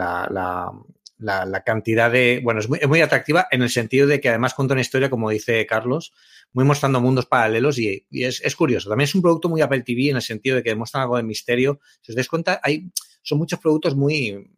la, 1.19 1.63
cantidad 1.65 2.11
de, 2.11 2.41
bueno, 2.45 2.61
es 2.61 2.69
muy, 2.69 2.79
es 2.81 2.87
muy, 2.87 3.01
atractiva 3.01 3.49
en 3.51 3.63
el 3.63 3.71
sentido 3.71 4.07
de 4.07 4.21
que 4.21 4.29
además 4.29 4.55
cuenta 4.55 4.75
una 4.75 4.81
historia, 4.81 5.11
como 5.11 5.31
dice 5.31 5.67
Carlos, 5.67 6.13
muy 6.53 6.65
mostrando 6.65 7.01
mundos 7.01 7.27
paralelos 7.27 7.79
y, 7.79 8.07
es, 8.13 8.41
es, 8.41 8.55
curioso. 8.55 8.89
También 8.89 9.07
es 9.07 9.15
un 9.15 9.23
producto 9.23 9.49
muy 9.49 9.61
Apple 9.61 9.83
TV 9.83 10.11
en 10.11 10.17
el 10.17 10.23
sentido 10.23 10.57
de 10.57 10.63
que 10.63 10.71
demuestran 10.71 11.03
algo 11.03 11.17
de 11.17 11.25
misterio. 11.25 11.81
Si 12.01 12.13
os 12.13 12.17
dais 12.17 12.29
cuenta, 12.29 12.61
hay, 12.63 12.93
son 13.23 13.39
muchos 13.39 13.59
productos 13.59 13.97
muy, 13.97 14.56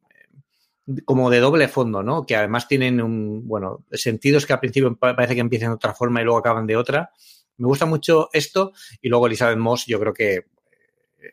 como 1.05 1.31
de 1.31 1.41
doble 1.41 1.69
fondo, 1.69 2.03
¿no? 2.03 2.25
Que 2.25 2.37
además 2.37 2.69
tienen 2.69 3.01
un, 3.01 3.47
bueno, 3.47 3.85
sentidos 3.93 4.47
que 4.47 4.53
al 4.53 4.61
principio 4.61 4.97
parece 4.97 5.35
que 5.35 5.41
empiezan 5.41 5.71
de 5.71 5.75
otra 5.75 5.95
forma 5.95 6.21
y 6.21 6.25
luego 6.25 6.39
acaban 6.39 6.67
de 6.67 6.77
otra. 6.77 7.11
Me 7.57 7.67
gusta 7.67 7.87
mucho 7.87 8.31
esto 8.33 8.73
y 9.03 9.09
luego 9.09 9.27
Elizabeth 9.27 9.59
Moss 9.59 9.85
yo 9.87 9.99
creo 10.01 10.15
que 10.15 10.47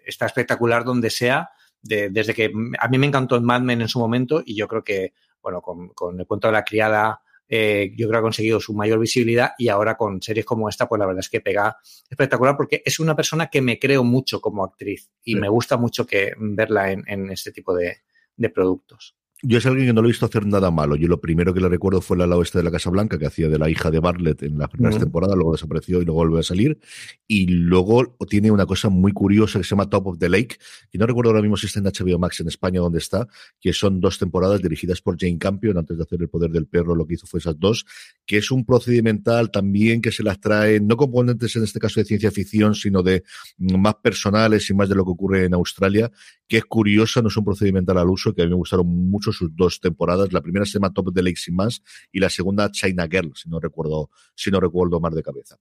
está 0.06 0.26
espectacular 0.26 0.84
donde 0.84 1.10
sea, 1.10 1.50
desde 1.82 2.34
que 2.34 2.52
a 2.80 2.88
mí 2.88 2.98
me 2.98 3.06
encantó 3.06 3.36
en 3.36 3.44
Mad 3.44 3.62
Men 3.62 3.82
en 3.82 3.88
su 3.88 4.00
momento 4.00 4.42
y 4.44 4.56
yo 4.56 4.68
creo 4.68 4.84
que, 4.84 5.14
bueno, 5.42 5.62
con, 5.62 6.20
el 6.20 6.26
cuento 6.26 6.48
de 6.48 6.54
la 6.54 6.64
criada 6.64 7.22
eh, 7.48 7.94
yo 7.96 8.08
creo 8.08 8.14
que 8.14 8.18
ha 8.18 8.22
conseguido 8.24 8.60
su 8.60 8.74
mayor 8.74 9.00
visibilidad 9.00 9.52
y 9.60 9.68
ahora 9.70 9.96
con 9.96 10.20
series 10.20 10.48
como 10.48 10.68
esta, 10.68 10.90
pues 10.90 10.98
la 10.98 11.06
verdad 11.06 11.20
es 11.20 11.30
que 11.30 11.42
pega 11.42 11.78
espectacular 12.10 12.58
porque 12.58 12.82
es 12.84 13.00
una 13.00 13.16
persona 13.16 13.48
que 13.48 13.62
me 13.62 13.78
creo 13.78 14.04
mucho 14.04 14.42
como 14.42 14.64
actriz 14.64 15.12
y 15.24 15.36
me 15.36 15.48
gusta 15.48 15.78
mucho 15.78 16.08
que 16.08 16.34
verla 16.38 16.92
en, 16.92 17.30
este 17.30 17.52
tipo 17.52 17.76
de 17.76 18.50
productos. 18.50 19.16
Yo 19.42 19.58
es 19.58 19.66
alguien 19.66 19.88
que 19.88 19.94
no 19.94 20.02
lo 20.02 20.08
he 20.08 20.12
visto 20.12 20.26
hacer 20.26 20.46
nada 20.46 20.72
malo. 20.72 20.96
Yo 20.96 21.10
lo 21.10 21.20
primero 21.20 21.54
que 21.54 21.60
le 21.60 21.68
recuerdo 21.68 22.00
fue 22.00 22.16
la 22.18 22.26
oeste 22.38 22.60
de 22.60 22.64
la 22.64 22.72
Casa 22.72 22.90
Blanca, 22.90 23.20
que 23.20 23.26
hacía 23.26 23.50
de 23.50 23.60
la 23.60 23.70
hija 23.70 23.92
de 23.92 24.00
Bartlett 24.00 24.44
en 24.44 24.58
las 24.58 24.70
primeras 24.70 24.98
temporadas, 24.98 25.36
luego 25.36 25.52
desapareció 25.52 26.02
y 26.02 26.06
luego 26.06 26.22
volvió 26.22 26.40
a 26.40 26.44
salir. 26.44 26.80
Y 27.28 27.48
luego 27.48 28.16
tiene 28.30 28.50
una 28.50 28.66
cosa 28.66 28.88
muy 28.88 29.12
curiosa 29.12 29.60
que 29.60 29.66
se 29.66 29.72
llama 29.72 29.90
Top 29.90 30.08
of 30.08 30.20
the 30.20 30.30
Lake, 30.30 30.56
que 30.90 30.98
no 30.98 31.06
recuerdo 31.06 31.32
ahora 31.32 31.42
mismo 31.42 31.58
si 31.58 31.68
está 31.68 31.80
en 31.80 31.86
HBO 31.86 32.18
Max 32.18 32.40
en 32.40 32.48
España 32.48 32.80
donde 32.80 33.00
está, 33.00 33.28
que 33.60 33.74
son 33.74 34.00
dos 34.00 34.18
temporadas 34.18 34.62
dirigidas 34.62 35.02
por 35.02 35.20
Jane 35.20 35.38
Campion, 35.38 35.78
antes 35.78 35.98
de 35.98 36.04
hacer 36.04 36.22
El 36.22 36.30
Poder 36.30 36.50
del 36.50 36.66
Perro, 36.66 36.96
lo 36.96 37.06
que 37.06 37.16
hizo 37.16 37.28
fue 37.28 37.42
esas 37.42 37.60
dos, 37.60 37.86
que 38.26 38.38
es 38.38 38.52
un 38.52 38.66
procedimental 38.66 39.52
también 39.52 40.02
que 40.02 40.14
se 40.14 40.24
las 40.24 40.40
trae, 40.40 40.80
no 40.80 40.96
componentes 40.96 41.56
en 41.58 41.64
este 41.64 41.80
caso 41.80 42.00
de 42.00 42.06
ciencia 42.06 42.32
ficción, 42.32 42.74
sino 42.74 43.04
de 43.04 43.24
más 43.58 43.96
personales 43.96 44.70
y 44.70 44.74
más 44.74 44.88
de 44.88 44.96
lo 44.96 45.04
que 45.04 45.12
ocurre 45.12 45.46
en 45.46 45.54
Australia, 45.54 46.10
que 46.48 46.58
es 46.58 46.66
curiosa, 46.66 47.22
no 47.22 47.28
es 47.28 47.38
un 47.38 47.44
procedimental 47.44 47.98
al 47.98 48.10
uso, 48.10 48.34
que 48.34 48.42
a 48.42 48.46
mí 48.46 48.52
me 48.52 48.56
gustaron 48.56 48.88
mucho 48.88 49.34
sus 49.36 49.56
dos 49.56 49.80
temporadas. 49.80 50.34
La 50.34 50.42
primera 50.42 50.66
se 50.66 50.74
llama 50.74 50.94
Top 50.94 51.14
de 51.14 51.22
Lake 51.22 51.38
sin 51.38 51.56
más 51.56 51.82
y 52.12 52.20
la 52.20 52.30
segunda 52.30 52.72
China 52.72 53.08
Girl, 53.10 53.32
si 53.36 53.50
no 53.50 53.60
recuerdo, 53.60 54.10
si 54.36 54.50
no 54.50 54.60
recuerdo 54.60 55.00
más 55.00 55.14
de 55.14 55.22
cabeza. 55.22 55.60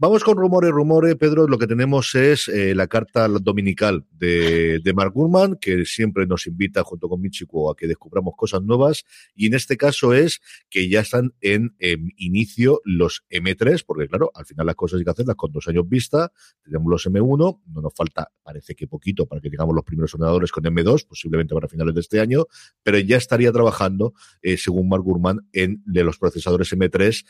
Vamos 0.00 0.22
con 0.22 0.36
rumores, 0.36 0.70
rumores, 0.70 1.16
Pedro. 1.16 1.48
Lo 1.48 1.58
que 1.58 1.66
tenemos 1.66 2.14
es 2.14 2.46
eh, 2.46 2.72
la 2.72 2.86
carta 2.86 3.26
dominical 3.26 4.06
de, 4.12 4.78
de, 4.78 4.92
Mark 4.92 5.12
Gurman, 5.12 5.56
que 5.56 5.84
siempre 5.86 6.24
nos 6.24 6.46
invita 6.46 6.84
junto 6.84 7.08
con 7.08 7.20
Michiko 7.20 7.68
a 7.68 7.74
que 7.74 7.88
descubramos 7.88 8.34
cosas 8.36 8.62
nuevas. 8.62 9.02
Y 9.34 9.48
en 9.48 9.54
este 9.54 9.76
caso 9.76 10.14
es 10.14 10.40
que 10.70 10.88
ya 10.88 11.00
están 11.00 11.34
en, 11.40 11.74
en 11.80 12.12
inicio 12.16 12.80
los 12.84 13.24
M3, 13.28 13.82
porque 13.84 14.06
claro, 14.06 14.30
al 14.36 14.46
final 14.46 14.66
las 14.66 14.76
cosas 14.76 15.00
hay 15.00 15.04
que 15.04 15.10
hacerlas 15.10 15.34
con 15.34 15.50
dos 15.50 15.66
años 15.66 15.88
vista. 15.88 16.30
Tenemos 16.62 16.88
los 16.88 17.04
M1, 17.04 17.60
no 17.66 17.80
nos 17.80 17.92
falta, 17.92 18.30
parece 18.44 18.76
que 18.76 18.86
poquito, 18.86 19.26
para 19.26 19.40
que 19.40 19.50
tengamos 19.50 19.74
los 19.74 19.84
primeros 19.84 20.14
ordenadores 20.14 20.52
con 20.52 20.62
M2, 20.62 21.08
posiblemente 21.08 21.54
para 21.56 21.66
finales 21.66 21.96
de 21.96 22.02
este 22.02 22.20
año, 22.20 22.46
pero 22.84 23.00
ya 23.00 23.16
estaría 23.16 23.50
trabajando, 23.50 24.14
eh, 24.42 24.58
según 24.58 24.88
Mark 24.88 25.02
Gurman, 25.02 25.48
en 25.52 25.82
de 25.86 26.04
los 26.04 26.18
procesadores 26.18 26.72
M3 26.72 27.24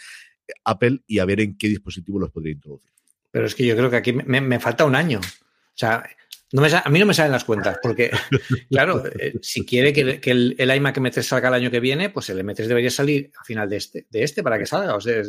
Apple 0.65 1.01
y 1.07 1.19
a 1.19 1.25
ver 1.25 1.41
en 1.41 1.57
qué 1.57 1.69
dispositivo 1.69 2.19
los 2.19 2.31
podría 2.31 2.53
introducir. 2.53 2.91
Pero 3.31 3.47
es 3.47 3.55
que 3.55 3.67
yo 3.67 3.77
creo 3.77 3.91
que 3.91 3.97
aquí 3.97 4.13
me, 4.13 4.41
me 4.41 4.61
falta 4.61 4.85
un 4.85 4.95
año. 4.95 5.21
O 5.21 5.81
sea, 5.81 6.05
no 6.53 6.63
me, 6.63 6.69
a 6.73 6.89
mí 6.89 6.99
no 6.99 7.07
me 7.07 7.13
salen 7.13 7.33
las 7.33 7.45
cuentas, 7.45 7.79
porque, 7.83 8.11
claro, 8.71 9.05
eh, 9.07 9.35
si 9.43 9.67
quiere 9.67 9.93
que, 9.93 10.19
que 10.19 10.31
el, 10.31 10.55
el, 10.59 10.75
iMac 10.77 10.97
M3 10.97 11.23
salga 11.23 11.49
el 11.49 11.55
año 11.55 11.71
que 11.71 11.81
viene, 11.81 12.09
pues 12.09 12.31
el 12.31 12.39
M3 12.39 12.67
debería 12.67 12.91
salir 12.91 13.31
a 13.39 13.45
final 13.45 13.69
de 13.69 13.77
este, 13.77 14.07
de 14.11 14.23
este 14.23 14.43
para 14.43 14.59
que 14.59 14.65
salga. 14.65 14.95
O 14.95 15.01
sea, 15.01 15.23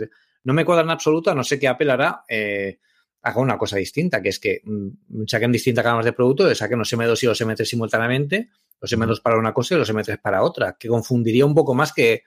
no 0.45 0.53
me 0.53 0.63
cuadra 0.63 0.83
en 0.83 0.91
absoluto, 0.91 1.29
a 1.29 1.35
no 1.35 1.43
sé 1.43 1.59
qué 1.59 1.67
Apple 1.67 1.91
hará, 1.91 2.23
eh, 2.29 2.79
haga 3.21 3.41
una 3.41 3.57
cosa 3.57 3.75
distinta, 3.75 4.21
que 4.21 4.29
es 4.29 4.39
que 4.39 4.61
mmm, 4.63 5.25
saquen 5.27 5.51
distintas 5.51 5.83
gamas 5.83 6.05
de 6.05 6.13
producto, 6.13 6.53
saquen 6.55 6.79
los 6.79 6.93
M2 6.93 7.21
y 7.21 7.25
los 7.25 7.41
M3 7.41 7.65
simultáneamente, 7.65 8.49
los 8.79 8.91
M2 8.93 9.21
para 9.21 9.37
una 9.37 9.53
cosa 9.53 9.75
y 9.75 9.77
los 9.77 9.93
M3 9.93 10.21
para 10.21 10.41
otra, 10.41 10.77
que 10.79 10.87
confundiría 10.87 11.45
un 11.45 11.53
poco 11.53 11.73
más 11.75 11.91
que. 11.91 12.23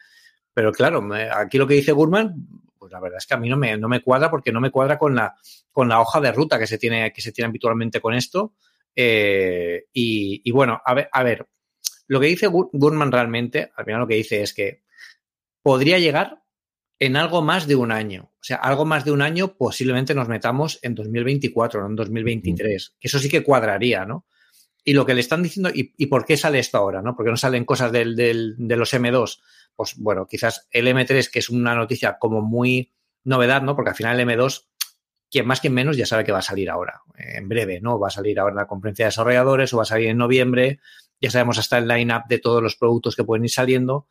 Pero 0.53 0.71
claro, 0.71 1.03
aquí 1.35 1.57
lo 1.57 1.67
que 1.67 1.75
dice 1.75 1.93
Gurman, 1.93 2.47
pues 2.83 2.91
la 2.91 2.99
verdad 2.99 3.19
es 3.19 3.27
que 3.29 3.35
a 3.35 3.37
mí 3.37 3.49
no 3.49 3.57
me, 3.57 3.79
no 3.79 3.89
me 3.89 4.03
cuadra 4.03 4.29
porque 4.29 4.51
no 4.51 4.61
me 4.61 4.73
cuadra 4.73 4.99
con 4.99 5.15
la, 5.15 5.37
con 5.71 5.89
la 5.89 6.01
hoja 6.01 6.21
de 6.21 6.33
ruta 6.33 6.59
que 6.59 6.67
se 6.67 6.79
tiene, 6.79 7.13
que 7.13 7.23
se 7.23 7.31
tiene 7.31 7.47
habitualmente 7.47 8.01
con 8.01 8.13
esto. 8.13 8.55
Eh, 8.97 9.85
y, 9.93 10.43
y, 10.43 10.51
bueno, 10.51 10.83
a 10.85 10.93
ver, 10.93 11.09
a 11.13 11.23
ver, 11.23 11.47
lo 12.09 12.19
que 12.19 12.27
dice 12.27 12.49
Gurman 12.49 13.13
realmente, 13.13 13.71
al 13.77 13.85
final 13.85 14.01
lo 14.01 14.09
que 14.09 14.17
dice 14.17 14.43
es 14.43 14.53
que 14.53 14.83
podría 15.63 16.01
llegar 16.01 16.43
en 16.99 17.15
algo 17.15 17.41
más 17.41 17.69
de 17.69 17.77
un 17.77 17.93
año. 17.93 18.33
O 18.33 18.43
sea, 18.43 18.57
algo 18.57 18.85
más 18.85 19.05
de 19.05 19.13
un 19.13 19.23
año 19.23 19.57
posiblemente 19.57 20.13
nos 20.13 20.27
metamos 20.27 20.81
en 20.83 20.97
2024, 20.97 21.83
no 21.83 21.87
en 21.87 21.95
2023. 21.95 22.89
Uh 22.89 22.91
-huh. 22.91 22.97
Que 22.99 23.07
eso 23.07 23.21
sí 23.21 23.29
que 23.29 23.45
cuadraría, 23.45 24.05
¿no? 24.05 24.27
Y 24.85 24.95
lo 24.95 25.07
que 25.07 25.15
le 25.15 25.21
están 25.21 25.43
diciendo, 25.43 25.71
¿y, 25.73 26.07
por 26.07 26.25
qué 26.25 26.37
sale 26.37 26.59
esto 26.59 26.79
ahora? 26.79 27.03
¿no? 27.03 27.15
Porque 27.15 27.31
no 27.31 27.37
salen 27.37 27.65
cosas 27.65 27.93
del, 27.93 28.17
de 28.17 28.77
los 28.77 28.93
M2. 28.93 29.41
Pues 29.77 29.95
bueno, 29.97 30.27
quizás 30.27 30.69
el 30.71 30.89
M3, 30.89 31.31
que 31.31 31.39
es 31.39 31.51
una 31.51 31.75
noticia 31.75 32.19
como 32.19 32.43
muy 32.43 32.93
novedad, 33.25 33.63
¿no? 33.63 33.77
Porque 33.77 33.91
al 33.91 33.97
final 33.97 34.19
el 34.19 34.29
M2, 34.29 34.67
quien 35.31 35.47
más, 35.47 35.61
quien 35.61 35.73
menos, 35.73 35.97
ya 35.97 36.05
sabe 36.05 36.25
que 36.25 36.33
va 36.33 36.41
a 36.41 36.43
salir 36.43 36.69
ahora, 36.69 37.03
en 37.17 37.49
breve, 37.49 37.81
¿no? 37.81 37.99
Va 37.99 38.09
a 38.09 38.11
salir 38.11 38.41
ahora 38.41 38.53
en 38.53 38.57
la 38.57 38.67
conferencia 38.67 39.05
de 39.05 39.09
desarrolladores 39.09 39.73
o 39.73 39.77
va 39.77 39.85
a 39.85 39.87
salir 39.87 40.09
en 40.09 40.19
noviembre. 40.19 40.81
Ya 41.21 41.31
sabemos 41.31 41.59
hasta 41.59 41.79
el 41.79 41.87
line-up 41.87 42.23
de 42.29 42.39
todos 42.39 42.63
los 42.63 42.77
productos 42.77 43.15
que 43.15 43.25
pueden 43.25 43.45
ir 43.45 43.51
saliendo. 43.51 44.09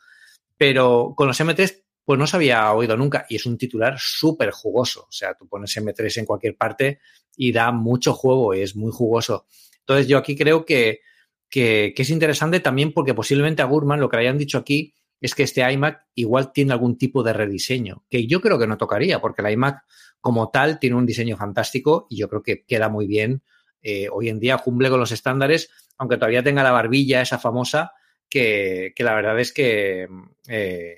Pero 0.58 1.14
con 1.18 1.28
los 1.28 1.40
M3, 1.40 1.84
pues 2.06 2.18
no 2.18 2.28
se 2.28 2.38
había 2.38 2.72
oído 2.72 2.96
nunca 2.98 3.26
y 3.30 3.36
es 3.36 3.46
un 3.46 3.58
titular 3.58 3.96
súper 3.98 4.52
jugoso. 4.52 5.06
O 5.08 5.12
sea, 5.12 5.34
tú 5.34 5.48
pones 5.48 5.76
M3 5.76 6.18
en 6.20 6.26
cualquier 6.26 6.56
parte 6.56 7.00
y 7.36 7.52
da 7.52 7.72
mucho 7.72 8.14
juego 8.14 8.54
es 8.54 8.76
muy 8.76 8.92
jugoso. 8.92 9.46
Entonces 9.92 10.08
yo 10.08 10.18
aquí 10.18 10.36
creo 10.38 10.66
que, 10.66 11.02
que, 11.50 11.94
que 11.96 12.02
es 12.02 12.10
interesante 12.10 12.62
también 12.62 12.94
porque 12.94 13.14
posiblemente 13.14 13.62
a 13.62 13.66
Gurman 13.66 14.00
lo 14.00 14.08
que 14.10 14.18
le 14.18 14.24
hayan 14.24 14.38
dicho 14.38 14.58
aquí 14.58 14.94
es 15.20 15.36
que 15.36 15.44
este 15.44 15.70
iMac 15.70 16.08
igual 16.16 16.52
tiene 16.54 16.72
algún 16.72 16.98
tipo 16.98 17.24
de 17.24 17.34
rediseño, 17.34 18.06
que 18.10 18.26
yo 18.26 18.42
creo 18.42 18.58
que 18.58 18.68
no 18.68 18.78
tocaría, 18.78 19.20
porque 19.20 19.42
el 19.42 19.52
iMac 19.52 19.84
como 20.22 20.50
tal 20.50 20.80
tiene 20.80 20.96
un 20.96 21.06
diseño 21.06 21.36
fantástico 21.36 22.08
y 22.10 22.18
yo 22.18 22.30
creo 22.30 22.42
que 22.42 22.64
queda 22.66 22.90
muy 22.90 23.06
bien. 23.06 23.44
Eh, 23.82 24.08
hoy 24.12 24.30
en 24.30 24.40
día 24.40 24.58
cumple 24.58 24.90
con 24.90 25.00
los 25.00 25.12
estándares, 25.12 25.70
aunque 25.98 26.18
todavía 26.18 26.44
tenga 26.44 26.64
la 26.64 26.72
barbilla 26.72 27.22
esa 27.22 27.38
famosa, 27.38 27.92
que, 28.30 28.94
que 28.96 29.04
la 29.04 29.14
verdad 29.14 29.40
es 29.40 29.52
que 29.52 30.08
eh, 30.48 30.96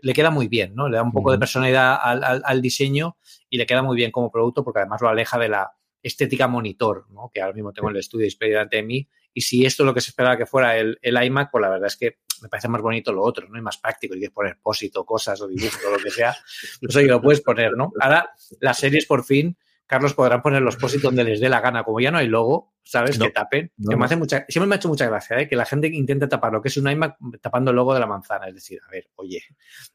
le 0.00 0.12
queda 0.12 0.30
muy 0.30 0.48
bien, 0.48 0.74
¿no? 0.74 0.88
Le 0.88 0.96
da 0.96 1.02
un 1.02 1.12
poco 1.12 1.28
uh 1.28 1.32
-huh. 1.32 1.36
de 1.36 1.38
personalidad 1.38 1.98
al, 2.02 2.24
al, 2.24 2.42
al, 2.44 2.60
diseño 2.60 3.16
y 3.48 3.56
le 3.56 3.66
queda 3.66 3.82
muy 3.82 3.96
bien 3.96 4.10
como 4.10 4.30
producto 4.30 4.64
porque 4.64 4.80
además 4.80 5.00
lo 5.00 5.08
aleja 5.08 5.38
de 5.38 5.48
la 5.48 5.72
estética 6.06 6.48
monitor, 6.48 7.06
¿no? 7.10 7.30
Que 7.32 7.40
ahora 7.40 7.54
mismo 7.54 7.72
tengo 7.72 7.90
el 7.90 7.96
estudio 7.96 8.24
display 8.24 8.50
delante 8.50 8.76
de 8.76 8.82
mí. 8.82 9.08
Y 9.32 9.42
si 9.42 9.66
esto 9.66 9.82
es 9.82 9.86
lo 9.86 9.94
que 9.94 10.00
se 10.00 10.10
esperaba 10.10 10.36
que 10.36 10.46
fuera 10.46 10.76
el, 10.78 10.98
el 11.02 11.22
iMac, 11.22 11.50
pues 11.50 11.60
la 11.60 11.68
verdad 11.68 11.88
es 11.88 11.96
que 11.96 12.18
me 12.42 12.48
parece 12.48 12.68
más 12.68 12.80
bonito 12.80 13.12
lo 13.12 13.22
otro, 13.22 13.48
¿no? 13.48 13.58
Y 13.58 13.62
más 13.62 13.78
práctico, 13.78 14.14
y 14.14 14.18
quieres 14.18 14.34
poner 14.34 14.58
pósito, 14.62 15.04
cosas 15.04 15.40
o 15.40 15.48
dibujos 15.48 15.80
o 15.86 15.90
lo 15.90 15.98
que 15.98 16.10
sea, 16.10 16.36
eso 16.80 17.00
ya 17.00 17.06
lo 17.06 17.20
puedes 17.20 17.40
poner, 17.40 17.72
¿no? 17.76 17.92
Ahora, 18.00 18.30
las 18.60 18.78
series 18.78 19.06
por 19.06 19.24
fin, 19.24 19.56
Carlos, 19.86 20.14
podrán 20.14 20.42
poner 20.42 20.62
los 20.62 20.76
pósitos 20.76 21.04
donde 21.04 21.24
les 21.24 21.40
dé 21.40 21.48
la 21.48 21.60
gana, 21.60 21.84
como 21.84 22.00
ya 22.00 22.10
no 22.10 22.18
hay 22.18 22.26
logo, 22.26 22.74
¿sabes? 22.82 23.18
No, 23.18 23.26
que 23.26 23.30
tapen. 23.30 23.72
No, 23.76 23.90
que 23.90 23.96
me 23.96 24.04
hace 24.04 24.16
mucha, 24.16 24.44
siempre 24.48 24.68
me 24.68 24.74
ha 24.74 24.78
hecho 24.78 24.88
mucha 24.88 25.06
gracia, 25.06 25.38
¿eh? 25.38 25.48
Que 25.48 25.54
la 25.54 25.64
gente 25.64 25.86
intente 25.88 26.26
tapar 26.26 26.52
lo 26.52 26.60
que 26.60 26.68
es 26.68 26.76
un 26.76 26.90
iMac 26.90 27.16
tapando 27.40 27.70
el 27.70 27.76
logo 27.76 27.94
de 27.94 28.00
la 28.00 28.06
manzana. 28.06 28.48
Es 28.48 28.54
decir, 28.54 28.80
a 28.86 28.90
ver, 28.90 29.08
oye, 29.14 29.42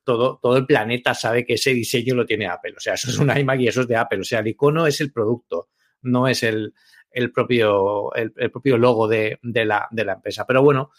todo, 0.03 0.39
todo 0.41 0.57
el 0.57 0.65
planeta 0.65 1.13
sabe 1.13 1.45
que 1.45 1.55
ese 1.55 1.73
diseño 1.73 2.15
lo 2.15 2.25
tiene 2.25 2.47
Apple. 2.47 2.73
O 2.77 2.79
sea, 2.79 2.93
eso 2.93 3.09
es 3.09 3.17
un 3.17 3.35
iMac 3.35 3.59
y 3.59 3.67
eso 3.67 3.81
es 3.81 3.87
de 3.87 3.97
Apple. 3.97 4.21
O 4.21 4.23
sea, 4.23 4.39
el 4.39 4.47
icono 4.47 4.87
es 4.87 5.01
el 5.01 5.11
producto, 5.11 5.69
no 6.01 6.27
es 6.27 6.43
el, 6.43 6.73
el 7.11 7.31
propio, 7.31 8.13
el, 8.15 8.31
propio 8.51 8.77
logo 8.77 9.07
de, 9.07 9.39
de, 9.41 9.65
la, 9.65 9.87
de 9.91 10.05
la 10.05 10.13
empresa. 10.13 10.45
Pero 10.45 10.63
bueno, 10.63 10.91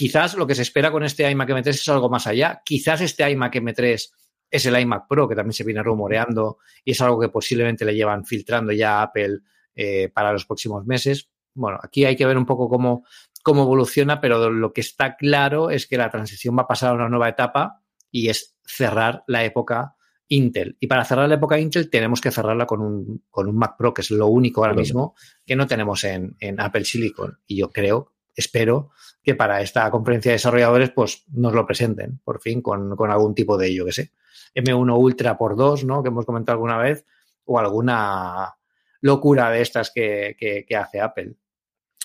Quizás 0.00 0.34
lo 0.34 0.46
que 0.46 0.54
se 0.54 0.62
espera 0.62 0.90
con 0.90 1.04
este 1.04 1.30
iMac 1.30 1.50
M3 1.50 1.68
es 1.68 1.88
algo 1.88 2.08
más 2.08 2.26
allá. 2.26 2.62
Quizás 2.64 3.02
este 3.02 3.28
iMac 3.30 3.54
M3 3.56 4.10
es 4.50 4.66
el 4.66 4.80
iMac 4.80 5.06
Pro, 5.06 5.28
que 5.28 5.34
también 5.34 5.52
se 5.52 5.62
viene 5.62 5.82
rumoreando 5.82 6.56
y 6.82 6.92
es 6.92 7.00
algo 7.02 7.20
que 7.20 7.28
posiblemente 7.28 7.84
le 7.84 7.94
llevan 7.94 8.24
filtrando 8.24 8.72
ya 8.72 8.98
a 8.98 9.02
Apple 9.02 9.40
eh, 9.74 10.08
para 10.08 10.32
los 10.32 10.46
próximos 10.46 10.86
meses. 10.86 11.28
Bueno, 11.52 11.78
aquí 11.82 12.06
hay 12.06 12.16
que 12.16 12.24
ver 12.24 12.38
un 12.38 12.46
poco 12.46 12.68
cómo, 12.68 13.04
cómo 13.42 13.64
evoluciona, 13.64 14.22
pero 14.22 14.50
lo 14.50 14.72
que 14.72 14.80
está 14.80 15.16
claro 15.16 15.68
es 15.68 15.86
que 15.86 15.98
la 15.98 16.10
transición 16.10 16.56
va 16.56 16.62
a 16.62 16.68
pasar 16.68 16.92
a 16.92 16.94
una 16.94 17.10
nueva 17.10 17.28
etapa 17.28 17.82
y 18.10 18.28
es 18.28 18.56
cerrar 18.64 19.22
la 19.26 19.44
época 19.44 19.96
Intel. 20.30 20.76
Y 20.80 20.86
para 20.86 21.04
cerrar 21.04 21.28
la 21.28 21.34
época 21.34 21.58
Intel 21.58 21.90
tenemos 21.90 22.20
que 22.20 22.30
cerrarla 22.30 22.66
con 22.66 22.80
un, 22.80 23.24
con 23.30 23.48
un 23.48 23.56
Mac 23.56 23.76
Pro, 23.76 23.92
que 23.92 24.02
es 24.02 24.10
lo 24.10 24.28
único 24.28 24.64
ahora 24.64 24.74
mismo 24.74 25.14
que 25.44 25.56
no 25.56 25.66
tenemos 25.66 26.04
en, 26.04 26.36
en 26.40 26.60
Apple 26.60 26.84
Silicon. 26.84 27.38
Y 27.46 27.56
yo 27.56 27.70
creo 27.70 28.12
espero 28.34 28.90
que 29.22 29.34
para 29.34 29.60
esta 29.60 29.90
conferencia 29.90 30.30
de 30.30 30.36
desarrolladores 30.36 30.90
pues 30.90 31.24
nos 31.32 31.52
lo 31.52 31.66
presenten 31.66 32.20
por 32.24 32.40
fin 32.40 32.62
con, 32.62 32.96
con 32.96 33.10
algún 33.10 33.34
tipo 33.34 33.58
de, 33.58 33.74
yo 33.74 33.84
que 33.84 33.92
sé, 33.92 34.12
M1 34.54 34.98
Ultra 34.98 35.36
por 35.36 35.56
2, 35.56 35.84
¿no? 35.84 36.02
Que 36.02 36.08
hemos 36.08 36.24
comentado 36.24 36.54
alguna 36.54 36.78
vez, 36.78 37.04
o 37.44 37.58
alguna 37.58 38.54
locura 39.00 39.50
de 39.50 39.62
estas 39.62 39.90
que, 39.90 40.36
que, 40.38 40.64
que 40.66 40.76
hace 40.76 41.00
Apple. 41.00 41.34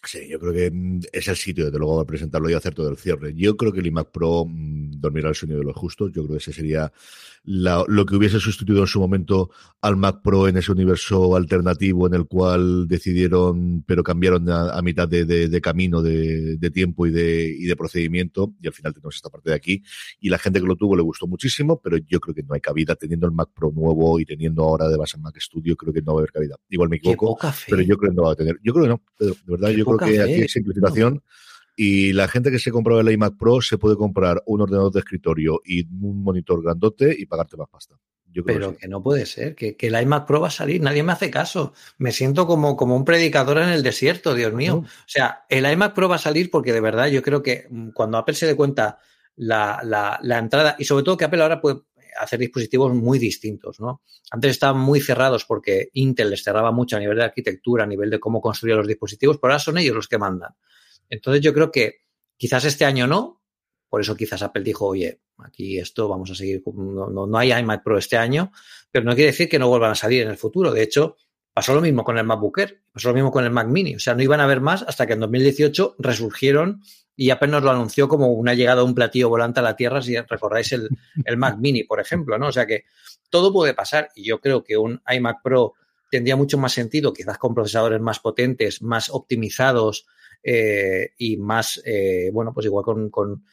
Sí, 0.05 0.27
yo 0.27 0.39
creo 0.39 0.53
que 0.53 0.69
mm, 0.71 0.99
es 1.11 1.27
el 1.27 1.35
sitio, 1.35 1.65
desde 1.65 1.79
luego, 1.79 1.97
para 1.97 2.07
presentarlo 2.07 2.49
y 2.49 2.53
hacer 2.53 2.75
todo 2.75 2.89
el 2.89 2.97
cierre. 2.97 3.33
Yo 3.33 3.57
creo 3.57 3.71
que 3.71 3.79
el 3.79 3.87
iMac 3.87 4.11
Pro 4.11 4.45
mmm, 4.45 4.91
dormirá 4.99 5.29
el 5.29 5.35
sueño 5.35 5.57
de 5.57 5.63
los 5.63 5.75
justos. 5.75 6.11
Yo 6.11 6.23
creo 6.23 6.33
que 6.33 6.37
ese 6.37 6.53
sería 6.53 6.91
la, 7.45 7.83
lo 7.87 8.05
que 8.05 8.15
hubiese 8.15 8.39
sustituido 8.39 8.81
en 8.81 8.87
su 8.87 8.99
momento 8.99 9.51
al 9.81 9.97
Mac 9.97 10.21
Pro 10.23 10.47
en 10.47 10.57
ese 10.57 10.71
universo 10.71 11.35
alternativo 11.35 12.07
en 12.07 12.15
el 12.15 12.25
cual 12.25 12.87
decidieron, 12.87 13.83
pero 13.85 14.03
cambiaron 14.03 14.49
a, 14.49 14.71
a 14.71 14.81
mitad 14.81 15.07
de, 15.07 15.25
de, 15.25 15.47
de 15.47 15.61
camino, 15.61 16.01
de, 16.01 16.57
de, 16.57 16.71
tiempo 16.71 17.05
y 17.05 17.11
de, 17.11 17.55
y 17.57 17.65
de 17.65 17.75
procedimiento. 17.75 18.53
Y 18.61 18.67
al 18.67 18.73
final 18.73 18.93
tenemos 18.93 19.15
esta 19.15 19.29
parte 19.29 19.51
de 19.51 19.55
aquí. 19.55 19.83
Y 20.19 20.29
la 20.29 20.39
gente 20.39 20.59
que 20.59 20.65
lo 20.65 20.75
tuvo 20.75 20.95
le 20.95 21.03
gustó 21.03 21.27
muchísimo, 21.27 21.79
pero 21.79 21.97
yo 21.97 22.19
creo 22.19 22.33
que 22.33 22.43
no 22.43 22.55
hay 22.55 22.61
cabida 22.61 22.95
teniendo 22.95 23.27
el 23.27 23.33
Mac 23.33 23.49
Pro 23.53 23.71
nuevo 23.71 24.19
y 24.19 24.25
teniendo 24.25 24.63
ahora 24.63 24.87
de 24.87 24.97
base 24.97 25.17
el 25.17 25.23
Mac 25.23 25.35
Studio. 25.39 25.75
Creo 25.75 25.93
que 25.93 26.01
no 26.01 26.13
va 26.13 26.19
a 26.19 26.21
haber 26.21 26.31
cabida. 26.31 26.55
Igual 26.69 26.89
me 26.89 26.97
equivoco, 26.97 27.37
pero 27.69 27.81
yo 27.81 27.97
creo 27.97 28.11
que 28.11 28.15
no 28.15 28.23
va 28.23 28.31
a 28.31 28.35
tener. 28.35 28.57
Yo 28.63 28.73
creo 28.73 28.85
que 28.85 28.89
no, 28.89 29.01
de 29.19 29.35
verdad, 29.45 29.69
yo 29.69 29.85
creo 29.85 29.97
que 29.97 30.21
aquí 30.21 30.33
hay 30.41 30.47
simplificación. 30.47 31.15
No. 31.15 31.21
Y 31.75 32.13
la 32.13 32.27
gente 32.27 32.51
que 32.51 32.59
se 32.59 32.71
compró 32.71 32.99
el 32.99 33.11
iMac 33.11 33.37
Pro 33.37 33.61
se 33.61 33.77
puede 33.77 33.97
comprar 33.97 34.41
un 34.45 34.61
ordenador 34.61 34.91
de 34.91 34.99
escritorio 34.99 35.61
y 35.65 35.85
un 35.85 36.23
monitor 36.23 36.63
grandote 36.63 37.13
y 37.17 37.25
pagarte 37.25 37.57
más 37.57 37.69
pasta. 37.69 37.95
Yo 38.31 38.43
creo 38.43 38.55
Pero 38.55 38.69
que, 38.69 38.75
sí. 38.75 38.81
que, 38.81 38.87
no 38.89 39.01
puede 39.01 39.25
ser, 39.25 39.55
que, 39.55 39.77
que, 39.77 39.87
el 39.87 40.01
iMac 40.01 40.25
Pro 40.25 40.41
va 40.41 40.47
a 40.49 40.51
salir, 40.51 40.81
nadie 40.81 41.03
me 41.03 41.13
hace 41.13 41.31
caso. 41.31 41.73
Me 41.97 42.11
siento 42.11 42.45
como, 42.47 42.75
como 42.75 42.95
un 42.95 43.05
predicador 43.05 43.59
en 43.59 43.69
el 43.69 43.81
desierto, 43.81 44.33
Dios 44.33 44.53
mío. 44.53 44.73
No. 44.75 44.79
O 44.79 45.07
sea, 45.07 45.45
el 45.49 45.69
iMac 45.69 45.93
Pro 45.93 46.09
va 46.09 46.15
a 46.15 46.19
salir 46.19 46.51
porque 46.51 46.73
de 46.73 46.81
verdad 46.81 47.07
yo 47.07 47.21
creo 47.21 47.41
que 47.41 47.67
mm, 47.69 47.89
cuando 47.91 48.17
Apple 48.17 48.35
se 48.35 48.45
dé 48.45 48.55
cuenta 48.55 48.99
la, 49.37 49.79
la, 49.83 50.19
la 50.21 50.37
entrada, 50.37 50.75
y 50.77 50.85
sobre 50.85 51.03
todo 51.03 51.17
que 51.17 51.25
Apple 51.25 51.41
ahora 51.41 51.61
puede 51.61 51.81
hacer 52.19 52.39
dispositivos 52.39 52.93
muy 52.93 53.19
distintos, 53.19 53.79
¿no? 53.79 54.01
Antes 54.31 54.51
estaban 54.51 54.81
muy 54.81 55.01
cerrados 55.01 55.45
porque 55.45 55.89
Intel 55.93 56.29
les 56.29 56.43
cerraba 56.43 56.71
mucho 56.71 56.97
a 56.97 56.99
nivel 56.99 57.17
de 57.17 57.25
arquitectura, 57.25 57.83
a 57.83 57.87
nivel 57.87 58.09
de 58.09 58.19
cómo 58.19 58.41
construir 58.41 58.75
los 58.75 58.87
dispositivos, 58.87 59.37
pero 59.37 59.53
ahora 59.53 59.59
son 59.59 59.77
ellos 59.77 59.95
los 59.95 60.07
que 60.07 60.17
mandan. 60.17 60.55
Entonces 61.09 61.41
yo 61.41 61.53
creo 61.53 61.71
que 61.71 62.01
quizás 62.37 62.65
este 62.65 62.85
año 62.85 63.07
no, 63.07 63.41
por 63.89 64.01
eso 64.01 64.15
quizás 64.15 64.41
Apple 64.41 64.63
dijo, 64.63 64.85
oye, 64.87 65.21
aquí 65.37 65.79
esto 65.79 66.07
vamos 66.07 66.31
a 66.31 66.35
seguir, 66.35 66.63
no, 66.73 67.09
no, 67.09 67.27
no 67.27 67.37
hay 67.37 67.51
iMac 67.51 67.83
Pro 67.83 67.97
este 67.97 68.17
año, 68.17 68.51
pero 68.91 69.05
no 69.05 69.15
quiere 69.15 69.31
decir 69.31 69.49
que 69.49 69.59
no 69.59 69.67
vuelvan 69.67 69.91
a 69.91 69.95
salir 69.95 70.23
en 70.23 70.29
el 70.29 70.37
futuro. 70.37 70.71
De 70.71 70.83
hecho, 70.83 71.17
Pasó 71.55 71.73
lo 71.73 71.79
mismo 71.79 72.03
con 72.03 72.17
el 72.17 72.25
MacBook 72.25 72.57
Air, 72.59 72.81
pasó 72.91 73.07
lo 73.07 73.13
mismo 73.13 73.31
con 73.31 73.45
el 73.45 73.49
Mac 73.49 73.69
Mini. 73.69 73.95
O 73.95 73.99
sea, 73.99 74.13
no 74.13 74.21
iban 74.21 74.41
a 74.41 74.43
haber 74.43 74.59
más 74.59 74.83
hasta 74.83 75.07
que 75.07 75.13
en 75.13 75.21
2018 75.21 75.95
resurgieron 75.99 76.81
y 77.15 77.29
apenas 77.29 77.63
lo 77.63 77.71
anunció 77.71 78.09
como 78.09 78.27
una 78.27 78.53
llegada 78.53 78.81
de 78.81 78.87
un 78.87 78.93
platillo 78.93 79.29
volante 79.29 79.61
a 79.61 79.63
la 79.63 79.77
Tierra, 79.77 80.01
si 80.01 80.19
recordáis 80.19 80.73
el, 80.73 80.89
el 81.23 81.37
Mac 81.37 81.57
Mini, 81.57 81.85
por 81.85 82.01
ejemplo, 82.01 82.37
¿no? 82.37 82.47
O 82.47 82.51
sea 82.51 82.65
que 82.65 82.83
todo 83.29 83.53
puede 83.53 83.73
pasar 83.73 84.09
y 84.15 84.25
yo 84.25 84.41
creo 84.41 84.65
que 84.65 84.75
un 84.75 85.01
iMac 85.09 85.41
Pro 85.41 85.75
tendría 86.09 86.35
mucho 86.35 86.57
más 86.57 86.73
sentido, 86.73 87.13
quizás 87.13 87.37
con 87.37 87.53
procesadores 87.53 88.01
más 88.01 88.19
potentes, 88.19 88.81
más 88.81 89.09
optimizados 89.09 90.05
eh, 90.43 91.11
y 91.17 91.37
más, 91.37 91.81
eh, 91.85 92.29
bueno, 92.31 92.53
pues 92.53 92.67
igual 92.67 92.85
con, 92.85 93.09
con, 93.09 93.43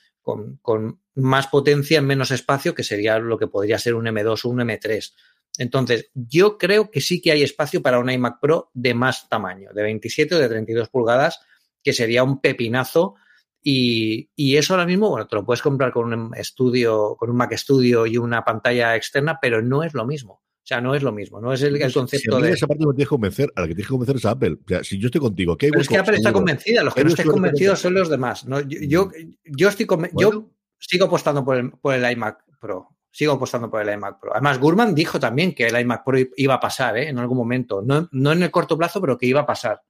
con, 0.60 1.00
más 1.14 1.46
potencia 1.48 1.98
en 1.98 2.06
menos 2.06 2.30
espacio, 2.30 2.74
que 2.74 2.84
sería 2.84 3.18
lo 3.18 3.38
que 3.38 3.46
podría 3.46 3.78
ser 3.78 3.94
un 3.94 4.06
M2 4.06 4.44
o 4.44 4.48
un 4.48 4.58
M3. 4.60 5.12
Entonces, 5.58 6.10
yo 6.14 6.56
creo 6.56 6.90
que 6.90 7.00
sí 7.00 7.20
que 7.20 7.32
hay 7.32 7.42
espacio 7.42 7.82
para 7.82 7.98
un 7.98 8.10
iMac 8.10 8.40
Pro 8.40 8.70
de 8.72 8.94
más 8.94 9.28
tamaño, 9.28 9.70
de 9.74 9.82
27 9.82 10.34
o 10.34 10.38
de 10.38 10.48
32 10.48 10.88
pulgadas, 10.88 11.40
que 11.82 11.92
sería 11.92 12.24
un 12.24 12.40
pepinazo. 12.40 13.14
Y, 13.62 14.30
y, 14.34 14.56
eso 14.56 14.74
ahora 14.74 14.86
mismo, 14.86 15.08
bueno, 15.10 15.26
te 15.26 15.36
lo 15.36 15.44
puedes 15.44 15.62
comprar 15.62 15.92
con 15.92 16.12
un 16.12 16.34
estudio, 16.34 17.16
con 17.16 17.30
un 17.30 17.36
Mac 17.36 17.56
Studio 17.56 18.06
y 18.06 18.16
una 18.16 18.44
pantalla 18.44 18.96
externa, 18.96 19.38
pero 19.40 19.62
no 19.62 19.82
es 19.82 19.94
lo 19.94 20.04
mismo. 20.04 20.42
O 20.62 20.64
sea, 20.64 20.80
no 20.80 20.94
es 20.94 21.02
lo 21.02 21.10
mismo, 21.10 21.40
no 21.40 21.52
es 21.52 21.60
el, 21.62 21.82
el 21.82 21.92
concepto 21.92 22.36
si 22.36 22.42
de. 22.42 22.52
Esa 22.52 22.68
parte 22.68 22.86
me 22.86 22.92
tienes 22.92 23.08
que 23.08 23.10
convencer, 23.10 23.52
a 23.56 23.62
la 23.62 23.66
que 23.66 23.74
tienes 23.74 23.88
que 23.88 23.90
convencer 23.90 24.16
es 24.16 24.24
a 24.24 24.30
Apple. 24.30 24.58
O 24.64 24.68
sea, 24.68 24.84
si 24.84 24.96
yo 24.96 25.06
estoy 25.06 25.20
contigo, 25.20 25.58
¿qué 25.58 25.66
hay 25.66 25.72
Pero 25.72 25.82
es 25.82 25.88
que 25.88 25.98
Apple 25.98 26.16
está 26.16 26.32
convencida, 26.32 26.84
los 26.84 26.94
que 26.94 27.02
no 27.02 27.10
estén 27.10 27.26
convencidos 27.26 27.80
son 27.80 27.94
los 27.94 28.08
demás. 28.08 28.46
¿no? 28.46 28.60
Yo, 28.60 28.78
yo, 28.80 29.10
yo, 29.44 29.68
estoy 29.68 29.86
bueno. 29.86 30.08
yo 30.16 30.50
sigo 30.78 31.06
apostando 31.06 31.44
por 31.44 31.56
el, 31.56 31.72
por 31.72 31.94
el 31.94 32.12
iMac 32.12 32.44
Pro. 32.60 32.90
Sigo 33.10 33.32
apostando 33.32 33.68
por 33.68 33.82
el 33.82 33.92
iMac 33.92 34.20
Pro. 34.20 34.32
Además, 34.34 34.60
Gurman 34.60 34.94
dijo 34.94 35.18
también 35.18 35.52
que 35.52 35.66
el 35.66 35.80
iMac 35.80 36.04
Pro 36.04 36.18
iba 36.36 36.54
a 36.54 36.60
pasar 36.60 36.96
¿eh? 36.96 37.08
en 37.08 37.18
algún 37.18 37.38
momento. 37.38 37.82
No, 37.82 38.08
no 38.12 38.30
en 38.30 38.44
el 38.44 38.52
corto 38.52 38.78
plazo, 38.78 39.00
pero 39.00 39.18
que 39.18 39.26
iba 39.26 39.40
a 39.40 39.46
pasar. 39.46 39.82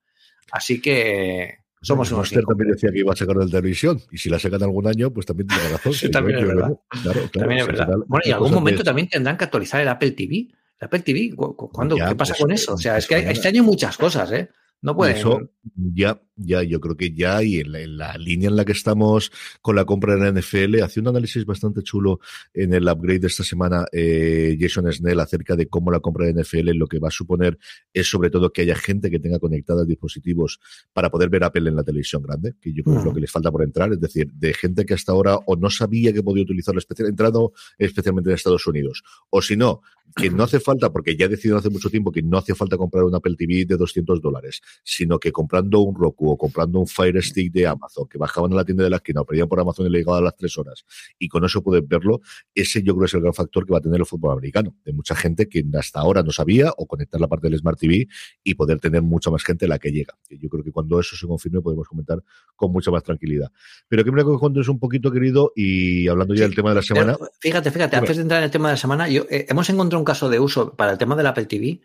Así 0.50 0.80
que 0.80 1.58
somos 1.82 2.12
unos 2.12 2.30
también 2.30 2.70
decía 2.70 2.90
que 2.92 3.00
iba 3.00 3.12
a 3.12 3.16
sacar 3.16 3.36
de 3.36 3.46
televisión 3.46 4.00
y 4.12 4.16
si 4.16 4.30
la 4.30 4.38
sacan 4.38 4.62
algún 4.62 4.86
año, 4.86 5.12
pues 5.12 5.26
también 5.26 5.48
tiene 5.48 5.68
razón. 5.72 5.92
sí, 5.92 6.10
también, 6.10 6.38
es 6.38 6.46
verdad. 6.46 6.78
Claro, 6.88 7.12
claro, 7.12 7.28
también 7.32 7.60
es 7.60 7.66
verdad. 7.66 7.88
Bueno, 8.06 8.22
y 8.24 8.28
en 8.28 8.34
algún 8.34 8.54
momento 8.54 8.84
también 8.84 9.08
tendrán 9.08 9.36
que 9.36 9.44
actualizar 9.44 9.80
el 9.80 9.88
Apple 9.88 10.12
TV. 10.12 10.48
Apple 10.82 11.00
TV, 11.00 11.34
¿cuándo? 11.36 11.96
Ya, 11.96 12.08
¿qué 12.08 12.16
pasa 12.16 12.34
pues, 12.34 12.42
con 12.42 12.50
eso? 12.50 12.74
O 12.74 12.78
sea, 12.78 12.98
es 12.98 13.06
que 13.06 13.14
hay, 13.14 13.24
este 13.26 13.48
año 13.48 13.62
muchas 13.62 13.96
cosas, 13.96 14.30
¿eh? 14.32 14.50
No 14.80 14.96
pueden. 14.96 15.16
Eso 15.16 15.40
ya, 15.76 16.20
ya, 16.44 16.62
yo 16.62 16.80
creo 16.80 16.96
que 16.96 17.12
ya, 17.12 17.42
y 17.42 17.60
en 17.60 17.72
la, 17.72 17.80
en 17.80 17.96
la, 17.96 18.16
línea 18.18 18.48
en 18.48 18.56
la 18.56 18.64
que 18.64 18.72
estamos 18.72 19.30
con 19.60 19.76
la 19.76 19.84
compra 19.84 20.14
de 20.14 20.20
la 20.20 20.40
NFL, 20.40 20.82
hace 20.82 21.00
un 21.00 21.08
análisis 21.08 21.44
bastante 21.44 21.82
chulo 21.82 22.20
en 22.54 22.74
el 22.74 22.88
upgrade 22.88 23.20
de 23.20 23.26
esta 23.26 23.44
semana, 23.44 23.84
eh, 23.92 24.56
Jason 24.60 24.92
Snell, 24.92 25.20
acerca 25.20 25.56
de 25.56 25.66
cómo 25.66 25.90
la 25.90 26.00
compra 26.00 26.26
de 26.26 26.42
NFL 26.42 26.70
lo 26.74 26.86
que 26.86 26.98
va 26.98 27.08
a 27.08 27.10
suponer 27.10 27.58
es 27.92 28.08
sobre 28.08 28.30
todo 28.30 28.52
que 28.52 28.62
haya 28.62 28.76
gente 28.76 29.10
que 29.10 29.18
tenga 29.18 29.38
conectados 29.38 29.86
dispositivos 29.86 30.60
para 30.92 31.10
poder 31.10 31.28
ver 31.30 31.44
Apple 31.44 31.68
en 31.68 31.76
la 31.76 31.84
televisión 31.84 32.22
grande, 32.22 32.54
que 32.60 32.72
yo 32.72 32.82
creo 32.82 32.96
que 32.96 33.00
es 33.00 33.06
lo 33.06 33.14
que 33.14 33.20
les 33.20 33.30
falta 33.30 33.50
por 33.50 33.62
entrar, 33.62 33.92
es 33.92 34.00
decir, 34.00 34.30
de 34.32 34.54
gente 34.54 34.84
que 34.84 34.94
hasta 34.94 35.12
ahora 35.12 35.36
o 35.46 35.56
no 35.56 35.70
sabía 35.70 36.12
que 36.12 36.22
podía 36.22 36.42
utilizarlo 36.42 36.78
especial, 36.78 37.08
entrando 37.08 37.52
especialmente 37.78 38.30
en 38.30 38.34
Estados 38.34 38.66
Unidos, 38.66 39.02
o 39.30 39.42
si 39.42 39.56
no, 39.56 39.82
que 40.14 40.30
no 40.30 40.44
hace 40.44 40.60
falta, 40.60 40.92
porque 40.92 41.16
ya 41.16 41.28
decidieron 41.28 41.60
hace 41.60 41.70
mucho 41.70 41.88
tiempo 41.88 42.12
que 42.12 42.22
no 42.22 42.38
hace 42.38 42.54
falta 42.54 42.76
comprar 42.76 43.04
un 43.04 43.14
Apple 43.14 43.34
TV 43.36 43.64
de 43.64 43.76
200 43.76 44.20
dólares, 44.20 44.60
sino 44.82 45.18
que 45.18 45.32
comprando 45.32 45.80
un 45.80 45.94
Roku 45.94 46.31
o 46.32 46.36
comprando 46.36 46.80
un 46.80 46.86
Fire 46.86 47.22
Stick 47.22 47.52
de 47.52 47.66
Amazon, 47.66 48.06
que 48.08 48.18
bajaban 48.18 48.52
a 48.52 48.56
la 48.56 48.64
tienda 48.64 48.84
de 48.84 48.90
la 48.90 48.96
esquina 48.96 49.20
o 49.20 49.24
pedían 49.24 49.48
por 49.48 49.60
Amazon 49.60 49.86
y 49.86 49.90
le 49.90 49.98
llegaban 49.98 50.22
a 50.22 50.24
las 50.24 50.36
tres 50.36 50.56
horas, 50.58 50.84
y 51.18 51.28
con 51.28 51.44
eso 51.44 51.62
pueden 51.62 51.86
verlo, 51.86 52.20
ese 52.54 52.82
yo 52.82 52.94
creo 52.94 53.06
es 53.06 53.14
el 53.14 53.20
gran 53.20 53.34
factor 53.34 53.66
que 53.66 53.72
va 53.72 53.78
a 53.78 53.80
tener 53.80 54.00
el 54.00 54.06
fútbol 54.06 54.32
americano, 54.32 54.74
de 54.84 54.92
mucha 54.92 55.14
gente 55.14 55.48
que 55.48 55.64
hasta 55.78 56.00
ahora 56.00 56.22
no 56.22 56.32
sabía, 56.32 56.72
o 56.76 56.86
conectar 56.86 57.20
la 57.20 57.28
parte 57.28 57.48
del 57.48 57.58
Smart 57.58 57.78
TV 57.78 58.08
y 58.42 58.54
poder 58.54 58.80
tener 58.80 59.02
mucha 59.02 59.30
más 59.30 59.44
gente 59.44 59.66
la 59.68 59.78
que 59.78 59.90
llega. 59.90 60.14
Yo 60.30 60.48
creo 60.48 60.64
que 60.64 60.72
cuando 60.72 60.98
eso 60.98 61.16
se 61.16 61.26
confirme 61.26 61.60
podemos 61.60 61.86
comentar 61.86 62.22
con 62.56 62.72
mucha 62.72 62.90
más 62.90 63.02
tranquilidad. 63.02 63.50
Pero 63.88 64.04
que 64.04 64.12
me 64.12 64.22
lo 64.22 64.60
es 64.60 64.68
un 64.68 64.78
poquito, 64.78 65.10
querido, 65.10 65.52
y 65.54 66.08
hablando 66.08 66.34
ya 66.34 66.38
sí, 66.38 66.42
del 66.44 66.54
tema 66.54 66.70
de 66.70 66.76
la 66.76 66.82
semana. 66.82 67.16
Fíjate, 67.40 67.70
fíjate, 67.70 67.96
antes 67.96 68.16
de 68.16 68.22
entrar 68.22 68.38
en 68.38 68.44
el 68.44 68.50
tema 68.50 68.68
de 68.68 68.74
la 68.74 68.78
semana, 68.78 69.08
yo, 69.08 69.26
eh, 69.30 69.46
hemos 69.48 69.68
encontrado 69.70 70.00
un 70.00 70.04
caso 70.04 70.28
de 70.28 70.40
uso 70.40 70.74
para 70.74 70.92
el 70.92 70.98
tema 70.98 71.16
del 71.16 71.26
Apple 71.26 71.46
TV 71.46 71.80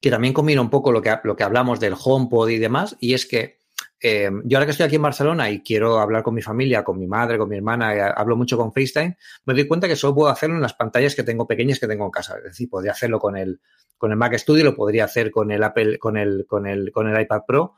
que 0.00 0.10
también 0.10 0.32
combina 0.32 0.60
un 0.60 0.70
poco 0.70 0.92
lo 0.92 1.02
que, 1.02 1.14
lo 1.24 1.36
que 1.36 1.42
hablamos 1.42 1.80
del 1.80 1.94
HomePod 1.98 2.48
y 2.50 2.58
demás, 2.58 2.96
y 3.00 3.14
es 3.14 3.26
que 3.26 3.57
eh, 4.00 4.30
yo 4.44 4.58
ahora 4.58 4.66
que 4.66 4.72
estoy 4.72 4.86
aquí 4.86 4.96
en 4.96 5.02
Barcelona 5.02 5.50
y 5.50 5.62
quiero 5.62 5.98
hablar 5.98 6.22
con 6.22 6.34
mi 6.34 6.42
familia, 6.42 6.84
con 6.84 6.98
mi 6.98 7.06
madre, 7.06 7.38
con 7.38 7.48
mi 7.48 7.56
hermana, 7.56 7.96
y 7.96 7.98
hablo 7.98 8.36
mucho 8.36 8.56
con 8.56 8.72
FaceTime, 8.72 9.16
me 9.44 9.54
doy 9.54 9.66
cuenta 9.66 9.88
que 9.88 9.96
solo 9.96 10.14
puedo 10.14 10.30
hacerlo 10.30 10.56
en 10.56 10.62
las 10.62 10.74
pantallas 10.74 11.14
que 11.14 11.22
tengo 11.22 11.46
pequeñas 11.46 11.80
que 11.80 11.88
tengo 11.88 12.04
en 12.04 12.10
casa. 12.10 12.36
Es 12.38 12.44
decir, 12.44 12.68
podría 12.68 12.92
hacerlo 12.92 13.18
con 13.18 13.36
el, 13.36 13.60
con 13.96 14.10
el 14.12 14.16
Mac 14.16 14.34
Studio, 14.36 14.64
lo 14.64 14.74
podría 14.74 15.04
hacer 15.04 15.30
con 15.30 15.50
el 15.50 15.62
Apple, 15.62 15.98
con 15.98 16.16
el, 16.16 16.46
con 16.46 16.66
el, 16.66 16.92
con 16.92 17.08
el 17.08 17.20
iPad 17.20 17.42
Pro, 17.46 17.76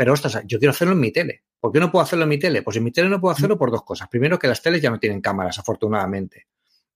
pero 0.00 0.14
ostras, 0.14 0.40
yo 0.46 0.58
quiero 0.58 0.70
hacerlo 0.70 0.94
en 0.94 1.00
mi 1.00 1.12
tele. 1.12 1.44
¿Por 1.60 1.72
qué 1.72 1.78
no 1.78 1.92
puedo 1.92 2.02
hacerlo 2.02 2.22
en 2.22 2.30
mi 2.30 2.38
tele? 2.38 2.62
Pues 2.62 2.78
en 2.78 2.84
mi 2.84 2.90
tele 2.90 3.10
no 3.10 3.20
puedo 3.20 3.32
hacerlo 3.32 3.58
por 3.58 3.70
dos 3.70 3.84
cosas. 3.84 4.08
Primero, 4.08 4.38
que 4.38 4.48
las 4.48 4.62
teles 4.62 4.80
ya 4.80 4.88
no 4.88 4.98
tienen 4.98 5.20
cámaras, 5.20 5.58
afortunadamente. 5.58 6.46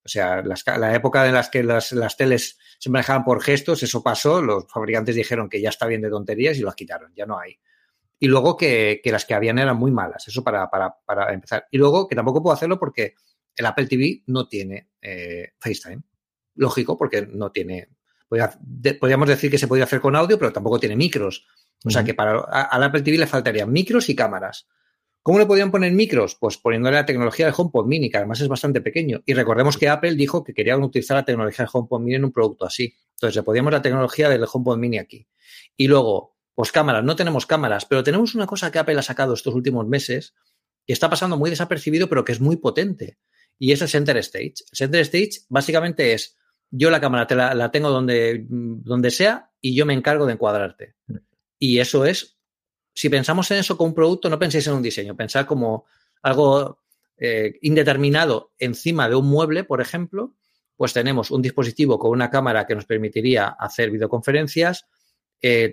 O 0.02 0.08
sea, 0.08 0.42
las, 0.42 0.64
la 0.66 0.94
época 0.94 1.26
en 1.26 1.34
las 1.34 1.50
que 1.50 1.62
las, 1.62 1.92
las, 1.92 2.16
teles 2.16 2.58
se 2.78 2.88
manejaban 2.88 3.24
por 3.24 3.42
gestos, 3.42 3.82
eso 3.82 4.02
pasó, 4.02 4.40
los 4.40 4.66
fabricantes 4.72 5.14
dijeron 5.14 5.50
que 5.50 5.60
ya 5.60 5.68
está 5.68 5.86
bien 5.86 6.00
de 6.00 6.08
tonterías 6.08 6.56
y 6.56 6.62
las 6.62 6.74
quitaron, 6.74 7.12
ya 7.14 7.26
no 7.26 7.38
hay. 7.38 7.58
Y 8.24 8.26
luego 8.26 8.56
que, 8.56 9.02
que 9.04 9.12
las 9.12 9.26
que 9.26 9.34
habían 9.34 9.58
eran 9.58 9.76
muy 9.76 9.90
malas, 9.90 10.26
eso 10.26 10.42
para, 10.42 10.70
para, 10.70 10.96
para, 11.04 11.30
empezar. 11.34 11.66
Y 11.70 11.76
luego 11.76 12.08
que 12.08 12.16
tampoco 12.16 12.42
puedo 12.42 12.54
hacerlo 12.54 12.78
porque 12.78 13.16
el 13.54 13.66
Apple 13.66 13.86
TV 13.86 14.22
no 14.28 14.48
tiene 14.48 14.88
eh, 15.02 15.52
FaceTime. 15.58 16.00
Lógico, 16.54 16.96
porque 16.96 17.28
no 17.30 17.52
tiene... 17.52 17.90
Podríamos 18.98 19.28
decir 19.28 19.50
que 19.50 19.58
se 19.58 19.68
podría 19.68 19.84
hacer 19.84 20.00
con 20.00 20.16
audio, 20.16 20.38
pero 20.38 20.54
tampoco 20.54 20.80
tiene 20.80 20.96
micros. 20.96 21.46
O 21.84 21.90
sea 21.90 22.02
que 22.02 22.14
para 22.14 22.40
al 22.40 22.82
Apple 22.82 23.02
TV 23.02 23.18
le 23.18 23.26
faltarían 23.26 23.70
micros 23.70 24.08
y 24.08 24.16
cámaras. 24.16 24.68
¿Cómo 25.22 25.38
le 25.38 25.44
podían 25.44 25.70
poner 25.70 25.92
micros? 25.92 26.34
Pues 26.34 26.56
poniéndole 26.56 26.96
la 26.96 27.04
tecnología 27.04 27.44
del 27.44 27.54
HomePod 27.54 27.84
Mini, 27.84 28.08
que 28.08 28.16
además 28.16 28.40
es 28.40 28.48
bastante 28.48 28.80
pequeño. 28.80 29.20
Y 29.26 29.34
recordemos 29.34 29.76
que 29.76 29.90
Apple 29.90 30.14
dijo 30.14 30.42
que 30.42 30.54
querían 30.54 30.82
utilizar 30.82 31.18
la 31.18 31.26
tecnología 31.26 31.66
del 31.66 31.70
HomePod 31.70 32.00
Mini 32.00 32.14
en 32.14 32.24
un 32.24 32.32
producto 32.32 32.64
así. 32.64 32.94
Entonces 33.16 33.36
le 33.36 33.42
podíamos 33.42 33.70
la 33.70 33.82
tecnología 33.82 34.30
del 34.30 34.46
HomePod 34.50 34.78
Mini 34.78 34.96
aquí. 34.96 35.28
Y 35.76 35.88
luego, 35.88 36.33
pues 36.54 36.72
cámaras, 36.72 37.04
no 37.04 37.16
tenemos 37.16 37.46
cámaras, 37.46 37.84
pero 37.86 38.02
tenemos 38.02 38.34
una 38.34 38.46
cosa 38.46 38.70
que 38.70 38.78
Apple 38.78 38.98
ha 38.98 39.02
sacado 39.02 39.34
estos 39.34 39.54
últimos 39.54 39.86
meses 39.86 40.34
que 40.86 40.92
está 40.92 41.10
pasando 41.10 41.36
muy 41.36 41.50
desapercibido, 41.50 42.08
pero 42.08 42.24
que 42.24 42.32
es 42.32 42.40
muy 42.40 42.56
potente. 42.56 43.18
Y 43.58 43.72
es 43.72 43.82
el 43.82 43.88
Center 43.88 44.16
Stage. 44.18 44.54
El 44.70 44.76
Center 44.76 45.00
Stage 45.00 45.46
básicamente 45.48 46.12
es, 46.12 46.36
yo 46.70 46.90
la 46.90 47.00
cámara 47.00 47.26
te 47.26 47.34
la, 47.34 47.70
tengo 47.70 47.90
donde, 47.90 48.44
donde 48.48 49.10
sea 49.10 49.50
y 49.60 49.74
yo 49.74 49.86
me 49.86 49.94
encargo 49.94 50.26
de 50.26 50.34
encuadrarte. 50.34 50.94
Y 51.58 51.78
eso 51.78 52.04
es 52.04 52.34
si 52.94 53.08
pensamos 53.08 53.50
en 53.50 53.58
eso 53.58 53.76
como 53.76 53.88
un 53.88 53.94
producto, 53.94 54.30
no 54.30 54.38
penséis 54.38 54.66
en 54.68 54.74
un 54.74 54.82
diseño, 54.82 55.16
pensad 55.16 55.46
como 55.46 55.84
algo 56.22 56.84
eh, 57.18 57.58
indeterminado 57.62 58.52
encima 58.58 59.08
de 59.08 59.16
un 59.16 59.26
mueble, 59.26 59.64
por 59.64 59.80
ejemplo, 59.80 60.34
pues 60.76 60.92
tenemos 60.92 61.30
un 61.30 61.42
dispositivo 61.42 61.98
con 61.98 62.12
una 62.12 62.30
cámara 62.30 62.66
que 62.66 62.74
nos 62.74 62.86
permitiría 62.86 63.48
hacer 63.48 63.90
videoconferencias, 63.90 64.86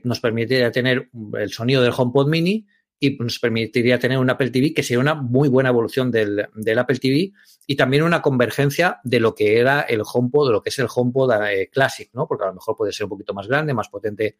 nos 0.03 0.19
permitiría 0.19 0.71
tener 0.71 1.09
el 1.39 1.49
sonido 1.51 1.81
del 1.81 1.93
HomePod 1.95 2.27
Mini 2.27 2.67
y 3.03 3.17
nos 3.17 3.39
permitiría 3.39 3.97
tener 3.97 4.19
un 4.19 4.29
Apple 4.29 4.51
TV 4.51 4.75
que 4.75 4.83
sería 4.83 4.99
una 4.99 5.15
muy 5.15 5.49
buena 5.49 5.69
evolución 5.69 6.11
del, 6.11 6.47
del, 6.53 6.79
Apple 6.79 6.99
TV 6.99 7.31
y 7.65 7.75
también 7.75 8.03
una 8.03 8.21
convergencia 8.21 8.99
de 9.03 9.19
lo 9.19 9.33
que 9.33 9.59
era 9.59 9.81
el 9.81 10.03
HomePod, 10.05 10.47
de 10.47 10.53
lo 10.53 10.61
que 10.61 10.69
es 10.69 10.77
el 10.77 10.87
HomePod 10.93 11.31
eh, 11.49 11.69
Classic, 11.71 12.11
¿no? 12.13 12.27
Porque 12.27 12.43
a 12.43 12.47
lo 12.47 12.53
mejor 12.53 12.75
puede 12.77 12.91
ser 12.91 13.05
un 13.05 13.09
poquito 13.09 13.33
más 13.33 13.47
grande, 13.47 13.73
más 13.73 13.89
potente, 13.89 14.37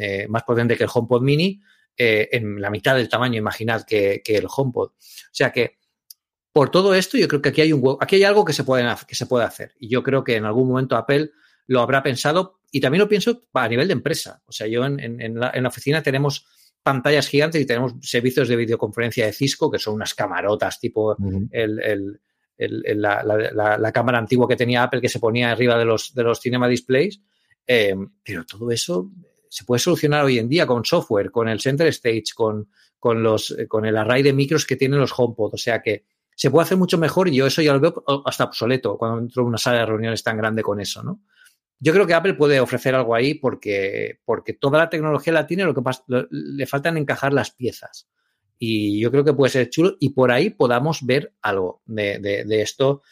eh, 0.00 0.26
más 0.26 0.42
potente 0.44 0.74
que 0.74 0.84
el 0.84 0.90
HomePod 0.92 1.20
Mini, 1.20 1.60
eh, 1.94 2.30
en 2.32 2.58
la 2.62 2.70
mitad 2.70 2.96
del 2.96 3.10
tamaño, 3.10 3.36
imaginad, 3.36 3.84
que, 3.84 4.22
que, 4.24 4.36
el 4.36 4.46
HomePod. 4.48 4.88
O 4.88 4.94
sea 5.30 5.52
que 5.52 5.76
por 6.50 6.70
todo 6.70 6.94
esto, 6.94 7.18
yo 7.18 7.28
creo 7.28 7.42
que 7.42 7.50
aquí 7.50 7.60
hay 7.60 7.74
un 7.74 7.98
aquí 8.00 8.16
hay 8.16 8.24
algo 8.24 8.42
que 8.42 8.54
se, 8.54 8.64
puede, 8.64 8.86
que 9.06 9.14
se 9.14 9.26
puede 9.26 9.44
hacer. 9.44 9.74
Y 9.78 9.90
yo 9.90 10.02
creo 10.02 10.24
que 10.24 10.36
en 10.36 10.46
algún 10.46 10.66
momento 10.66 10.96
Apple 10.96 11.30
lo 11.68 11.80
habrá 11.80 12.02
pensado 12.02 12.60
y 12.72 12.80
también 12.80 13.00
lo 13.00 13.08
pienso 13.08 13.44
a 13.54 13.68
nivel 13.68 13.86
de 13.86 13.92
empresa. 13.92 14.42
O 14.46 14.52
sea, 14.52 14.66
yo 14.66 14.84
en, 14.84 14.96
la, 15.38 15.52
en 15.54 15.62
la, 15.62 15.68
oficina 15.68 16.02
tenemos 16.02 16.46
pantallas 16.82 17.28
gigantes 17.28 17.62
y 17.62 17.66
tenemos 17.66 17.94
servicios 18.02 18.48
de 18.48 18.56
videoconferencia 18.56 19.26
de 19.26 19.32
Cisco, 19.32 19.70
que 19.70 19.78
son 19.78 19.94
unas 19.94 20.14
camarotas, 20.14 20.80
tipo 20.80 21.12
uh 21.12 21.16
-huh. 21.16 21.48
el, 21.52 21.78
el, 21.78 22.20
el, 22.56 23.00
la, 23.00 23.22
la, 23.22 23.78
la, 23.78 23.92
cámara 23.92 24.18
antigua 24.18 24.48
que 24.48 24.56
tenía 24.56 24.82
Apple 24.82 25.00
que 25.00 25.08
se 25.08 25.20
ponía 25.20 25.52
arriba 25.52 25.78
de 25.78 25.84
los, 25.84 26.14
de 26.14 26.22
los 26.22 26.40
cinema 26.40 26.68
displays. 26.68 27.20
Eh, 27.66 27.94
pero 28.24 28.44
todo 28.44 28.70
eso 28.70 29.10
se 29.50 29.64
puede 29.64 29.78
solucionar 29.78 30.24
hoy 30.24 30.38
en 30.38 30.48
día 30.48 30.66
con 30.66 30.84
software, 30.84 31.30
con 31.30 31.48
el 31.48 31.60
Center 31.60 31.86
Stage, 31.88 32.32
con, 32.34 32.70
con, 32.98 33.22
los, 33.22 33.54
con 33.68 33.84
el 33.84 33.96
array 33.96 34.22
de 34.22 34.32
micros 34.32 34.64
que 34.64 34.76
tienen 34.76 35.00
los 35.00 35.12
HomePod. 35.14 35.54
O 35.54 35.58
sea 35.58 35.82
que 35.82 36.06
se 36.34 36.50
puede 36.50 36.64
hacer 36.64 36.78
mucho 36.78 36.98
mejor 36.98 37.28
y 37.28 37.36
yo 37.36 37.46
eso 37.46 37.60
ya 37.60 37.72
lo 37.74 37.80
veo 37.80 38.04
hasta 38.24 38.44
obsoleto 38.44 38.96
cuando 38.96 39.18
entro 39.18 39.42
en 39.42 39.48
una 39.48 39.58
sala 39.58 39.80
de 39.80 39.86
reuniones 39.86 40.22
tan 40.22 40.36
grande 40.36 40.62
con 40.62 40.80
eso, 40.80 41.02
¿no? 41.02 41.22
Yo 41.80 41.92
creo 41.92 42.06
que 42.06 42.14
Apple 42.14 42.34
puede 42.34 42.60
ofrecer 42.60 42.94
algo 42.94 43.14
ahí 43.14 43.34
porque, 43.34 44.20
porque 44.24 44.52
toda 44.52 44.78
la 44.78 44.90
tecnología 44.90 45.32
la 45.32 45.46
tiene, 45.46 45.64
lo 45.64 45.74
que 45.74 45.82
pasa, 45.82 46.02
lo, 46.08 46.26
le 46.30 46.66
faltan 46.66 46.96
encajar 46.96 47.32
las 47.32 47.52
piezas. 47.52 48.08
Y 48.58 49.00
yo 49.00 49.10
creo 49.10 49.24
que 49.24 49.32
puede 49.32 49.50
ser 49.50 49.70
chulo 49.70 49.96
y 50.00 50.10
por 50.10 50.32
ahí 50.32 50.50
podamos 50.50 51.06
ver 51.06 51.34
algo 51.42 51.82
de, 51.86 52.18
de, 52.18 52.44
de 52.44 52.62
esto 52.62 53.02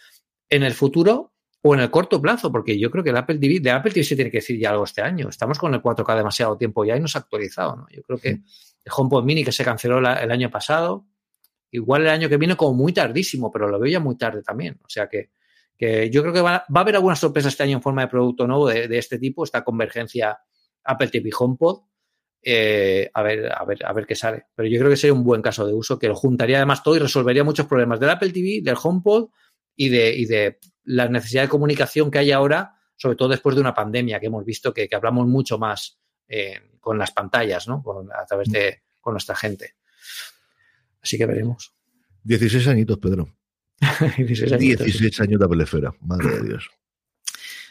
en 0.49 0.64
el 0.64 0.75
futuro 0.75 1.33
o 1.62 1.75
en 1.75 1.81
el 1.81 1.91
corto 1.91 2.21
plazo, 2.21 2.51
porque 2.53 2.79
yo 2.79 2.91
creo 2.91 3.03
que 3.03 3.11
el 3.11 3.17
Apple 3.17 3.39
TV, 3.39 3.61
de 3.61 3.71
Apple 3.71 3.93
TV 3.93 4.05
se 4.05 4.14
tiene 4.17 4.31
que 4.31 4.39
decir 4.39 4.59
ya 4.59 4.71
algo 4.71 4.85
este 4.85 5.03
año. 5.03 5.29
Estamos 5.29 5.59
con 5.59 5.75
el 5.75 5.83
4K 5.83 6.17
demasiado 6.17 6.57
tiempo 6.57 6.85
ya 6.85 6.97
y 6.97 7.01
no 7.01 7.09
se 7.09 7.19
ha 7.19 7.23
actualizado, 7.23 7.77
¿no? 7.77 7.87
Yo 7.91 8.03
creo 8.03 8.19
que 8.19 8.29
el 8.29 8.93
HomePod 8.97 9.25
Mini 9.25 9.45
que 9.45 9.53
se 9.53 9.64
canceló 9.64 9.99
el 9.99 10.31
año 10.31 10.51
pasado, 10.51 11.07
igual 11.71 12.03
el 12.03 12.09
año 12.09 12.29
que 12.29 12.37
viene 12.37 12.57
como 12.57 12.75
muy 12.75 12.93
tardísimo, 12.93 13.51
pero 13.51 13.69
lo 13.69 13.79
veo 13.81 13.91
ya 13.91 14.01
muy 14.01 14.17
tarde 14.17 14.43
también. 14.43 14.79
O 14.85 14.89
sea 14.89 15.09
que, 15.09 15.31
yo 15.79 16.22
creo 16.22 16.33
que 16.33 16.41
va, 16.41 16.57
a 16.57 16.81
haber 16.81 16.97
algunas 16.97 17.18
sorpresas 17.18 17.53
este 17.53 17.62
año 17.62 17.77
en 17.77 17.83
forma 17.83 18.03
de 18.03 18.09
producto 18.09 18.47
nuevo 18.47 18.68
de, 18.68 18.99
este 18.99 19.18
tipo, 19.18 19.45
esta 19.45 19.64
convergencia 19.64 20.39
Apple 20.85 21.09
TV 21.09 21.31
HomePod. 21.37 21.83
Eh, 22.43 23.11
a 23.12 23.22
ver, 23.22 23.53
a 23.53 23.64
ver, 23.64 23.85
a 23.85 23.93
ver 23.93 24.07
qué 24.07 24.14
sale. 24.14 24.47
Pero 24.55 24.68
yo 24.68 24.79
creo 24.79 24.91
que 24.91 24.97
sería 24.97 25.14
un 25.14 25.24
buen 25.24 25.43
caso 25.43 25.66
de 25.66 25.74
uso 25.74 25.99
que 25.99 26.09
lo 26.09 26.14
juntaría 26.14 26.59
además 26.59 26.83
todo 26.83 26.97
y 26.97 27.01
resolvería 27.01 27.45
muchos 27.45 27.66
problemas 27.66 27.99
del 27.99 28.11
Apple 28.11 28.31
TV, 28.31 28.61
del 28.62 28.77
HomePod 28.81 29.31
y 29.74 29.89
de, 29.89 30.14
y 30.14 30.27
de 30.27 30.59
la 30.85 31.09
necesidad 31.09 31.43
de 31.43 31.49
comunicación 31.49 32.11
que 32.11 32.18
hay 32.18 32.31
ahora, 32.31 32.77
sobre 32.97 33.16
todo 33.16 33.29
después 33.29 33.55
de 33.55 33.61
una 33.61 33.74
pandemia, 33.74 34.20
que 34.20 34.27
hemos 34.27 34.45
visto 34.45 34.72
que, 34.72 34.89
hablamos 34.93 35.27
mucho 35.27 35.59
más 35.59 35.99
eh, 36.29 36.61
con 36.81 36.99
las 36.99 37.11
pantallas, 37.11 37.68
¿no? 37.68 37.83
a 38.14 38.24
través 38.24 38.49
de 38.49 38.83
con 39.01 39.14
nuestra 39.14 39.37
gente. 39.37 39.74
Así 41.03 41.18
que 41.18 41.27
veremos. 41.27 41.72
16 42.24 42.66
añitos, 42.68 42.99
Pedro. 42.99 43.36
16, 44.16 44.53
años, 45.20 45.39
de 45.39 45.45
Apple 45.45 45.64
Esfera, 45.64 45.93
madre 46.01 46.39
de 46.39 46.49
Dios. 46.49 46.70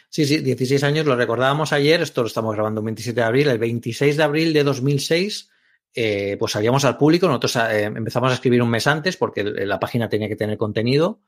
Sí, 0.08 0.24
sí, 0.24 0.38
16 0.38 0.82
años, 0.84 1.06
lo 1.06 1.16
recordábamos 1.16 1.72
ayer, 1.72 2.00
esto 2.00 2.22
lo 2.22 2.28
estamos 2.28 2.54
grabando 2.54 2.80
el 2.80 2.86
27 2.86 3.20
de 3.20 3.26
abril, 3.26 3.48
el 3.48 3.58
26 3.58 4.16
de 4.16 4.22
abril 4.22 4.52
de 4.52 4.64
2006, 4.64 5.50
eh, 5.94 6.36
pues 6.38 6.52
salíamos 6.52 6.84
al 6.84 6.96
público, 6.96 7.26
nosotros 7.26 7.56
eh, 7.56 7.84
empezamos 7.84 8.30
a 8.30 8.34
escribir 8.34 8.62
un 8.62 8.70
mes 8.70 8.86
antes 8.86 9.16
porque 9.16 9.42
la 9.44 9.80
página 9.80 10.08
tenía 10.08 10.28
que 10.28 10.36
tener 10.36 10.56
contenido 10.56 11.20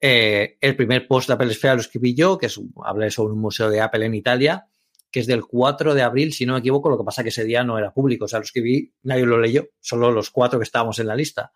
eh, 0.00 0.58
el 0.60 0.76
primer 0.76 1.06
post 1.06 1.28
de 1.28 1.34
Apple 1.34 1.50
Esfera 1.50 1.74
lo 1.74 1.80
escribí 1.80 2.14
yo, 2.14 2.36
que 2.36 2.46
es, 2.46 2.60
hablé 2.84 3.10
sobre 3.10 3.32
un 3.32 3.40
museo 3.40 3.70
de 3.70 3.80
Apple 3.80 4.04
en 4.04 4.14
Italia, 4.14 4.68
que 5.10 5.20
es 5.20 5.26
del 5.26 5.44
4 5.44 5.94
de 5.94 6.02
abril, 6.02 6.32
si 6.32 6.44
no 6.44 6.54
me 6.54 6.58
equivoco, 6.58 6.90
lo 6.90 6.98
que 6.98 7.04
pasa 7.04 7.22
que 7.22 7.30
ese 7.30 7.44
día 7.44 7.64
no 7.64 7.78
era 7.78 7.94
público, 7.94 8.26
o 8.26 8.28
sea, 8.28 8.38
lo 8.38 8.44
escribí, 8.44 8.92
nadie 9.02 9.24
lo 9.24 9.40
leyó, 9.40 9.68
solo 9.80 10.10
los 10.10 10.30
cuatro 10.30 10.58
que 10.58 10.64
estábamos 10.64 10.98
en 10.98 11.06
la 11.06 11.16
lista. 11.16 11.52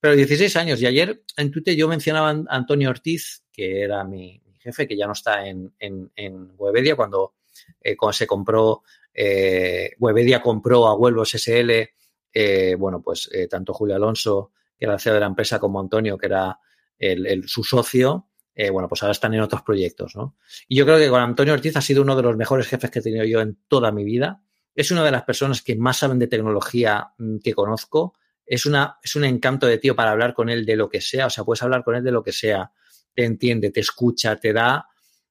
Pero 0.00 0.14
16 0.14 0.56
años, 0.56 0.80
y 0.80 0.86
ayer 0.86 1.22
en 1.36 1.50
Twitter 1.50 1.74
yo 1.74 1.88
mencionaba 1.88 2.30
a 2.30 2.44
Antonio 2.48 2.90
Ortiz, 2.90 3.44
que 3.52 3.82
era 3.82 4.04
mi, 4.04 4.40
jefe, 4.58 4.86
que 4.86 4.96
ya 4.96 5.06
no 5.06 5.12
está 5.12 5.46
en, 5.46 5.72
en, 5.78 6.52
Webedia, 6.56 6.94
cuando, 6.94 7.34
eh, 7.80 7.96
se 8.12 8.26
compró, 8.26 8.82
eh, 9.12 9.92
Webedia 9.98 10.40
compró 10.40 10.86
a 10.86 10.94
Huelvos 10.94 11.34
SL, 11.34 11.90
eh, 12.32 12.76
bueno, 12.78 13.02
pues 13.02 13.28
tanto 13.50 13.74
Julio 13.74 13.96
Alonso, 13.96 14.52
que 14.78 14.84
era 14.84 14.94
el 14.94 15.00
CEO 15.00 15.14
de 15.14 15.20
la 15.20 15.26
empresa, 15.26 15.58
como 15.58 15.80
Antonio, 15.80 16.16
que 16.16 16.26
era 16.26 16.58
el, 16.98 17.48
su 17.48 17.64
socio, 17.64 18.28
eh, 18.58 18.70
bueno, 18.70 18.88
pues 18.88 19.04
ahora 19.04 19.12
están 19.12 19.32
en 19.34 19.40
otros 19.40 19.62
proyectos, 19.62 20.16
¿no? 20.16 20.36
Y 20.66 20.76
yo 20.76 20.84
creo 20.84 20.98
que 20.98 21.08
con 21.08 21.20
Antonio 21.20 21.54
Ortiz 21.54 21.76
ha 21.76 21.80
sido 21.80 22.02
uno 22.02 22.16
de 22.16 22.22
los 22.22 22.36
mejores 22.36 22.66
jefes 22.66 22.90
que 22.90 22.98
he 22.98 23.02
tenido 23.02 23.24
yo 23.24 23.40
en 23.40 23.56
toda 23.68 23.92
mi 23.92 24.02
vida. 24.02 24.42
Es 24.74 24.90
una 24.90 25.04
de 25.04 25.12
las 25.12 25.22
personas 25.22 25.62
que 25.62 25.76
más 25.76 25.98
saben 25.98 26.18
de 26.18 26.26
tecnología 26.26 27.12
mm, 27.18 27.38
que 27.38 27.54
conozco. 27.54 28.14
Es, 28.48 28.66
una, 28.66 28.98
es 29.02 29.14
un 29.16 29.24
encanto 29.24 29.66
de 29.66 29.78
tío 29.78 29.94
para 29.94 30.12
hablar 30.12 30.34
con 30.34 30.48
él 30.48 30.64
de 30.64 30.76
lo 30.76 30.88
que 30.88 31.00
sea. 31.00 31.26
O 31.26 31.30
sea, 31.30 31.44
puedes 31.44 31.62
hablar 31.62 31.84
con 31.84 31.94
él 31.94 32.04
de 32.04 32.12
lo 32.12 32.22
que 32.22 32.32
sea. 32.32 32.72
Te 33.14 33.24
entiende, 33.24 33.70
te 33.70 33.80
escucha, 33.80 34.36
te 34.36 34.52
da 34.52 34.86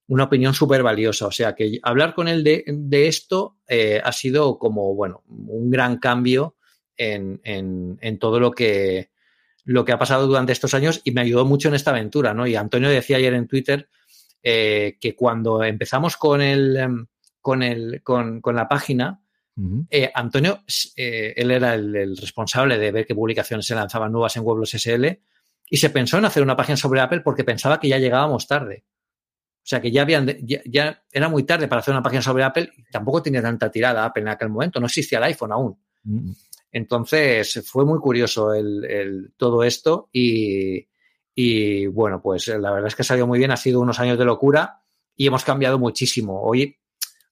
una 0.08 0.26
opinión 0.26 0.54
súper 0.54 0.84
valiosa. 0.84 1.28
O 1.28 1.32
sea, 1.32 1.56
que 1.56 1.80
hablar 1.84 2.14
con 2.14 2.28
él 2.28 2.44
de, 2.44 3.08
esto 3.08 3.58
eh, 3.68 4.02
ha 4.04 4.12
sido 4.12 4.58
como, 4.58 4.94
bueno, 4.96 5.24
un 5.28 5.70
gran 5.70 5.98
cambio 5.98 6.56
en, 6.96 7.42
en 7.44 8.20
todo 8.20 8.40
lo 8.40 8.52
que, 8.52 9.12
lo 9.68 9.84
que 9.84 9.92
ha 9.92 10.00
pasado 10.00 10.28
durante 10.28 10.54
estos 10.54 10.74
años 10.74 11.02
y 11.04 11.12
me 11.12 11.20
ayudó 11.20 11.44
mucho 11.44 11.68
en 11.68 11.76
esta 11.76 11.92
aventura, 11.92 12.34
¿no? 12.34 12.48
Y 12.48 12.56
Antonio 12.56 12.90
decía 12.90 13.18
ayer 13.18 13.34
en 13.34 13.48
Twitter 13.48 13.90
eh, 14.42 14.98
que 15.02 15.14
cuando 15.14 15.62
empezamos 15.62 16.16
con 16.16 16.42
el, 16.42 16.78
em, 16.78 17.08
con 17.42 17.62
el, 17.62 18.02
con, 18.02 18.42
la 18.46 18.70
página, 18.70 19.22
eh, 19.90 20.12
Antonio, 20.14 20.64
eh, 20.96 21.34
él 21.36 21.50
era 21.50 21.74
el, 21.74 22.16
responsable 22.16 22.78
de 22.78 22.92
ver 22.92 23.08
qué 23.08 23.16
publicaciones 23.16 23.66
se 23.66 23.74
lanzaban 23.74 24.12
nuevas 24.12 24.36
en 24.38 24.44
Weblos 24.46 24.72
SL 24.72 25.06
y 25.70 25.78
se 25.78 25.90
pensó 25.90 26.18
en 26.18 26.26
hacer 26.26 26.44
una 26.44 26.56
página 26.56 26.78
sobre 26.78 27.02
Apple 27.02 27.22
porque 27.22 27.44
pensaba 27.44 27.80
que 27.80 27.90
ya 27.90 27.98
llegábamos 27.98 28.48
tarde. 28.48 28.86
O 29.58 29.70
sea, 29.70 29.82
que 29.82 29.92
ya 29.92 30.04
habían, 30.04 30.28
ya, 30.46 31.04
era 31.12 31.28
muy 31.28 31.44
tarde 31.44 31.68
para 31.68 31.80
hacer 31.80 31.94
una 31.94 32.04
página 32.04 32.22
sobre 32.22 32.44
Apple 32.44 32.72
y 32.78 32.84
tampoco 32.84 33.24
tenía 33.24 33.42
tanta 33.42 33.70
tirada 33.70 34.06
Apple 34.06 34.22
en 34.22 34.30
aquel 34.30 34.50
momento, 34.50 34.80
no 34.80 34.86
existía 34.86 35.18
el 35.18 35.26
iPhone 35.26 35.52
aún. 35.52 35.78
Entonces 36.72 37.62
fue 37.66 37.84
muy 37.84 38.00
curioso 38.00 38.54
el, 38.54 39.34
todo 39.36 39.64
esto 39.64 40.10
y, 40.14 40.88
bueno, 41.88 42.22
pues 42.22 42.48
la 42.48 42.72
verdad 42.72 42.88
es 42.88 42.96
que 42.96 43.04
salió 43.04 43.28
muy 43.28 43.40
bien, 43.40 43.52
ha 43.52 43.58
sido 43.58 43.82
unos 43.82 44.00
años 44.00 44.18
de 44.18 44.24
locura 44.24 44.84
y 45.16 45.28
hemos 45.28 45.44
cambiado 45.44 45.80
muchísimo. 45.80 46.42
Hoy 46.44 46.78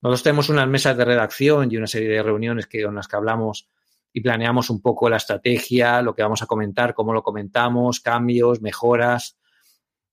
nosotros 0.06 0.24
tenemos 0.24 0.50
unas 0.50 0.68
mesas 0.68 0.96
de 0.96 1.04
redacción 1.04 1.72
y 1.72 1.78
una 1.78 1.88
serie 1.88 2.10
de 2.10 2.22
reuniones 2.22 2.68
con 2.68 2.96
las 2.96 3.08
que 3.08 3.16
hablamos 3.16 3.68
y 4.14 4.22
planeamos 4.22 4.70
un 4.70 4.82
poco 4.82 5.10
la 5.10 5.18
estrategia, 5.18 6.02
lo 6.02 6.14
que 6.14 6.22
vamos 6.22 6.42
a 6.42 6.46
comentar, 6.46 6.94
cómo 6.94 7.12
lo 7.12 7.24
comentamos, 7.24 8.00
cambios, 8.00 8.62
mejoras. 8.62 9.38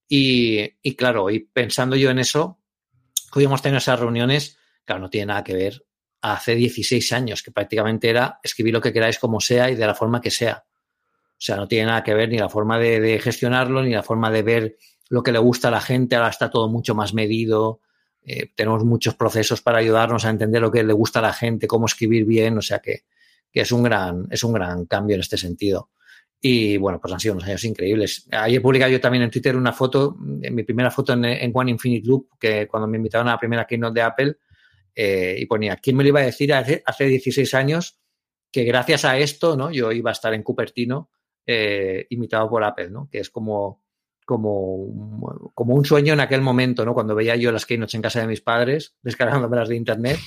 Y, 0.09 0.70
claro, 0.97 1.30
y 1.30 1.40
pensando 1.40 1.95
yo 1.95 2.11
en 2.11 2.18
eso, 2.18 2.59
hemos 3.36 3.62
tenido 3.62 3.78
esas 3.78 4.01
reuniones, 4.01 4.59
claro, 4.84 5.03
no 5.03 5.11
tiene 5.11 5.26
nada 5.26 5.45
que 5.45 5.55
ver 5.55 5.86
hace 6.22 6.55
16 6.55 7.12
años, 7.12 7.43
que 7.43 7.51
prácticamente 7.51 8.09
era 8.09 8.40
escribir 8.43 8.72
lo 8.72 8.80
que 8.80 8.93
queráis 8.93 9.18
como 9.18 9.40
sea 9.40 9.70
y 9.70 9.74
de 9.74 9.86
la 9.86 9.95
forma 9.95 10.20
que 10.20 10.30
sea. 10.30 10.64
O 10.66 11.45
sea, 11.45 11.57
no 11.57 11.68
tiene 11.68 11.86
nada 11.86 12.03
que 12.03 12.14
ver 12.14 12.28
ni 12.28 12.38
la 12.38 12.49
forma 12.49 12.78
de, 12.78 13.20
gestionarlo, 13.20 13.82
ni 13.82 13.90
la 13.90 14.03
forma 14.03 14.30
de 14.30 14.43
ver 14.43 14.76
lo 15.11 15.22
que 15.22 15.32
le 15.32 15.38
gusta 15.38 15.68
a 15.68 15.70
la 15.70 15.80
gente. 15.80 16.16
Ahora 16.16 16.30
está 16.30 16.51
todo 16.51 16.68
mucho 16.68 16.95
más 16.95 17.14
medido. 17.14 17.80
Eh, 18.25 18.51
tenemos 18.55 18.85
muchos 18.85 19.14
procesos 19.14 19.62
para 19.62 19.79
ayudarnos 19.79 20.25
a 20.25 20.31
entender 20.31 20.62
lo 20.62 20.70
que 20.70 20.83
le 20.83 20.93
gusta 20.93 21.18
a 21.18 21.23
la 21.23 21.33
gente, 21.33 21.66
cómo 21.66 21.87
escribir 21.87 22.25
bien. 22.25 22.59
O 22.59 22.62
sea 22.62 22.79
que, 22.79 23.05
es, 23.53 23.73
un 23.73 23.83
gran, 23.83 24.27
es 24.31 24.45
un 24.45 24.53
gran 24.53 24.87
cambio 24.87 25.14
en 25.14 25.20
este 25.20 25.37
sentido. 25.37 25.91
Y 26.41 26.77
bueno, 26.77 27.01
pues 27.01 27.12
han 27.12 27.20
sido 27.20 27.35
unos 27.35 27.47
años 27.47 27.64
increíbles. 27.64 28.27
Ayer 28.33 28.61
publicado 28.61 28.91
yo 28.91 29.01
también 29.01 29.23
en 29.23 29.31
Twitter 29.31 29.57
una 29.57 29.73
foto, 29.73 30.16
mi 30.18 30.64
primera 30.64 30.91
foto 30.91 31.12
en, 31.12 31.53
One 31.55 31.70
Infinite 31.70 32.07
Loop, 32.07 32.31
que 32.39 32.66
cuando 32.66 32.89
me 32.89 32.97
invitaron 32.97 33.29
a 33.29 33.33
la 33.33 33.39
primera 33.39 33.64
keynote 33.64 33.95
de 33.95 34.03
Apple, 34.03 34.37
eh, 34.95 35.37
y 35.39 35.47
ponía, 35.47 35.77
¿quién 35.77 35.97
me 35.97 36.03
lo 36.03 36.09
iba 36.09 36.20
a 36.20 36.25
decir 36.25 36.53
hace, 36.53 36.83
hace 36.85 37.05
16 37.07 37.55
años 37.55 37.99
que 38.51 38.64
gracias 38.64 39.05
a 39.05 39.16
esto, 39.18 39.57
¿no? 39.57 39.70
Yo 39.70 39.93
iba 39.93 40.11
a 40.11 40.12
estar 40.12 40.35
en 40.35 40.43
Cupertino 40.43 41.11
eh, 41.47 42.07
imitado 42.11 42.49
por 42.51 42.62
Apple, 42.62 42.91
¿no? 42.91 43.09
Que 43.11 43.20
es 43.20 43.31
como, 43.31 43.82
como, 44.25 45.53
como 45.55 45.75
un 45.75 45.85
sueño 45.85 46.12
en 46.12 46.20
aquel 46.20 46.41
momento, 46.41 46.85
¿no? 46.85 46.95
Cuando 46.95 47.14
veía 47.14 47.37
yo 47.37 47.53
las 47.53 47.66
keynotes 47.66 47.95
en 47.95 48.03
casa 48.03 48.20
de 48.20 48.27
mis 48.27 48.41
padres, 48.41 48.95
descargándome 49.03 49.57
las 49.57 49.68
de 49.68 49.77
internet. 49.77 50.18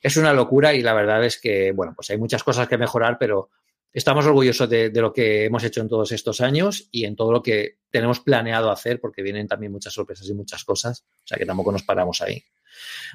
Es 0.00 0.16
una 0.16 0.32
locura 0.32 0.74
y 0.74 0.82
la 0.82 0.94
verdad 0.94 1.24
es 1.24 1.40
que, 1.40 1.72
bueno, 1.72 1.92
pues 1.94 2.10
hay 2.10 2.18
muchas 2.18 2.42
cosas 2.42 2.68
que 2.68 2.78
mejorar, 2.78 3.18
pero 3.18 3.50
estamos 3.92 4.24
orgullosos 4.24 4.68
de, 4.68 4.90
de, 4.90 5.00
lo 5.00 5.12
que 5.12 5.44
hemos 5.44 5.62
hecho 5.62 5.82
en 5.82 5.88
todos 5.88 6.12
estos 6.12 6.40
años 6.40 6.88
y 6.90 7.04
en 7.04 7.16
todo 7.16 7.32
lo 7.32 7.42
que 7.42 7.78
tenemos 7.90 8.20
planeado 8.20 8.70
hacer, 8.70 9.00
porque 9.00 9.22
vienen 9.22 9.46
también 9.46 9.72
muchas 9.72 9.92
sorpresas 9.92 10.28
y 10.28 10.34
muchas 10.34 10.64
cosas. 10.64 11.04
O 11.24 11.26
sea 11.26 11.36
que 11.36 11.44
tampoco 11.44 11.72
nos 11.72 11.82
paramos 11.82 12.22
ahí. 12.22 12.42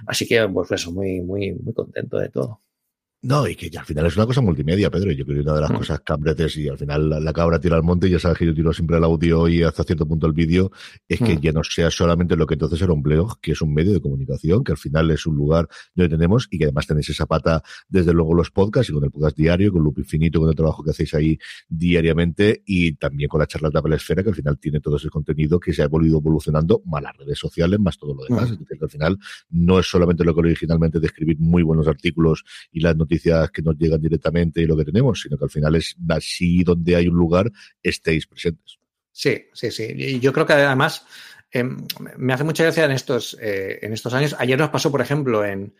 Así 0.05 0.27
que, 0.27 0.47
pues 0.47 0.71
eso, 0.71 0.91
muy, 0.91 1.21
muy, 1.21 1.53
muy 1.53 1.73
contento 1.73 2.17
de 2.19 2.29
todo. 2.29 2.61
No, 3.25 3.47
y 3.47 3.55
que 3.55 3.75
al 3.75 3.85
final 3.85 4.05
es 4.05 4.15
una 4.17 4.27
cosa 4.27 4.39
multimedia, 4.39 4.91
Pedro. 4.91 5.11
Yo 5.11 5.25
creo 5.25 5.37
que 5.37 5.41
una 5.41 5.55
de 5.55 5.61
las 5.61 5.71
mm. 5.71 5.77
cosas 5.77 5.99
cabretes, 6.01 6.57
y 6.57 6.69
al 6.69 6.77
final 6.77 7.09
la, 7.09 7.33
cabra 7.33 7.59
tira 7.59 7.75
al 7.75 7.81
monte, 7.81 8.07
y 8.07 8.11
ya 8.11 8.19
sabes 8.19 8.37
que 8.37 8.45
yo 8.45 8.53
tiro 8.53 8.71
siempre 8.71 8.97
el 8.97 9.03
audio 9.03 9.47
y 9.47 9.63
hasta 9.63 9.83
cierto 9.83 10.07
punto 10.07 10.27
el 10.27 10.33
vídeo, 10.33 10.71
es 11.07 11.17
que 11.17 11.35
mm. 11.35 11.41
ya 11.41 11.51
no 11.51 11.63
sea 11.63 11.89
solamente 11.89 12.35
lo 12.35 12.45
que 12.45 12.53
entonces 12.53 12.79
era 12.83 12.93
un 12.93 13.01
blog, 13.01 13.39
que 13.41 13.53
es 13.53 13.61
un 13.63 13.73
medio 13.73 13.93
de 13.93 13.99
comunicación, 13.99 14.63
que 14.63 14.73
al 14.73 14.77
final 14.77 15.09
es 15.09 15.25
un 15.25 15.35
lugar 15.35 15.67
donde 15.95 16.15
tenemos, 16.15 16.47
y 16.51 16.59
que 16.59 16.65
además 16.65 16.85
tenéis 16.85 17.09
esa 17.09 17.25
pata, 17.25 17.63
desde 17.89 18.13
luego, 18.13 18.35
los 18.35 18.51
podcasts, 18.51 18.91
y 18.91 18.93
con 18.93 19.03
el 19.03 19.09
podcast 19.09 19.35
diario, 19.35 19.71
con 19.73 19.83
Loop 19.83 19.97
Infinito, 19.97 20.39
con 20.39 20.49
el 20.49 20.55
trabajo 20.55 20.83
que 20.83 20.91
hacéis 20.91 21.15
ahí 21.15 21.39
diariamente, 21.67 22.61
y 22.63 22.91
también 22.91 23.27
con 23.27 23.39
la 23.39 23.47
charla 23.47 23.71
de 23.71 23.79
Apple 23.79 23.95
Esfera, 23.95 24.21
que 24.21 24.29
al 24.29 24.35
final 24.35 24.59
tiene 24.59 24.81
todo 24.81 24.97
ese 24.97 25.09
contenido 25.09 25.59
que 25.59 25.73
se 25.73 25.81
ha 25.81 25.87
ido 25.87 26.17
evolucionando, 26.19 26.83
más 26.85 27.01
las 27.01 27.17
redes 27.17 27.39
sociales, 27.39 27.79
más 27.79 27.97
todo 27.97 28.13
lo 28.13 28.23
demás. 28.23 28.51
Mm. 28.51 28.53
Es 28.53 28.59
decir, 28.59 28.77
que 28.77 28.85
al 28.85 28.91
final 28.91 29.17
no 29.49 29.79
es 29.79 29.87
solamente 29.87 30.23
lo 30.23 30.35
que 30.35 30.41
originalmente 30.41 30.99
de 30.99 31.07
escribir 31.07 31.39
muy 31.39 31.63
buenos 31.63 31.87
artículos 31.87 32.43
y 32.71 32.81
las 32.81 32.95
noticias 32.95 33.14
que 33.21 33.61
nos 33.61 33.77
llegan 33.77 34.01
directamente 34.01 34.61
y 34.61 34.65
lo 34.65 34.77
que 34.77 34.85
tenemos, 34.85 35.21
sino 35.21 35.37
que 35.37 35.45
al 35.45 35.49
final 35.49 35.75
es 35.75 35.95
así 36.09 36.63
donde 36.63 36.95
hay 36.95 37.07
un 37.07 37.15
lugar 37.15 37.51
estéis 37.81 38.27
presentes. 38.27 38.79
Sí, 39.11 39.45
sí, 39.53 39.71
sí. 39.71 39.93
Y 39.95 40.19
yo 40.19 40.33
creo 40.33 40.45
que 40.45 40.53
además 40.53 41.05
em, 41.51 41.77
me 42.17 42.33
hace 42.33 42.43
mucha 42.43 42.63
gracia 42.63 42.85
en 42.85 42.91
estos, 42.91 43.37
eh, 43.39 43.79
en 43.81 43.93
estos 43.93 44.13
años. 44.13 44.35
Ayer 44.37 44.59
nos 44.59 44.69
pasó, 44.69 44.91
por 44.91 45.01
ejemplo, 45.01 45.45
en, 45.45 45.73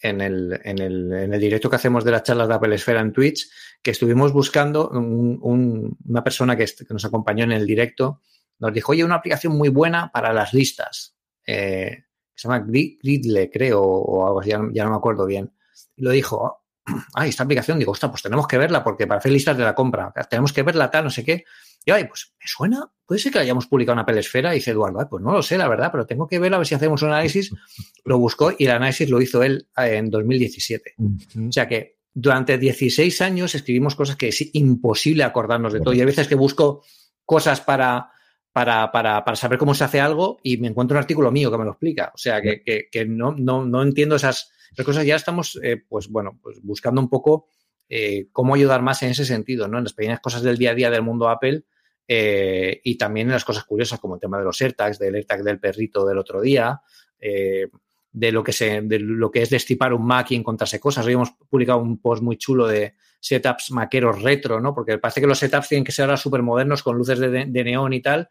en, 0.00 0.20
el, 0.20 0.60
en, 0.64 0.78
el, 0.78 1.12
en 1.12 1.34
el 1.34 1.40
directo 1.40 1.68
que 1.68 1.76
hacemos 1.76 2.04
de 2.04 2.12
las 2.12 2.22
charlas 2.22 2.48
de 2.48 2.54
Apple 2.54 2.74
Esfera 2.74 3.00
en 3.00 3.12
Twitch, 3.12 3.48
que 3.82 3.90
estuvimos 3.90 4.32
buscando 4.32 4.88
una 4.90 6.24
persona 6.24 6.56
que, 6.56 6.64
que, 6.64 6.94
nos 6.94 7.04
acompañó 7.04 7.44
en 7.44 7.52
el 7.52 7.66
directo, 7.66 8.22
nos 8.58 8.72
dijo, 8.72 8.92
oye, 8.92 9.04
una 9.04 9.16
aplicación 9.16 9.56
muy 9.56 9.68
buena 9.68 10.10
para 10.12 10.32
las 10.32 10.52
listas. 10.54 11.16
Eh, 11.46 12.04
se 12.34 12.48
llama 12.48 12.64
Gridle, 12.66 13.50
creo, 13.50 13.82
o 13.82 14.26
algo 14.26 14.40
así, 14.40 14.50
ya, 14.50 14.60
ya 14.72 14.84
no 14.84 14.90
me 14.90 14.96
acuerdo 14.96 15.26
bien. 15.26 15.52
Y 15.96 16.02
lo 16.02 16.10
dijo, 16.10 16.57
ay, 17.14 17.30
esta 17.30 17.44
aplicación, 17.44 17.78
digo, 17.78 17.92
ostras, 17.92 18.10
pues 18.10 18.22
tenemos 18.22 18.46
que 18.46 18.58
verla 18.58 18.82
porque 18.82 19.06
para 19.06 19.18
hacer 19.18 19.32
listas 19.32 19.56
de 19.56 19.64
la 19.64 19.74
compra, 19.74 20.12
tenemos 20.28 20.52
que 20.52 20.62
verla 20.62 20.90
tal, 20.90 21.04
no 21.04 21.10
sé 21.10 21.24
qué. 21.24 21.44
Y 21.84 21.90
ay, 21.90 22.04
pues 22.04 22.34
me 22.38 22.46
suena, 22.46 22.90
puede 23.06 23.20
ser 23.20 23.32
que 23.32 23.38
hayamos 23.38 23.66
publicado 23.66 23.94
una 23.94 24.04
pelesfera, 24.04 24.52
y 24.52 24.58
dice 24.58 24.72
Eduardo, 24.72 25.08
pues 25.08 25.22
no 25.22 25.32
lo 25.32 25.42
sé, 25.42 25.56
la 25.56 25.68
verdad, 25.68 25.90
pero 25.90 26.06
tengo 26.06 26.26
que 26.26 26.38
ver 26.38 26.52
a 26.52 26.58
ver 26.58 26.66
si 26.66 26.74
hacemos 26.74 27.02
un 27.02 27.08
análisis. 27.10 27.50
Lo 28.04 28.18
buscó 28.18 28.52
y 28.56 28.64
el 28.64 28.70
análisis 28.70 29.10
lo 29.10 29.20
hizo 29.20 29.42
él 29.42 29.68
eh, 29.76 29.96
en 29.96 30.08
2017. 30.08 30.94
O 30.98 31.52
sea 31.52 31.68
que 31.68 31.98
durante 32.14 32.56
16 32.56 33.20
años 33.20 33.54
escribimos 33.54 33.94
cosas 33.94 34.16
que 34.16 34.28
es 34.28 34.54
imposible 34.54 35.24
acordarnos 35.24 35.72
de 35.72 35.80
todo. 35.80 35.92
Y 35.92 36.00
hay 36.00 36.06
veces 36.06 36.26
que 36.26 36.34
busco 36.34 36.82
cosas 37.24 37.60
para, 37.60 38.10
para, 38.52 38.90
para, 38.90 39.24
para, 39.24 39.36
saber 39.36 39.58
cómo 39.58 39.74
se 39.74 39.84
hace 39.84 40.00
algo 40.00 40.38
y 40.42 40.56
me 40.56 40.68
encuentro 40.68 40.96
un 40.96 41.02
artículo 41.02 41.30
mío 41.30 41.50
que 41.50 41.58
me 41.58 41.64
lo 41.64 41.72
explica. 41.72 42.10
O 42.14 42.18
sea, 42.18 42.40
que, 42.40 42.62
que, 42.62 42.88
que 42.90 43.04
no, 43.04 43.34
no, 43.36 43.66
no, 43.66 43.82
entiendo 43.82 44.16
esas, 44.16 44.50
esas, 44.72 44.86
cosas. 44.86 45.06
Ya 45.06 45.16
estamos, 45.16 45.58
eh, 45.62 45.82
pues 45.88 46.08
bueno, 46.08 46.38
pues 46.42 46.60
buscando 46.62 47.00
un 47.00 47.08
poco 47.08 47.46
eh, 47.88 48.28
cómo 48.32 48.54
ayudar 48.54 48.82
más 48.82 49.02
en 49.02 49.10
ese 49.10 49.24
sentido, 49.24 49.68
¿no? 49.68 49.78
En 49.78 49.84
las 49.84 49.92
pequeñas 49.92 50.20
cosas 50.20 50.42
del 50.42 50.58
día 50.58 50.72
a 50.72 50.74
día 50.74 50.90
del 50.90 51.02
mundo 51.02 51.28
Apple 51.28 51.64
eh, 52.06 52.80
y 52.84 52.96
también 52.96 53.28
en 53.28 53.34
las 53.34 53.44
cosas 53.44 53.64
curiosas 53.64 54.00
como 54.00 54.14
el 54.14 54.20
tema 54.20 54.38
de 54.38 54.44
los 54.44 54.60
AirTags, 54.60 54.98
del 54.98 55.14
AirTag 55.14 55.42
del 55.42 55.60
perrito 55.60 56.06
del 56.06 56.18
otro 56.18 56.40
día, 56.40 56.80
de 57.20 58.32
lo 58.32 58.42
que 58.42 58.52
se, 58.52 58.80
de 58.82 58.98
lo 58.98 59.30
que 59.30 59.42
es 59.42 59.50
destipar 59.50 59.92
un 59.92 60.06
Mac 60.06 60.30
y 60.30 60.36
encontrarse 60.36 60.80
cosas. 60.80 61.06
Hoy 61.06 61.12
hemos 61.12 61.32
publicado 61.32 61.78
un 61.78 62.00
post 62.00 62.22
muy 62.22 62.36
chulo 62.36 62.66
de 62.66 62.94
setups 63.20 63.70
maqueros 63.72 64.22
retro, 64.22 64.60
¿no? 64.60 64.74
Porque 64.74 64.98
parece 64.98 65.20
que 65.20 65.26
los 65.26 65.38
setups 65.38 65.68
tienen 65.68 65.84
que 65.84 65.92
ser 65.92 66.04
ahora 66.04 66.16
súper 66.16 66.42
modernos 66.42 66.82
con 66.82 66.96
luces 66.96 67.18
de, 67.18 67.46
neón 67.46 67.92
y 67.92 68.00
tal. 68.00 68.30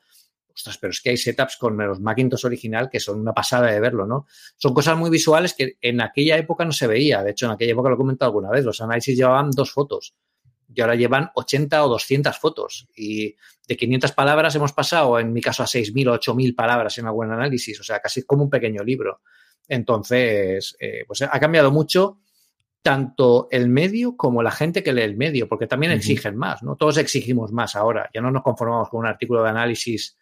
Ostras, 0.57 0.79
pero 0.79 0.89
es 0.89 1.01
que 1.01 1.11
hay 1.11 1.17
setups 1.17 1.55
con 1.57 1.77
los 1.77 1.99
Macintosh 1.99 2.45
original 2.45 2.89
que 2.89 2.99
son 2.99 3.19
una 3.19 3.31
pasada 3.31 3.67
de 3.67 3.79
verlo, 3.79 4.07
¿no? 4.07 4.25
Son 4.57 4.73
cosas 4.73 4.97
muy 4.97 5.11
visuales 5.11 5.53
que 5.53 5.77
en 5.79 6.01
aquella 6.01 6.35
época 6.35 6.65
no 6.65 6.71
se 6.71 6.87
veía. 6.87 7.21
De 7.21 7.31
hecho, 7.31 7.45
en 7.45 7.51
aquella 7.51 7.73
época 7.73 7.89
lo 7.89 7.95
he 7.95 7.97
comentado 7.97 8.29
alguna 8.29 8.49
vez, 8.49 8.65
los 8.65 8.81
análisis 8.81 9.15
llevaban 9.15 9.51
dos 9.51 9.71
fotos 9.71 10.15
y 10.73 10.81
ahora 10.81 10.95
llevan 10.95 11.29
80 11.35 11.85
o 11.85 11.89
200 11.89 12.37
fotos. 12.37 12.87
Y 12.95 13.35
de 13.67 13.77
500 13.77 14.11
palabras 14.13 14.55
hemos 14.55 14.73
pasado, 14.73 15.19
en 15.19 15.31
mi 15.31 15.41
caso, 15.41 15.61
a 15.61 15.67
6.000 15.67 16.09
o 16.09 16.19
8.000 16.19 16.55
palabras 16.55 16.97
en 16.97 17.05
algún 17.05 17.31
análisis. 17.31 17.79
O 17.79 17.83
sea, 17.83 17.99
casi 17.99 18.23
como 18.23 18.43
un 18.43 18.49
pequeño 18.49 18.83
libro. 18.83 19.21
Entonces, 19.67 20.75
eh, 20.79 21.03
pues 21.05 21.21
ha 21.21 21.39
cambiado 21.39 21.71
mucho 21.71 22.19
tanto 22.81 23.47
el 23.51 23.69
medio 23.69 24.15
como 24.15 24.41
la 24.41 24.51
gente 24.51 24.81
que 24.81 24.93
lee 24.93 25.01
el 25.01 25.17
medio, 25.17 25.47
porque 25.47 25.67
también 25.67 25.91
exigen 25.91 26.37
más, 26.37 26.63
¿no? 26.63 26.75
Todos 26.77 26.97
exigimos 26.97 27.51
más 27.51 27.75
ahora. 27.75 28.09
Ya 28.13 28.21
no 28.21 28.31
nos 28.31 28.43
conformamos 28.43 28.89
con 28.89 29.01
un 29.01 29.07
artículo 29.07 29.43
de 29.43 29.49
análisis 29.49 30.17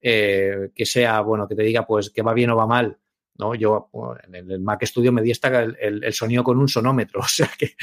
eh, 0.00 0.70
que 0.74 0.86
sea, 0.86 1.20
bueno, 1.20 1.46
que 1.46 1.54
te 1.54 1.62
diga, 1.62 1.86
pues, 1.86 2.10
que 2.10 2.22
va 2.22 2.34
bien 2.34 2.50
o 2.50 2.56
va 2.56 2.66
mal. 2.66 2.98
¿no? 3.40 3.54
Yo 3.54 3.90
en 4.24 4.34
el 4.50 4.60
Mac 4.60 4.84
Studio 4.84 5.12
me 5.12 5.22
di 5.22 5.32
el, 5.80 6.12
sonido 6.12 6.44
con 6.44 6.58
un 6.58 6.68
sonómetro, 6.68 7.20
o 7.24 7.28
sea 7.28 7.50
que 7.58 7.74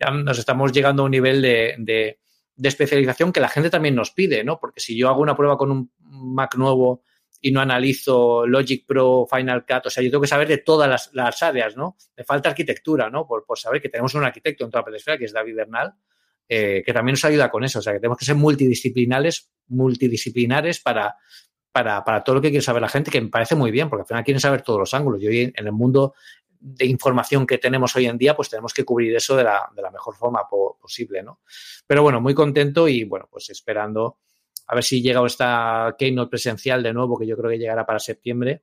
ya 0.00 0.10
nos 0.10 0.38
estamos 0.38 0.72
llegando 0.72 1.02
a 1.02 1.06
un 1.06 1.12
nivel 1.12 1.40
de, 1.40 1.74
de, 1.78 2.18
especialización 2.62 3.32
que 3.32 3.40
la 3.40 3.48
gente 3.48 3.70
también 3.70 3.94
nos 3.94 4.10
pide, 4.10 4.42
¿no? 4.42 4.58
Porque 4.58 4.80
si 4.80 4.96
yo 4.96 5.08
hago 5.08 5.22
una 5.22 5.36
prueba 5.36 5.56
con 5.56 5.70
un 5.70 5.92
Mac 6.00 6.56
nuevo 6.56 7.02
y 7.40 7.52
no 7.52 7.60
analizo 7.60 8.46
Logic 8.46 8.84
Pro, 8.86 9.26
Final 9.30 9.64
Cut, 9.64 9.86
o 9.86 9.90
sea, 9.90 10.02
yo 10.02 10.10
tengo 10.10 10.22
que 10.22 10.26
saber 10.26 10.48
de 10.48 10.58
todas 10.58 10.88
las, 10.88 11.10
las 11.12 11.42
áreas, 11.42 11.76
¿no? 11.76 11.96
Me 12.16 12.24
falta 12.24 12.48
arquitectura, 12.48 13.10
¿no? 13.10 13.26
Por, 13.26 13.44
por, 13.44 13.58
saber 13.58 13.80
que 13.80 13.88
tenemos 13.88 14.14
un 14.14 14.24
arquitecto 14.24 14.64
en 14.64 14.70
toda 14.70 14.80
la 14.80 14.86
pelesfera, 14.86 15.18
que 15.18 15.26
es 15.26 15.32
David 15.32 15.54
Bernal, 15.54 15.94
eh, 16.48 16.82
que 16.84 16.92
también 16.92 17.12
nos 17.12 17.24
ayuda 17.24 17.50
con 17.50 17.62
eso, 17.64 17.80
o 17.80 17.82
sea, 17.82 17.92
que 17.92 17.98
tenemos 17.98 18.18
que 18.18 18.24
ser 18.24 18.36
multidisciplinares, 18.36 19.50
multidisciplinares 19.68 20.80
para, 20.80 21.16
para, 21.76 22.02
para, 22.02 22.24
todo 22.24 22.36
lo 22.36 22.40
que 22.40 22.48
quiere 22.48 22.62
saber 22.62 22.80
la 22.80 22.88
gente, 22.88 23.10
que 23.10 23.20
me 23.20 23.28
parece 23.28 23.54
muy 23.54 23.70
bien, 23.70 23.90
porque 23.90 24.00
al 24.00 24.06
final 24.06 24.24
quieren 24.24 24.40
saber 24.40 24.62
todos 24.62 24.78
los 24.78 24.94
ángulos. 24.94 25.22
Y 25.22 25.26
hoy 25.26 25.40
en 25.54 25.66
el 25.66 25.72
mundo 25.72 26.14
de 26.58 26.86
información 26.86 27.46
que 27.46 27.58
tenemos 27.58 27.94
hoy 27.94 28.06
en 28.06 28.16
día, 28.16 28.34
pues 28.34 28.48
tenemos 28.48 28.72
que 28.72 28.82
cubrir 28.82 29.14
eso 29.14 29.36
de 29.36 29.44
la, 29.44 29.68
de 29.76 29.82
la 29.82 29.90
mejor 29.90 30.16
forma 30.16 30.48
po 30.48 30.78
posible, 30.80 31.22
¿no? 31.22 31.40
Pero 31.86 32.02
bueno, 32.02 32.18
muy 32.18 32.32
contento 32.32 32.88
y 32.88 33.04
bueno, 33.04 33.28
pues 33.30 33.50
esperando 33.50 34.20
a 34.68 34.74
ver 34.74 34.84
si 34.84 35.02
llega 35.02 35.24
esta 35.26 35.94
Keynote 35.98 36.30
presencial 36.30 36.82
de 36.82 36.94
nuevo, 36.94 37.18
que 37.18 37.26
yo 37.26 37.36
creo 37.36 37.50
que 37.50 37.58
llegará 37.58 37.84
para 37.84 37.98
septiembre, 37.98 38.62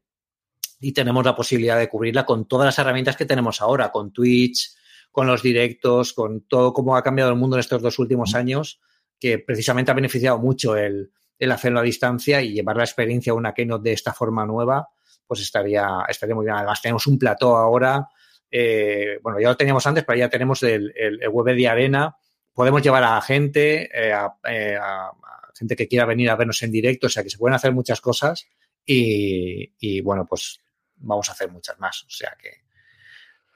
y 0.80 0.92
tenemos 0.92 1.24
la 1.24 1.36
posibilidad 1.36 1.78
de 1.78 1.88
cubrirla 1.90 2.26
con 2.26 2.48
todas 2.48 2.66
las 2.66 2.80
herramientas 2.80 3.16
que 3.16 3.28
tenemos 3.28 3.62
ahora, 3.62 3.92
con 3.92 4.12
Twitch, 4.12 4.72
con 5.12 5.28
los 5.28 5.44
directos, 5.44 6.14
con 6.14 6.48
todo 6.48 6.74
cómo 6.74 6.98
ha 6.98 7.04
cambiado 7.04 7.30
el 7.30 7.38
mundo 7.38 7.58
en 7.58 7.60
estos 7.60 7.80
dos 7.80 8.00
últimos 8.00 8.34
años, 8.34 8.82
que 9.20 9.38
precisamente 9.38 9.92
ha 9.92 9.94
beneficiado 9.94 10.40
mucho 10.40 10.76
el, 10.76 11.12
el 11.44 11.52
hacerlo 11.52 11.80
a 11.80 11.84
distancia 11.84 12.42
y 12.42 12.54
llevar 12.54 12.78
la 12.78 12.84
experiencia 12.84 13.32
a 13.32 13.36
una 13.36 13.54
keynote 13.54 13.90
de 13.90 13.94
esta 13.94 14.14
forma 14.14 14.46
nueva, 14.46 14.88
pues 15.28 15.42
estaría, 15.42 15.88
estaría 16.08 16.36
muy 16.36 16.46
bien. 16.46 16.56
Además, 16.56 16.82
tenemos 16.82 17.06
un 17.08 17.20
plató 17.20 17.58
ahora, 17.58 18.08
eh, 18.50 19.20
bueno, 19.22 19.40
ya 19.40 19.50
lo 19.50 19.58
teníamos 19.58 19.86
antes, 19.86 20.04
pero 20.06 20.20
ya 20.20 20.30
tenemos 20.30 20.64
el, 20.64 20.94
el, 20.96 21.28
web 21.30 21.56
de 21.56 21.68
arena. 21.68 22.16
Podemos 22.54 22.82
llevar 22.82 23.04
a 23.04 23.22
gente, 23.22 23.90
eh, 23.94 24.14
a, 24.14 24.38
eh, 24.48 24.78
a, 24.80 25.12
gente 25.56 25.76
que 25.76 25.88
quiera 25.88 26.06
venir 26.06 26.30
a 26.30 26.36
vernos 26.36 26.62
en 26.64 26.72
directo, 26.72 27.08
o 27.08 27.10
sea 27.10 27.24
que 27.24 27.30
se 27.30 27.38
pueden 27.38 27.56
hacer 27.56 27.74
muchas 27.74 28.00
cosas 28.00 28.48
y, 28.86 29.74
y 29.80 30.02
bueno, 30.02 30.26
pues 30.26 30.62
vamos 30.96 31.30
a 31.30 31.34
hacer 31.34 31.52
muchas 31.52 31.80
más. 31.80 32.04
O 32.04 32.10
sea 32.10 32.38
que 32.42 32.64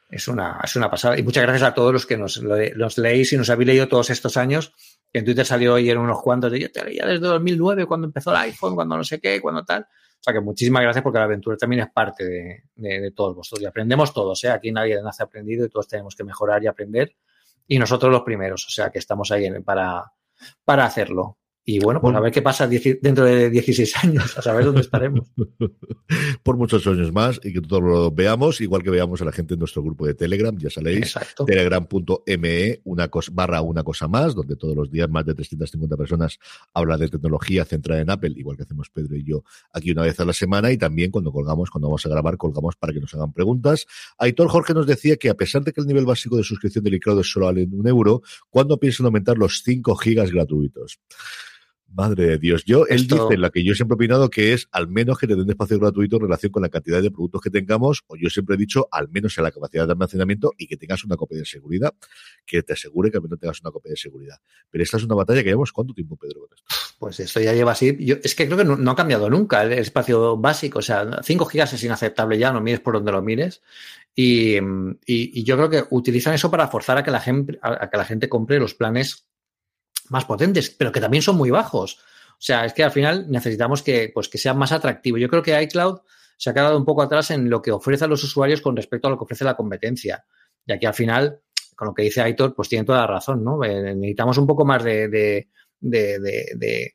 es 0.09 0.27
una, 0.27 0.59
es 0.63 0.75
una 0.75 0.89
pasada. 0.89 1.17
Y 1.17 1.23
muchas 1.23 1.43
gracias 1.43 1.69
a 1.69 1.73
todos 1.73 1.93
los 1.93 2.05
que 2.05 2.17
nos, 2.17 2.38
los 2.38 2.97
leéis 2.97 3.33
y 3.33 3.38
nos 3.38 3.49
habéis 3.49 3.67
leído 3.67 3.88
todos 3.88 4.09
estos 4.09 4.38
años 4.38 4.73
en 5.14 5.26
Twitter 5.26 5.45
salió 5.45 5.78
en 5.78 5.97
unos 5.97 6.22
cuantos 6.22 6.51
de 6.51 6.60
yo 6.60 6.72
te 6.72 6.84
leía 6.84 7.05
desde 7.05 7.26
2009 7.26 7.86
cuando 7.86 8.08
empezó 8.08 8.32
el 8.32 8.38
iPhone, 8.38 8.76
cuando 8.76 8.97
no 8.97 9.03
sé 9.03 9.20
qué, 9.20 9.41
cuando 9.41 9.64
tal. 9.64 9.84
O 9.84 10.24
sea 10.24 10.34
que 10.34 10.39
muchísimas 10.41 10.82
gracias 10.82 11.03
porque 11.03 11.20
la 11.20 11.26
aventura 11.26 11.58
también 11.58 11.84
es 11.84 11.91
parte 11.91 12.26
de, 12.26 12.64
de, 12.76 13.01
de 13.01 13.12
todos 13.12 13.36
vosotros 13.36 13.64
y 13.64 13.66
aprendemos 13.66 14.14
todos, 14.14 14.43
¿eh? 14.43 14.49
Aquí 14.49 14.72
nadie 14.72 15.01
nace 15.01 15.24
aprendido 15.24 15.66
y 15.66 15.70
todos 15.70 15.88
tenemos 15.88 16.16
que 16.16 16.24
mejorar 16.24 16.64
y 16.64 16.68
aprender 16.68 17.16
y 17.68 17.78
nosotros 17.78 18.12
los 18.12 18.22
primeros, 18.22 18.66
o 18.66 18.70
sea 18.70 18.89
que 18.89 18.99
estamos 18.99 19.32
ahí 19.32 19.49
para, 19.62 20.12
para 20.64 20.86
hacerlo. 20.86 21.38
Y 21.70 21.80
bueno, 21.80 21.99
pues 21.99 22.15
a 22.15 22.22
ver 22.22 22.32
qué 22.32 22.41
pasa 22.41 22.65
dentro 22.65 23.26
de 23.26 23.49
16 23.49 23.97
años, 23.97 24.38
a 24.38 24.41
saber 24.41 24.63
dónde 24.63 24.80
estaremos. 24.80 25.28
Por 26.43 26.55
muchos 26.55 26.88
años 26.88 27.11
más 27.11 27.41
y 27.43 27.51
que 27.51 27.59
todos 27.59 27.84
lo 27.84 28.09
veamos, 28.09 28.61
igual 28.61 28.84
que 28.84 28.89
veamos 28.89 29.22
a 29.22 29.26
la 29.26 29.34
gente 29.34 29.55
en 29.55 29.59
nuestro 29.59 29.84
grupo 29.84 30.07
de 30.07 30.13
Telegram, 30.13 30.57
ya 30.57 30.70
sabéis, 30.70 31.13
telegram.me 31.45 32.80
una 32.86 33.09
cosa, 33.09 33.32
barra 33.36 33.59
una 33.59 33.84
cosa 33.84 34.07
más, 34.07 34.34
donde 34.34 34.55
todos 34.55 34.78
los 34.78 34.89
días 34.89 35.09
más 35.09 35.26
de 35.26 35.34
350 35.34 35.97
personas 35.97 36.39
hablan 36.74 37.01
de 37.01 37.09
tecnología 37.09 37.65
centrada 37.65 37.99
en 37.99 38.11
Apple, 38.11 38.32
igual 38.38 38.55
que 38.55 38.63
hacemos 38.63 38.89
Pedro 38.89 39.18
y 39.18 39.26
yo 39.26 39.43
aquí 39.74 39.91
una 39.91 40.03
vez 40.03 40.18
a 40.22 40.24
la 40.24 40.32
semana 40.32 40.72
y 40.72 40.78
también 40.78 41.11
cuando 41.11 41.34
colgamos, 41.34 41.70
cuando 41.70 41.89
vamos 41.89 42.05
a 42.05 42.07
grabar, 42.07 42.38
colgamos 42.38 42.78
para 42.78 42.93
que 42.93 43.01
nos 43.01 43.13
hagan 43.13 43.34
preguntas. 43.34 43.86
Aitor 44.20 44.47
Jorge 44.47 44.74
nos 44.74 44.88
decía 44.88 45.18
que 45.18 45.30
a 45.30 45.36
pesar 45.36 45.65
de 45.65 45.74
que 45.74 45.82
el 45.82 45.88
nivel 45.88 46.05
básico 46.05 46.38
de 46.38 46.43
suscripción 46.43 46.86
del 46.86 46.93
iCloud 46.93 47.20
es 47.20 47.30
solo 47.30 47.49
en 47.49 47.78
un 47.78 47.86
euro, 47.89 48.22
¿cuándo 48.49 48.80
piensan 48.80 49.05
aumentar 49.07 49.38
los 49.38 49.63
5 49.65 49.97
gigas 49.97 50.32
gratuitos? 50.32 50.97
Madre 51.89 52.27
de 52.27 52.38
Dios. 52.38 52.63
Yo, 52.65 52.85
Esto... 52.85 53.15
él 53.15 53.21
dice, 53.21 53.38
la 53.38 53.49
que 53.49 53.63
yo 53.63 53.73
siempre 53.73 53.93
he 53.93 53.97
opinado, 53.97 54.29
que 54.29 54.53
es 54.53 54.67
al 54.71 54.88
menos 54.88 55.17
que 55.17 55.27
te 55.27 55.35
den 55.35 55.49
espacio 55.49 55.79
gratuito 55.79 56.17
en 56.17 56.23
relación 56.23 56.51
con 56.51 56.61
la 56.61 56.69
cantidad 56.69 57.01
de 57.01 57.11
productos 57.11 57.41
que 57.41 57.49
tengamos, 57.49 58.03
o 58.07 58.15
yo 58.17 58.29
siempre 58.29 58.55
he 58.55 58.57
dicho, 58.57 58.88
al 58.91 59.09
menos 59.09 59.38
en 59.38 59.43
la 59.43 59.51
capacidad 59.51 59.85
de 59.85 59.93
almacenamiento 59.93 60.51
y 60.57 60.67
que 60.67 60.77
tengas 60.77 61.03
una 61.03 61.15
copia 61.15 61.38
de 61.38 61.45
seguridad, 61.45 61.93
que 62.45 62.61
te 62.61 62.73
asegure 62.73 63.09
que 63.09 63.17
al 63.17 63.23
menos 63.23 63.39
tengas 63.39 63.61
una 63.61 63.71
copia 63.71 63.91
de 63.91 63.97
seguridad. 63.97 64.38
Pero 64.69 64.83
esta 64.83 64.97
es 64.97 65.03
una 65.03 65.15
batalla 65.15 65.41
que 65.41 65.49
llevamos 65.49 65.71
cuánto 65.71 65.93
tiempo, 65.93 66.17
Pedro, 66.17 66.41
con 66.41 66.49
esto. 66.55 66.65
Pues 66.99 67.19
esto 67.19 67.39
ya 67.39 67.53
lleva 67.53 67.71
así. 67.71 67.95
Yo, 67.99 68.15
es 68.23 68.35
que 68.35 68.45
creo 68.45 68.57
que 68.57 68.65
no, 68.65 68.75
no, 68.75 68.91
ha 68.91 68.95
cambiado 68.95 69.29
nunca 69.29 69.63
el 69.63 69.73
espacio 69.73 70.38
básico. 70.38 70.79
O 70.79 70.81
sea, 70.83 71.21
5 71.23 71.45
gigas 71.45 71.73
es 71.73 71.83
inaceptable 71.83 72.38
ya, 72.38 72.51
no 72.51 72.61
mires 72.61 72.79
por 72.79 72.95
donde 72.95 73.11
lo 73.11 73.21
mires. 73.21 73.61
Y, 74.15 74.57
y, 74.57 74.59
y 75.05 75.43
yo 75.43 75.55
creo 75.57 75.69
que 75.69 75.83
utilizan 75.91 76.33
eso 76.33 76.49
para 76.49 76.67
forzar 76.67 76.97
a 76.97 77.03
que 77.03 77.11
la 77.11 77.19
gente, 77.19 77.59
a, 77.61 77.85
a 77.85 77.89
que 77.89 77.97
la 77.97 78.05
gente 78.05 78.27
compre 78.27 78.59
los 78.59 78.73
planes 78.73 79.27
más 80.10 80.26
potentes, 80.26 80.70
pero 80.70 80.91
que 80.91 81.01
también 81.01 81.24
son 81.24 81.38
muy 81.38 81.49
bajos. 81.49 81.99
O 82.32 82.41
sea, 82.41 82.66
es 82.66 82.74
que 82.74 82.84
al 82.84 82.91
final 82.91 83.26
necesitamos 83.30 83.82
que, 83.82 84.12
pues, 84.14 84.30
que 84.30 84.38
sea 84.38 84.53
más 84.53 84.72
atractivo. 84.72 85.18
Yo 85.18 85.28
creo 85.28 85.41
que 85.41 85.60
iCloud 85.64 85.99
se 86.38 86.49
ha 86.49 86.53
quedado 86.53 86.78
un 86.78 86.86
poco 86.86 87.01
atrás 87.01 87.32
en 87.32 87.49
lo 87.49 87.62
que 87.62 87.72
ofrece 87.72 88.05
a 88.05 88.08
los 88.08 88.24
usuarios 88.24 88.62
con 88.62 88.76
respecto 88.76 89.08
a 89.08 89.12
lo 89.12 89.18
que 89.18 89.24
ofrece 89.24 89.43
la 89.43 89.55
competencia. 89.55 90.24
Y 90.66 90.72
aquí 90.72 90.86
al 90.86 90.93
final, 90.93 91.41
con 91.76 91.88
lo 91.88 91.93
que 91.93 92.03
dice 92.03 92.22
Aitor, 92.22 92.53
pues 92.53 92.70
tiene 92.70 92.86
toda 92.86 92.99
la 92.99 93.08
razón, 93.08 93.43
¿no? 93.43 93.64
Eh, 93.64 93.95
necesitamos 93.95 94.38
un 94.38 94.45
poco 94.45 94.66
más 94.66 94.84
de, 94.84 95.08
de, 95.08 95.47
de, 95.80 96.93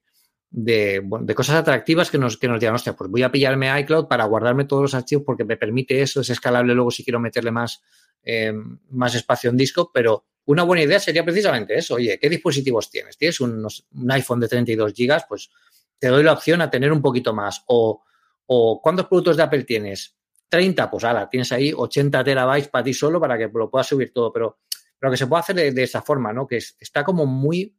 de 0.53 1.01
bueno, 1.01 1.27
cosas 1.35 1.57
atractivas 1.57 2.11
que 2.11 2.19
nos, 2.19 2.37
que 2.37 2.47
nos 2.47 2.61
digan, 2.61 2.75
hostia, 2.75 2.95
pues 2.95 3.11
voy 3.11 3.23
a 3.23 3.33
pillarme 3.33 3.81
iCloud 3.81 4.07
para 4.07 4.25
guardarme 4.27 4.67
todos 4.67 4.83
los 4.83 4.95
archivos 4.95 5.25
porque 5.25 5.45
me 5.45 5.57
permite 5.57 6.03
eso, 6.03 6.21
es 6.21 6.31
escalable 6.31 6.75
luego 6.75 6.91
si 6.91 7.03
quiero 7.03 7.19
meterle 7.19 7.51
más, 7.51 7.83
eh, 8.23 8.53
más 8.91 9.15
espacio 9.15 9.51
en 9.51 9.57
disco, 9.57 9.91
pero 9.93 10.27
una 10.47 10.62
buena 10.64 10.82
idea 10.82 10.99
sería 10.99 11.24
precisamente 11.24 11.76
eso. 11.76 11.95
Oye, 11.95 12.18
¿qué 12.18 12.28
dispositivos 12.28 12.90
tienes? 12.90 13.16
¿Tienes 13.16 13.40
un, 13.40 13.66
un 13.93 14.11
iPhone 14.11 14.40
de 14.40 14.49
32 14.49 14.93
gigas? 14.93 15.24
Pues 15.28 15.51
te 15.99 16.09
doy 16.09 16.22
la 16.22 16.32
opción 16.32 16.61
a 16.61 16.70
tener 16.70 16.93
un 16.93 17.01
poquito 17.01 17.32
más. 17.32 17.62
O, 17.66 18.03
o 18.47 18.80
¿cuántos 18.82 19.07
productos 19.07 19.36
de 19.36 19.43
Apple 19.45 19.64
tienes? 19.64 20.16
30, 20.49 20.90
pues 20.90 21.05
ala, 21.05 21.30
tienes 21.30 21.51
ahí 21.53 21.72
80 21.74 22.24
terabytes 22.24 22.68
para 22.68 22.84
ti 22.84 22.93
solo 22.93 23.20
para 23.20 23.38
que 23.38 23.49
lo 23.55 23.70
puedas 23.70 23.86
subir 23.86 24.12
todo, 24.12 24.32
pero, 24.32 24.59
pero 24.99 25.11
que 25.11 25.16
se 25.16 25.26
puede 25.26 25.40
hacer 25.40 25.57
de, 25.57 25.72
de 25.72 25.82
esa 25.82 26.03
forma, 26.03 26.32
¿no? 26.32 26.47
Que 26.47 26.59
es, 26.59 26.76
está 26.78 27.05
como 27.05 27.24
muy 27.24 27.74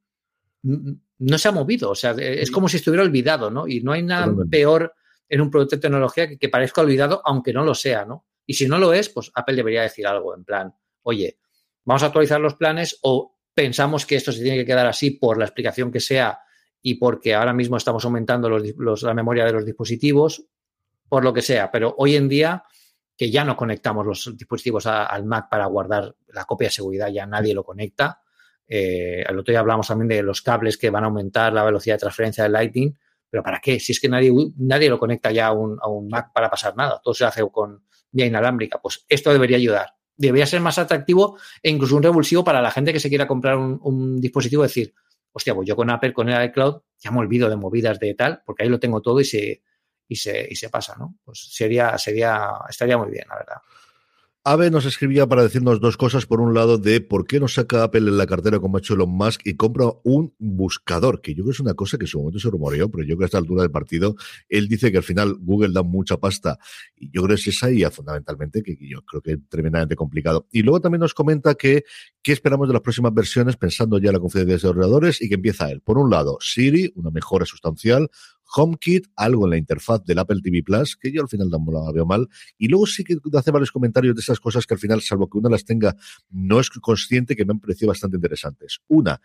no 0.63 1.37
se 1.37 1.47
ha 1.47 1.51
movido, 1.51 1.91
o 1.91 1.95
sea, 1.95 2.11
es 2.11 2.49
como 2.51 2.69
si 2.69 2.77
estuviera 2.77 3.03
olvidado, 3.03 3.51
¿no? 3.51 3.67
Y 3.67 3.81
no 3.81 3.91
hay 3.91 4.01
nada 4.01 4.25
Totalmente. 4.25 4.57
peor 4.57 4.93
en 5.27 5.41
un 5.41 5.51
producto 5.51 5.75
de 5.75 5.81
tecnología 5.81 6.27
que, 6.27 6.37
que, 6.37 6.49
parezca 6.49 6.81
olvidado, 6.81 7.21
aunque 7.25 7.53
no 7.53 7.63
lo 7.63 7.75
sea, 7.75 8.05
¿no? 8.05 8.25
Y 8.45 8.53
si 8.53 8.67
no 8.67 8.79
lo 8.79 8.93
es, 8.93 9.09
pues 9.09 9.31
Apple 9.35 9.55
debería 9.55 9.81
decir 9.81 10.07
algo, 10.07 10.35
en 10.35 10.43
plan, 10.43 10.73
oye, 11.03 11.37
vamos 11.85 12.03
a 12.03 12.07
actualizar 12.07 12.39
los 12.39 12.55
planes 12.55 12.99
o 13.01 13.35
pensamos 13.53 14.05
que 14.05 14.15
esto 14.15 14.31
se 14.31 14.41
tiene 14.41 14.57
que 14.57 14.65
quedar 14.65 14.87
así 14.87 15.11
por 15.11 15.37
la 15.37 15.45
explicación 15.45 15.91
que 15.91 15.99
sea 15.99 16.39
y 16.81 16.95
porque 16.95 17.33
ahora 17.33 17.53
mismo 17.53 17.77
estamos 17.77 18.03
aumentando 18.05 18.49
la 18.49 19.13
memoria 19.13 19.45
de 19.45 19.53
los 19.53 19.65
dispositivos, 19.65 20.45
por 21.07 21.23
lo 21.23 21.33
que 21.33 21.41
sea. 21.41 21.71
Pero 21.71 21.95
hoy 21.97 22.15
en 22.15 22.27
día, 22.27 22.63
que 23.15 23.31
ya 23.31 23.45
no 23.45 23.55
conectamos 23.55 24.05
los 24.05 24.37
dispositivos 24.37 24.85
al 24.85 25.23
Mac 25.25 25.47
para 25.49 25.65
guardar 25.67 26.15
la 26.27 26.43
copia 26.43 26.67
de 26.67 26.73
seguridad, 26.73 27.07
ya 27.09 27.25
nadie 27.25 27.53
lo 27.53 27.63
conecta. 27.63 28.21
Eh, 28.67 29.23
el 29.27 29.39
otro 29.39 29.51
día 29.51 29.59
hablamos 29.59 29.87
también 29.87 30.09
de 30.09 30.23
los 30.23 30.41
cables 30.41 30.77
que 30.77 30.89
van 30.89 31.03
a 31.03 31.07
aumentar 31.07 31.53
la 31.53 31.63
velocidad 31.63 31.95
de 31.95 31.99
transferencia 31.99 32.43
de 32.43 32.49
Lightning. 32.49 32.97
¿Pero 33.29 33.43
para 33.43 33.59
qué? 33.61 33.79
Si 33.79 33.93
es 33.93 33.99
que 33.99 34.09
nadie, 34.09 34.31
nadie 34.57 34.89
lo 34.89 34.99
conecta 34.99 35.31
ya 35.31 35.47
a 35.47 35.51
un, 35.53 35.77
a 35.81 35.87
un 35.87 36.09
Mac 36.09 36.33
para 36.33 36.49
pasar 36.49 36.75
nada. 36.75 36.99
Todo 37.01 37.13
se 37.13 37.23
hace 37.23 37.47
con 37.49 37.85
vía 38.11 38.25
inalámbrica. 38.25 38.81
Pues 38.81 39.05
esto 39.07 39.31
debería 39.31 39.57
ayudar 39.57 39.93
debería 40.15 40.45
ser 40.45 40.61
más 40.61 40.77
atractivo 40.77 41.37
e 41.61 41.69
incluso 41.69 41.95
un 41.95 42.03
revulsivo 42.03 42.43
para 42.43 42.61
la 42.61 42.71
gente 42.71 42.93
que 42.93 42.99
se 42.99 43.09
quiera 43.09 43.27
comprar 43.27 43.57
un, 43.57 44.19
dispositivo, 44.21 44.63
decir, 44.63 44.93
hostia, 45.31 45.55
pues 45.55 45.67
yo 45.67 45.75
con 45.75 45.89
Apple, 45.89 46.13
con 46.13 46.29
el 46.29 46.45
iCloud, 46.49 46.81
ya 46.99 47.11
me 47.11 47.19
olvido 47.19 47.49
de 47.49 47.55
movidas 47.55 47.99
de 47.99 48.13
tal, 48.13 48.41
porque 48.45 48.63
ahí 48.63 48.69
lo 48.69 48.79
tengo 48.79 49.01
todo 49.01 49.19
y 49.19 49.25
se, 49.25 49.63
y 50.07 50.15
se, 50.15 50.47
y 50.49 50.55
se 50.55 50.69
pasa, 50.69 50.95
¿no? 50.97 51.17
Pues 51.23 51.49
sería, 51.51 51.97
sería, 51.97 52.51
estaría 52.69 52.97
muy 52.97 53.09
bien, 53.11 53.25
la 53.27 53.37
verdad. 53.37 53.57
Ave 54.45 54.69
nos 54.69 54.83
escribía 54.83 55.25
para 55.25 55.41
decirnos 55.41 55.79
dos 55.79 55.95
cosas. 55.95 56.25
Por 56.25 56.41
un 56.41 56.53
lado, 56.53 56.77
de 56.77 56.99
por 56.99 57.25
qué 57.25 57.39
no 57.39 57.47
saca 57.47 57.81
Apple 57.81 58.09
en 58.09 58.17
la 58.17 58.27
cartera 58.27 58.59
como 58.59 58.75
ha 58.75 58.81
hecho 58.81 58.93
Elon 58.93 59.09
Musk 59.09 59.39
y 59.45 59.53
compra 59.55 59.85
un 60.03 60.35
buscador, 60.37 61.21
que 61.21 61.33
yo 61.33 61.43
creo 61.43 61.45
que 61.45 61.51
es 61.51 61.59
una 61.61 61.75
cosa 61.75 61.97
que 61.97 62.03
en 62.03 62.07
su 62.09 62.19
momento 62.19 62.39
se 62.39 62.49
rumoreó, 62.49 62.91
pero 62.91 63.05
yo 63.05 63.15
creo 63.15 63.19
que 63.19 63.23
a 63.23 63.27
esta 63.27 63.37
altura 63.37 63.61
del 63.61 63.71
partido, 63.71 64.17
él 64.49 64.67
dice 64.67 64.91
que 64.91 64.97
al 64.97 65.03
final 65.03 65.37
Google 65.39 65.71
da 65.71 65.81
mucha 65.81 66.17
pasta. 66.17 66.57
Y 66.97 67.09
yo 67.09 67.23
creo 67.23 67.37
que 67.37 67.41
es 67.41 67.47
esa 67.47 67.71
y 67.71 67.85
fundamentalmente 67.85 68.61
que 68.61 68.75
yo 68.81 69.01
creo 69.03 69.21
que 69.21 69.31
es 69.31 69.39
tremendamente 69.47 69.95
complicado. 69.95 70.45
Y 70.51 70.61
luego 70.61 70.81
también 70.81 70.99
nos 70.99 71.13
comenta 71.13 71.55
que 71.55 71.85
qué 72.21 72.33
esperamos 72.33 72.67
de 72.67 72.73
las 72.73 72.81
próximas 72.81 73.13
versiones, 73.13 73.55
pensando 73.55 73.97
ya 73.97 74.09
en 74.09 74.15
la 74.15 74.19
confidencia 74.19 74.67
de 74.67 74.71
ordenadores 74.71 75.21
y 75.21 75.29
que 75.29 75.35
empieza 75.35 75.71
él. 75.71 75.79
Por 75.79 75.97
un 75.97 76.09
lado, 76.09 76.37
Siri, 76.41 76.91
una 76.95 77.11
mejora 77.11 77.45
sustancial. 77.45 78.09
HomeKit, 78.55 79.07
algo 79.15 79.45
en 79.45 79.51
la 79.51 79.57
interfaz 79.57 80.03
del 80.05 80.19
Apple 80.19 80.41
TV 80.41 80.63
Plus, 80.63 80.95
que 80.95 81.11
yo 81.11 81.21
al 81.21 81.29
final 81.29 81.49
no 81.49 81.59
la 81.71 81.91
veo 81.91 82.05
mal. 82.05 82.27
Y 82.57 82.67
luego 82.67 82.85
sí 82.85 83.03
que 83.03 83.17
hace 83.33 83.51
varios 83.51 83.71
comentarios 83.71 84.15
de 84.15 84.21
esas 84.21 84.39
cosas 84.39 84.65
que 84.65 84.73
al 84.75 84.79
final, 84.79 85.01
salvo 85.01 85.29
que 85.29 85.37
uno 85.37 85.49
las 85.49 85.65
tenga, 85.65 85.95
no 86.29 86.59
es 86.59 86.69
consciente, 86.69 87.35
que 87.35 87.45
me 87.45 87.53
han 87.53 87.59
parecido 87.59 87.89
bastante 87.89 88.17
interesantes. 88.17 88.79
Una, 88.87 89.19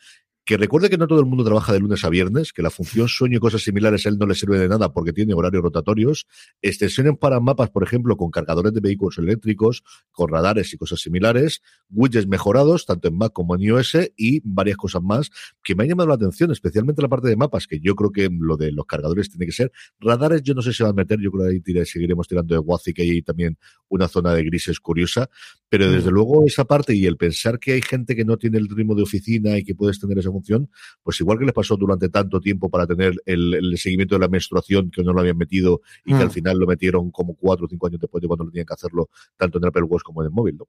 que 0.49 0.57
recuerde 0.57 0.89
que 0.89 0.97
no 0.97 1.07
todo 1.07 1.21
el 1.21 1.27
mundo 1.27 1.45
trabaja 1.45 1.75
de 1.75 1.81
lunes 1.81 2.07
a 2.07 2.09
viernes, 2.09 2.55
que 2.55 2.63
la 2.63 2.71
función 2.71 3.07
sueño 3.07 3.37
y 3.37 3.39
cosas 3.39 3.61
similares 3.61 4.07
a 4.07 4.09
él 4.09 4.17
no 4.17 4.25
le 4.25 4.35
sirve 4.35 4.59
de 4.59 4.67
nada 4.67 4.95
porque 4.95 5.13
tiene 5.13 5.35
horarios 5.35 5.63
rotatorios, 5.63 6.27
extensiones 6.63 7.19
para 7.21 7.39
mapas, 7.39 7.69
por 7.69 7.83
ejemplo, 7.83 8.17
con 8.17 8.31
cargadores 8.31 8.73
de 8.73 8.81
vehículos 8.81 9.19
eléctricos, 9.19 9.83
con 10.11 10.31
radares 10.31 10.73
y 10.73 10.79
cosas 10.79 11.01
similares, 11.01 11.61
widgets 11.91 12.27
mejorados, 12.27 12.87
tanto 12.87 13.09
en 13.09 13.19
Mac 13.19 13.35
como 13.35 13.57
en 13.57 13.61
iOS, 13.61 13.99
y 14.17 14.41
varias 14.43 14.79
cosas 14.79 15.03
más 15.03 15.29
que 15.63 15.75
me 15.75 15.83
han 15.83 15.91
llamado 15.91 16.09
la 16.09 16.15
atención, 16.15 16.51
especialmente 16.51 17.03
la 17.03 17.09
parte 17.09 17.29
de 17.29 17.37
mapas, 17.37 17.67
que 17.67 17.79
yo 17.81 17.95
creo 17.95 18.11
que 18.11 18.31
lo 18.33 18.57
de 18.57 18.73
los 18.73 18.87
cargadores 18.87 19.29
tiene 19.29 19.45
que 19.45 19.53
ser. 19.53 19.71
Radares 20.01 20.41
yo 20.41 20.55
no 20.55 20.63
sé 20.63 20.73
si 20.73 20.83
van 20.83 20.93
a 20.93 20.95
meter, 20.95 21.21
yo 21.21 21.31
creo 21.31 21.51
que 21.63 21.79
ahí 21.79 21.85
seguiremos 21.85 22.27
tirando 22.27 22.55
de 22.55 22.61
Wazi, 22.61 22.95
que 22.95 23.03
hay 23.03 23.21
también 23.21 23.59
una 23.89 24.09
zona 24.09 24.35
de 24.35 24.45
grises 24.45 24.81
curiosa, 24.81 25.29
pero 25.69 25.91
desde 25.91 26.11
mm. 26.11 26.15
luego 26.15 26.47
esa 26.47 26.65
parte 26.65 26.95
y 26.95 27.07
el 27.07 27.17
pensar 27.17 27.59
que 27.59 27.73
hay 27.73 27.83
gente 27.83 28.17
que 28.17 28.25
no 28.25 28.37
tiene 28.37 28.59
el 28.59 28.69
ritmo 28.69 28.95
de 28.95 29.03
oficina 29.03 29.59
y 29.59 29.65
que 29.65 29.75
puedes 29.75 29.99
tener 29.99 30.19
esa 30.19 30.31
función, 30.31 30.71
pues 31.03 31.21
igual 31.21 31.39
que 31.39 31.45
les 31.45 31.55
pasó 31.55 31.77
durante 31.77 32.09
tanto 32.09 32.41
tiempo 32.41 32.71
para 32.71 32.87
tener 32.87 33.15
el, 33.27 33.77
seguimiento 33.79 34.15
de 34.15 34.21
la 34.21 34.29
menstruación 34.29 34.91
que 34.91 35.03
no 35.03 35.13
lo 35.13 35.21
habían 35.21 35.39
metido 35.39 35.83
y 36.05 36.13
que 36.13 36.23
al 36.23 36.29
mm. 36.29 36.33
final 36.33 36.59
lo 36.59 36.67
metieron 36.67 37.11
como 37.11 37.35
cuatro 37.35 37.67
o 37.67 37.69
cinco 37.69 37.87
años 37.87 38.01
después 38.01 38.23
de 38.23 38.29
cuando 38.29 38.45
lo 38.45 38.51
tenían 38.51 38.67
que 38.67 38.75
hacerlo, 38.75 39.11
tanto 39.37 39.59
en 39.59 39.67
Apple 39.67 39.83
Watch 39.83 40.03
como 40.03 40.23
en 40.23 40.27
el 40.27 40.33
móvil, 40.33 40.57
¿no? 40.59 40.69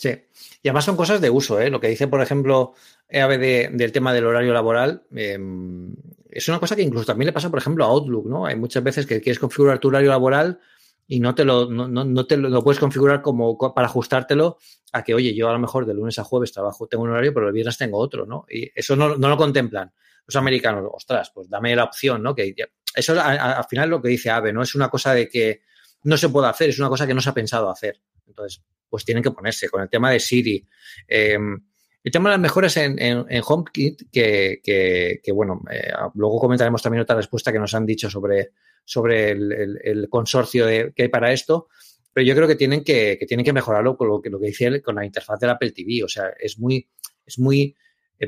Sí, 0.00 0.08
y 0.62 0.68
además 0.68 0.86
son 0.86 0.96
cosas 0.96 1.20
de 1.20 1.28
uso, 1.28 1.60
¿eh? 1.60 1.68
Lo 1.68 1.78
que 1.78 1.88
dice, 1.88 2.08
por 2.08 2.22
ejemplo, 2.22 2.72
EAB 3.06 3.38
del 3.76 3.92
tema 3.92 4.14
del 4.14 4.24
horario 4.24 4.54
laboral, 4.54 5.02
em, 5.14 5.94
es 6.30 6.48
una 6.48 6.58
cosa 6.58 6.74
que 6.74 6.80
incluso 6.80 7.04
también 7.04 7.26
le 7.26 7.34
pasa, 7.34 7.50
por 7.50 7.58
ejemplo, 7.58 7.84
a 7.84 7.88
Outlook, 7.88 8.26
¿no? 8.26 8.46
Hay 8.46 8.56
muchas 8.56 8.82
veces 8.82 9.04
que 9.04 9.20
quieres 9.20 9.38
configurar 9.38 9.78
tu 9.78 9.88
horario 9.88 10.08
laboral 10.08 10.58
y 11.12 11.18
no 11.18 11.34
te 11.34 11.44
lo, 11.44 11.68
no, 11.68 11.88
no 11.88 12.26
te 12.26 12.36
lo, 12.36 12.62
puedes 12.62 12.78
configurar 12.78 13.20
como 13.20 13.58
para 13.74 13.88
ajustártelo 13.88 14.58
a 14.92 15.02
que, 15.02 15.12
oye, 15.12 15.34
yo 15.34 15.48
a 15.48 15.52
lo 15.52 15.58
mejor 15.58 15.84
de 15.84 15.92
lunes 15.92 16.20
a 16.20 16.24
jueves 16.24 16.52
trabajo, 16.52 16.86
tengo 16.86 17.02
un 17.02 17.10
horario, 17.10 17.34
pero 17.34 17.48
el 17.48 17.52
viernes 17.52 17.76
tengo 17.76 17.98
otro, 17.98 18.26
¿no? 18.26 18.46
Y 18.48 18.70
eso 18.76 18.94
no, 18.94 19.16
lo 19.16 19.36
contemplan 19.36 19.92
los 20.24 20.36
americanos. 20.36 20.88
Ostras, 20.92 21.32
pues 21.34 21.50
dame 21.50 21.74
la 21.74 21.82
opción, 21.82 22.22
¿no? 22.22 22.32
Que 22.32 22.54
eso 22.94 23.20
al 23.20 23.64
final 23.64 23.90
lo 23.90 24.00
que 24.00 24.08
dice 24.08 24.30
Ave, 24.30 24.52
¿no? 24.52 24.62
Es 24.62 24.76
una 24.76 24.88
cosa 24.88 25.12
de 25.12 25.28
que 25.28 25.62
no 26.04 26.16
se 26.16 26.28
puede 26.28 26.46
hacer, 26.46 26.68
es 26.68 26.78
una 26.78 26.88
cosa 26.88 27.08
que 27.08 27.14
no 27.14 27.20
se 27.20 27.30
ha 27.30 27.34
pensado 27.34 27.68
hacer. 27.68 28.00
Entonces, 28.28 28.62
pues 28.88 29.04
tienen 29.04 29.24
que 29.24 29.32
ponerse 29.32 29.68
con 29.68 29.82
el 29.82 29.90
tema 29.90 30.12
de 30.12 30.20
Siri. 30.20 30.64
Em, 31.08 31.60
el 32.04 32.12
tema 32.12 32.30
de 32.30 32.34
las 32.34 32.40
mejoras 32.40 32.76
en, 32.76 33.00
en, 33.00 33.42
HomeKit, 33.44 34.02
que, 34.12 34.60
que, 34.62 35.32
bueno, 35.32 35.60
eh, 35.72 35.90
luego 36.14 36.38
comentaremos 36.38 36.80
también 36.80 37.02
otra 37.02 37.16
respuesta 37.16 37.50
que 37.50 37.58
nos 37.58 37.74
han 37.74 37.84
dicho 37.84 38.08
sobre 38.08 38.52
sobre 38.84 39.30
el, 39.30 40.06
consorcio 40.10 40.66
que 40.66 41.02
hay 41.02 41.08
para 41.08 41.32
esto, 41.32 41.68
pero 42.12 42.26
yo 42.26 42.34
creo 42.34 42.48
que 42.48 42.56
tienen 42.56 42.82
que, 42.82 43.18
tienen 43.26 43.44
que 43.44 43.52
mejorarlo 43.52 43.96
con 43.96 44.08
lo 44.08 44.20
que, 44.20 44.30
lo 44.30 44.40
que 44.40 44.48
dice 44.48 44.82
con 44.82 44.96
la 44.96 45.04
interfaz 45.04 45.38
del 45.38 45.50
Apple 45.50 45.72
TV. 45.72 46.02
O 46.04 46.08
sea, 46.08 46.30
es 46.38 46.58
muy, 46.58 46.88
es 47.24 47.38
muy, 47.38 47.74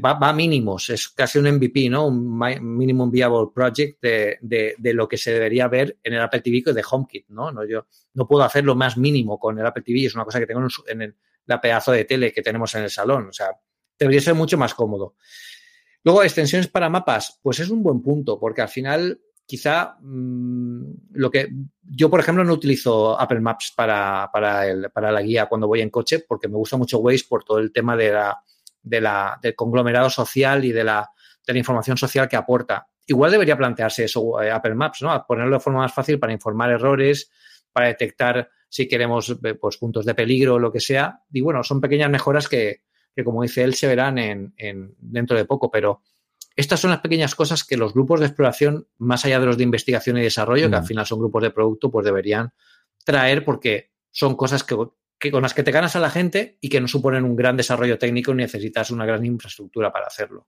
va, 0.04 0.16
a 0.20 0.32
mínimos, 0.32 0.88
es 0.90 1.08
casi 1.08 1.38
un 1.38 1.50
MVP, 1.50 1.88
¿no? 1.90 2.06
Un 2.06 2.38
minimum 2.76 3.10
viable 3.10 3.48
project 3.52 4.00
de, 4.00 4.76
lo 4.78 5.08
que 5.08 5.18
se 5.18 5.32
debería 5.32 5.68
ver 5.68 5.98
en 6.02 6.14
el 6.14 6.20
Apple 6.20 6.40
TV 6.40 6.72
de 6.72 6.84
HomeKit, 6.88 7.28
¿no? 7.28 7.50
¿no? 7.50 7.66
Yo 7.66 7.86
no 8.14 8.26
puedo 8.26 8.44
hacer 8.44 8.64
lo 8.64 8.74
más 8.74 8.96
mínimo 8.96 9.38
con 9.38 9.58
el 9.58 9.66
Apple 9.66 9.82
TV, 9.82 10.06
es 10.06 10.14
una 10.14 10.24
cosa 10.24 10.38
que 10.38 10.46
tengo 10.46 10.66
en, 10.86 11.02
el, 11.02 11.16
la 11.46 11.60
pedazo 11.60 11.92
de 11.92 12.04
tele 12.04 12.32
que 12.32 12.42
tenemos 12.42 12.74
en 12.74 12.84
el 12.84 12.90
salón. 12.90 13.28
O 13.28 13.32
sea, 13.32 13.50
debería 13.98 14.20
ser 14.20 14.34
mucho 14.34 14.56
más 14.56 14.74
cómodo. 14.74 15.16
Luego, 16.04 16.22
extensiones 16.22 16.68
para 16.68 16.88
mapas, 16.88 17.38
pues 17.42 17.60
es 17.60 17.70
un 17.70 17.82
buen 17.82 18.00
punto, 18.02 18.38
porque 18.38 18.62
al 18.62 18.68
final 18.68 19.20
quizá 19.46 19.96
mm, 20.00 20.82
lo 21.12 21.30
que 21.30 21.48
yo, 21.82 22.08
por 22.10 22.20
ejemplo, 22.20 22.44
no 22.44 22.52
utilizo 22.52 23.18
Apple 23.20 23.40
Maps 23.40 23.72
para, 23.76 24.30
para, 24.32 25.12
la 25.12 25.22
guía 25.22 25.46
cuando 25.46 25.66
voy 25.66 25.80
en 25.80 25.90
coche 25.90 26.24
porque 26.26 26.48
me 26.48 26.56
gusta 26.56 26.76
mucho 26.76 26.98
Waze 26.98 27.24
por 27.28 27.44
todo 27.44 27.58
el 27.58 27.72
tema 27.72 27.96
de 27.96 28.12
la, 28.12 28.42
de 28.82 29.00
la, 29.00 29.38
del 29.42 29.54
conglomerado 29.54 30.10
social 30.10 30.64
y 30.64 30.72
de 30.72 30.84
la, 30.84 31.10
de 31.46 31.52
la 31.52 31.58
información 31.58 31.96
social 31.96 32.28
que 32.28 32.36
aporta. 32.36 32.86
Igual 33.06 33.32
debería 33.32 33.56
plantearse 33.56 34.04
eso 34.04 34.40
eh, 34.40 34.50
Apple 34.50 34.74
Maps, 34.74 35.02
¿no? 35.02 35.24
Ponerlo 35.26 35.56
de 35.56 35.60
forma 35.60 35.80
más 35.80 35.92
fácil 35.92 36.18
para 36.18 36.32
informar 36.32 36.70
errores, 36.70 37.30
para 37.72 37.88
detectar 37.88 38.48
si 38.68 38.88
queremos 38.88 39.36
eh, 39.44 39.54
pues, 39.54 39.76
puntos 39.76 40.06
de 40.06 40.14
peligro 40.14 40.54
o 40.54 40.58
lo 40.58 40.72
que 40.72 40.80
sea. 40.80 41.20
Y 41.32 41.40
bueno, 41.40 41.62
son 41.62 41.80
pequeñas 41.80 42.10
mejoras 42.10 42.48
que, 42.48 42.82
que 43.14 43.24
como 43.24 43.42
dice 43.42 43.62
él, 43.62 43.74
se 43.74 43.86
verán 43.86 44.18
en, 44.18 44.54
dentro 44.98 45.36
de 45.36 45.44
poco, 45.44 45.70
pero 45.70 46.00
estas 46.56 46.80
son 46.80 46.90
las 46.90 47.00
pequeñas 47.00 47.34
cosas 47.34 47.64
que 47.64 47.76
los 47.76 47.94
grupos 47.94 48.20
de 48.20 48.26
exploración, 48.26 48.86
más 48.98 49.24
allá 49.24 49.40
de 49.40 49.46
los 49.46 49.56
de 49.56 49.64
investigación 49.64 50.18
y 50.18 50.22
desarrollo, 50.22 50.68
que 50.68 50.76
al 50.76 50.82
mm. 50.82 50.86
final 50.86 51.06
son 51.06 51.18
grupos 51.20 51.42
de 51.42 51.50
producto, 51.50 51.90
pues 51.90 52.04
deberían 52.04 52.52
traer 53.04 53.44
porque 53.44 53.92
son 54.10 54.36
cosas 54.36 54.64
que, 54.64 54.76
con 55.30 55.42
las 55.42 55.54
que 55.54 55.62
te 55.62 55.70
ganas 55.70 55.96
a 55.96 56.00
la 56.00 56.10
gente 56.10 56.58
y 56.60 56.68
que 56.68 56.80
no 56.80 56.88
suponen 56.88 57.24
un 57.24 57.36
gran 57.36 57.56
desarrollo 57.56 57.98
técnico 57.98 58.34
ni 58.34 58.42
necesitas 58.42 58.90
una 58.90 59.06
gran 59.06 59.24
infraestructura 59.24 59.92
para 59.92 60.06
hacerlo. 60.06 60.46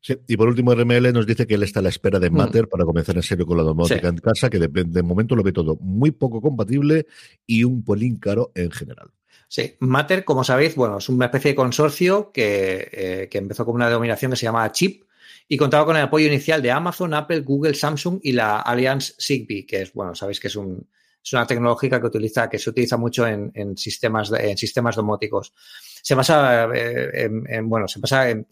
Sí, 0.00 0.16
y 0.28 0.36
por 0.36 0.48
último, 0.48 0.74
RML 0.74 1.12
nos 1.12 1.26
dice 1.26 1.46
que 1.46 1.54
él 1.54 1.64
está 1.64 1.80
a 1.80 1.82
la 1.82 1.88
espera 1.88 2.20
de 2.20 2.30
mm. 2.30 2.34
Matter 2.34 2.68
para 2.68 2.84
comenzar 2.84 3.16
en 3.16 3.22
serio 3.22 3.46
con 3.46 3.56
la 3.56 3.64
domótica 3.64 4.08
en 4.08 4.18
casa, 4.18 4.48
que 4.48 4.58
de, 4.58 5.02
momento 5.02 5.34
lo 5.34 5.42
ve 5.42 5.52
todo 5.52 5.76
muy 5.80 6.12
poco 6.12 6.40
compatible 6.40 7.06
y 7.46 7.64
un 7.64 7.84
pelín 7.84 8.16
caro 8.16 8.52
en 8.54 8.70
general. 8.70 9.10
Sí, 9.48 9.76
Matter, 9.80 10.24
como 10.24 10.44
sabéis, 10.44 10.76
bueno, 10.76 10.98
es 10.98 11.08
una 11.08 11.26
especie 11.26 11.52
de 11.52 11.54
consorcio 11.54 12.30
que, 12.32 12.88
eh, 12.92 13.28
que 13.30 13.38
empezó 13.38 13.64
con 13.64 13.74
una 13.74 13.86
denominación 13.86 14.30
que 14.30 14.36
se 14.36 14.44
llama 14.44 14.70
Chip, 14.72 15.04
y 15.48 15.56
contaba 15.56 15.86
con 15.86 15.96
el 15.96 16.02
apoyo 16.02 16.26
inicial 16.26 16.60
de 16.60 16.70
Amazon, 16.70 17.14
Apple, 17.14 17.40
Google, 17.40 17.74
Samsung 17.74 18.20
y 18.22 18.32
la 18.32 18.60
Alliance 18.60 19.14
Zigbee, 19.18 19.64
que 19.64 19.82
es, 19.82 19.92
bueno, 19.94 20.14
sabéis 20.14 20.40
que 20.40 20.48
es, 20.48 20.56
un, 20.56 20.86
es 21.24 21.32
una 21.32 21.46
tecnológica 21.46 21.98
que, 22.00 22.06
utiliza, 22.06 22.50
que 22.50 22.58
se 22.58 22.68
utiliza 22.68 22.98
mucho 22.98 23.26
en, 23.26 23.76
sistemas, 23.78 24.30
en 24.32 24.58
sistemas 24.58 24.96
domóticos. 24.96 25.54
Se 26.02 26.14
basa, 26.14 26.68
eh, 26.74 27.30
en, 27.48 27.68
bueno, 27.68 27.88
se 27.88 27.98
basa 27.98 28.28
en, 28.28 28.46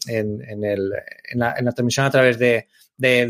la, 1.35 1.71
transmisión 1.71 2.07
a 2.07 2.11
través 2.11 2.39
de, 2.39 2.67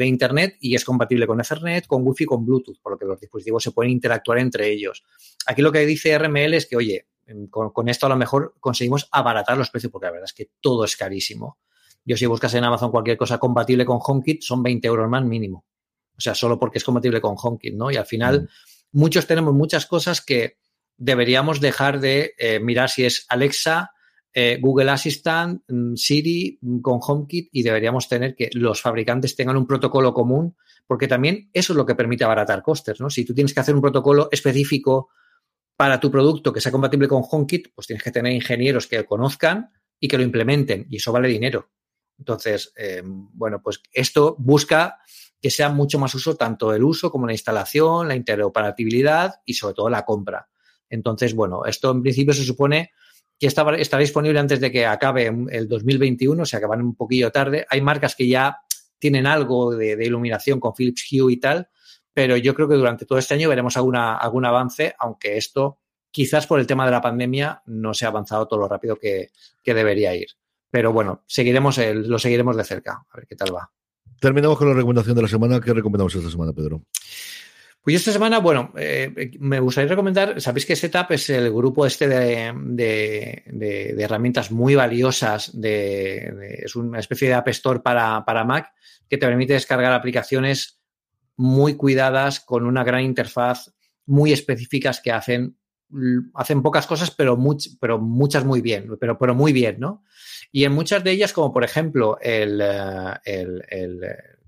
Internet 0.06 0.56
y 0.62 0.74
es 0.74 0.86
compatible 0.86 1.28
con 1.28 1.42
Ethernet, 1.42 1.88
con 1.88 2.08
Wi-Fi, 2.08 2.26
con 2.26 2.46
Bluetooth, 2.46 2.80
por 2.82 2.94
lo 2.94 2.98
que 2.98 3.06
los 3.06 3.20
dispositivos 3.20 3.62
se 3.62 3.72
pueden 3.72 3.92
interactuar 3.92 4.38
entre 4.40 4.70
ellos. 4.70 5.04
Aquí 5.46 5.62
lo 5.62 5.74
que 5.74 5.86
dice 5.86 6.18
RML 6.18 6.54
es 6.54 6.68
que, 6.68 6.78
oye, 6.78 7.08
con, 7.50 7.72
con, 7.72 7.90
esto 7.90 8.06
a 8.06 8.10
lo 8.10 8.16
mejor 8.16 8.56
conseguimos 8.62 9.10
abaratar 9.12 9.58
los 9.58 9.70
precios 9.70 9.92
porque 9.92 10.06
la 10.06 10.14
verdad 10.14 10.30
es 10.30 10.34
que 10.34 10.52
todo 10.62 10.86
es 10.86 10.96
carísimo. 10.96 11.58
Yo 12.08 12.16
si 12.16 12.26
buscas 12.26 12.54
en 12.54 12.64
Amazon 12.64 12.90
cualquier 12.90 13.18
cosa 13.18 13.38
compatible 13.38 13.84
con 13.84 14.00
HomeKit, 14.02 14.42
son 14.42 14.64
20 14.64 14.88
euros 14.88 15.10
más 15.10 15.26
mínimo. 15.26 15.66
O 16.18 16.22
sea, 16.22 16.34
solo 16.34 16.58
porque 16.58 16.78
es 16.78 16.84
compatible 16.86 17.20
con 17.20 17.36
HomeKit, 17.38 17.76
¿no? 17.76 17.92
Y 17.92 17.98
al 17.98 18.06
final, 18.06 18.44
mm. 18.44 18.98
muchos 18.98 19.28
tenemos 19.28 19.54
muchas 19.54 19.86
cosas 19.86 20.22
que 20.22 20.58
deberíamos 20.96 21.60
dejar 21.60 22.00
de 22.00 22.34
eh, 22.40 22.62
mirar 22.62 22.90
si 22.90 23.04
es 23.04 23.26
Alexa, 23.28 23.92
eh, 24.34 24.58
Google 24.62 24.90
Assistant, 24.90 25.62
mm, 25.68 25.96
Siri 25.96 26.58
mm, 26.62 26.80
con 26.80 27.00
HomeKit 27.06 27.50
y 27.52 27.62
deberíamos 27.62 28.08
tener 28.08 28.36
que 28.36 28.50
los 28.54 28.82
fabricantes 28.82 29.36
tengan 29.36 29.58
un 29.58 29.68
protocolo 29.68 30.14
común, 30.14 30.56
porque 30.88 31.10
también 31.10 31.50
eso 31.52 31.74
es 31.74 31.78
lo 31.78 31.86
que 31.86 31.96
permite 31.96 32.24
abaratar 32.24 32.64
costes, 32.64 33.02
¿no? 33.02 33.10
Si 33.10 33.26
tú 33.26 33.34
tienes 33.34 33.54
que 33.54 33.60
hacer 33.60 33.76
un 33.76 33.82
protocolo 33.82 34.30
específico 34.32 35.10
para 35.76 36.00
tu 36.00 36.10
producto 36.10 36.54
que 36.54 36.62
sea 36.62 36.72
compatible 36.72 37.10
con 37.10 37.24
HomeKit, 37.30 37.74
pues 37.76 37.86
tienes 37.86 38.02
que 38.02 38.12
tener 38.12 38.32
ingenieros 38.32 38.88
que 38.88 38.98
lo 38.98 39.06
conozcan 39.06 39.72
y 40.00 40.08
que 40.08 40.18
lo 40.18 40.24
implementen 40.24 40.88
y 40.90 40.96
eso 40.96 41.12
vale 41.12 41.28
dinero. 41.28 41.70
Entonces, 42.18 42.74
eh, 42.76 43.02
bueno, 43.06 43.62
pues 43.62 43.82
esto 43.94 44.36
busca 44.40 45.00
que 45.42 45.52
sea 45.52 45.70
mucho 45.70 46.00
más 46.00 46.14
uso 46.16 46.36
tanto 46.36 46.74
el 46.74 46.84
uso 46.84 47.12
como 47.12 47.28
la 47.28 47.34
instalación, 47.34 48.08
la 48.08 48.16
interoperabilidad 48.16 49.36
y 49.46 49.54
sobre 49.54 49.76
todo 49.76 49.90
la 49.90 50.04
compra. 50.04 50.50
Entonces, 50.90 51.36
bueno, 51.36 51.66
esto 51.66 51.92
en 51.92 52.02
principio 52.02 52.34
se 52.34 52.44
supone 52.44 52.92
que 53.40 53.48
está, 53.48 53.70
estará 53.76 54.02
disponible 54.02 54.40
antes 54.40 54.60
de 54.60 54.72
que 54.72 54.86
acabe 54.86 55.32
el 55.50 55.68
2021, 55.68 56.42
o 56.42 56.46
sea 56.46 56.60
que 56.60 56.66
van 56.66 56.82
un 56.82 56.96
poquillo 56.96 57.32
tarde. 57.32 57.66
Hay 57.70 57.82
marcas 57.82 58.16
que 58.16 58.28
ya 58.28 58.58
tienen 58.98 59.28
algo 59.28 59.76
de, 59.76 59.96
de 59.96 60.06
iluminación 60.06 60.60
con 60.60 60.74
Philips 60.74 61.06
Hue 61.12 61.34
y 61.34 61.38
tal, 61.38 61.70
pero 62.14 62.36
yo 62.36 62.56
creo 62.56 62.68
que 62.68 62.76
durante 62.76 63.06
todo 63.06 63.20
este 63.20 63.36
año 63.36 63.50
veremos 63.50 63.78
alguna, 63.78 64.18
algún 64.18 64.46
avance, 64.46 64.96
aunque 64.98 65.38
esto 65.38 65.80
quizás 66.10 66.48
por 66.48 66.60
el 66.60 66.66
tema 66.66 66.86
de 66.86 66.92
la 66.92 67.02
pandemia 67.02 67.62
no 67.68 67.94
se 67.94 68.06
ha 68.06 68.08
avanzado 68.08 68.48
todo 68.48 68.62
lo 68.62 68.68
rápido 68.68 68.96
que, 68.96 69.30
que 69.62 69.74
debería 69.76 70.16
ir. 70.16 70.30
Pero 70.70 70.92
bueno, 70.92 71.24
seguiremos 71.28 71.78
el, 71.78 72.08
lo 72.08 72.20
seguiremos 72.20 72.58
de 72.58 72.64
cerca, 72.64 73.06
a 73.10 73.18
ver 73.18 73.28
qué 73.28 73.36
tal 73.36 73.56
va. 73.56 73.72
Terminamos 74.20 74.58
con 74.58 74.68
la 74.68 74.74
recomendación 74.74 75.16
de 75.16 75.22
la 75.22 75.28
semana. 75.28 75.62
¿Qué 75.62 75.74
recomendamos 75.74 76.14
esta 76.16 76.30
semana, 76.30 76.54
Pedro? 76.54 76.84
Pues 77.82 77.96
esta 77.96 78.12
semana, 78.12 78.40
bueno, 78.40 78.74
eh, 78.76 79.32
me 79.40 79.62
gustaría 79.62 79.88
recomendar, 79.88 80.42
sabéis 80.42 80.66
que 80.66 80.76
Setup 80.76 81.10
es 81.12 81.30
el 81.30 81.54
grupo 81.54 81.86
este 81.86 82.10
de, 82.10 82.54
de, 82.66 83.44
de, 83.46 83.94
de 83.96 84.04
herramientas 84.04 84.52
muy 84.52 84.76
valiosas, 84.76 85.54
es 85.56 86.76
una 86.76 87.00
especie 87.00 87.30
de 87.30 87.36
App 87.36 87.48
Store 87.48 87.80
para, 87.80 88.26
para 88.26 88.44
Mac 88.44 88.74
que 89.10 89.18
te 89.18 89.26
permite 89.26 89.54
descargar 89.54 89.94
aplicaciones 89.94 90.82
muy 91.38 91.76
cuidadas, 91.76 92.42
con 92.42 92.66
una 92.66 92.84
gran 92.84 93.04
interfaz, 93.04 93.72
muy 94.06 94.34
específicas 94.34 95.00
que 95.00 95.14
hacen, 95.14 95.58
hacen 96.34 96.62
pocas 96.62 96.88
cosas, 96.88 97.12
pero, 97.12 97.38
pero 97.80 98.00
muchas 98.00 98.44
muy 98.46 98.62
bien, 98.62 98.98
pero, 99.00 99.18
pero 99.18 99.36
muy 99.36 99.54
bien, 99.54 99.80
¿no? 99.80 100.04
Y 100.52 100.64
en 100.64 100.74
muchas 100.74 101.04
de 101.04 101.12
ellas, 101.12 101.34
como 101.34 101.54
por 101.54 101.64
ejemplo 101.64 102.18
el, 102.22 102.62
eh, 102.62 103.14
el, 103.26 103.64
el 103.70 104.00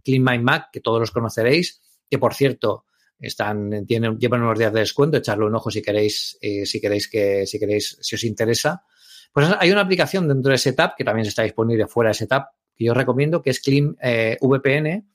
Clean 0.03 0.23
My 0.23 0.39
Mac, 0.39 0.69
que 0.71 0.81
todos 0.81 0.99
los 0.99 1.11
conoceréis, 1.11 1.81
que 2.09 2.17
por 2.17 2.33
cierto, 2.33 2.85
están, 3.19 3.85
tienen, 3.85 4.17
llevan 4.17 4.43
unos 4.43 4.57
días 4.57 4.73
de 4.73 4.79
descuento, 4.79 5.17
echarle 5.17 5.45
un 5.45 5.55
ojo 5.55 5.69
si 5.69 5.81
queréis, 5.81 6.37
eh, 6.41 6.65
si 6.65 6.79
queréis 6.79 7.09
que, 7.09 7.45
si 7.45 7.59
queréis, 7.59 7.97
si 8.01 8.15
os 8.15 8.23
interesa. 8.23 8.83
Pues 9.31 9.47
hay 9.59 9.71
una 9.71 9.81
aplicación 9.81 10.27
dentro 10.27 10.51
de 10.51 10.57
Setup, 10.57 10.95
que 10.97 11.03
también 11.03 11.27
está 11.27 11.43
disponible 11.43 11.87
fuera 11.87 12.09
de 12.09 12.15
Setup, 12.15 12.45
que 12.75 12.85
yo 12.85 12.93
recomiendo, 12.93 13.41
que 13.41 13.49
es 13.49 13.59
Clean 13.59 13.95
eh, 14.01 14.37
VPN, 14.41 15.07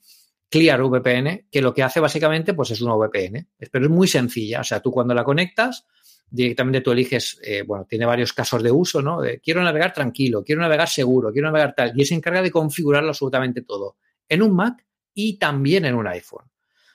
Clear 0.49 0.81
VPN, 0.83 1.47
que 1.51 1.61
lo 1.61 1.73
que 1.73 1.83
hace 1.83 1.99
básicamente 1.99 2.53
pues 2.53 2.71
es 2.71 2.81
una 2.81 2.95
VPN, 2.95 3.49
pero 3.71 3.85
es 3.85 3.91
muy 3.91 4.07
sencilla. 4.07 4.61
O 4.61 4.63
sea, 4.63 4.79
tú 4.79 4.91
cuando 4.91 5.13
la 5.13 5.23
conectas, 5.23 5.85
directamente 6.29 6.81
tú 6.81 6.91
eliges, 6.91 7.39
eh, 7.43 7.63
bueno, 7.63 7.85
tiene 7.87 8.05
varios 8.05 8.33
casos 8.33 8.61
de 8.61 8.71
uso, 8.71 9.01
¿no? 9.01 9.21
De 9.21 9.39
quiero 9.39 9.63
navegar 9.63 9.93
tranquilo, 9.93 10.43
quiero 10.43 10.61
navegar 10.61 10.89
seguro, 10.89 11.31
quiero 11.31 11.47
navegar 11.47 11.73
tal, 11.75 11.93
y 11.95 12.05
se 12.05 12.15
encarga 12.15 12.41
de 12.41 12.51
configurarlo 12.51 13.09
absolutamente 13.09 13.61
todo 13.61 13.97
en 14.27 14.41
un 14.41 14.55
Mac 14.55 14.85
y 15.13 15.37
también 15.37 15.85
en 15.85 15.95
un 15.95 16.07
iPhone. 16.07 16.45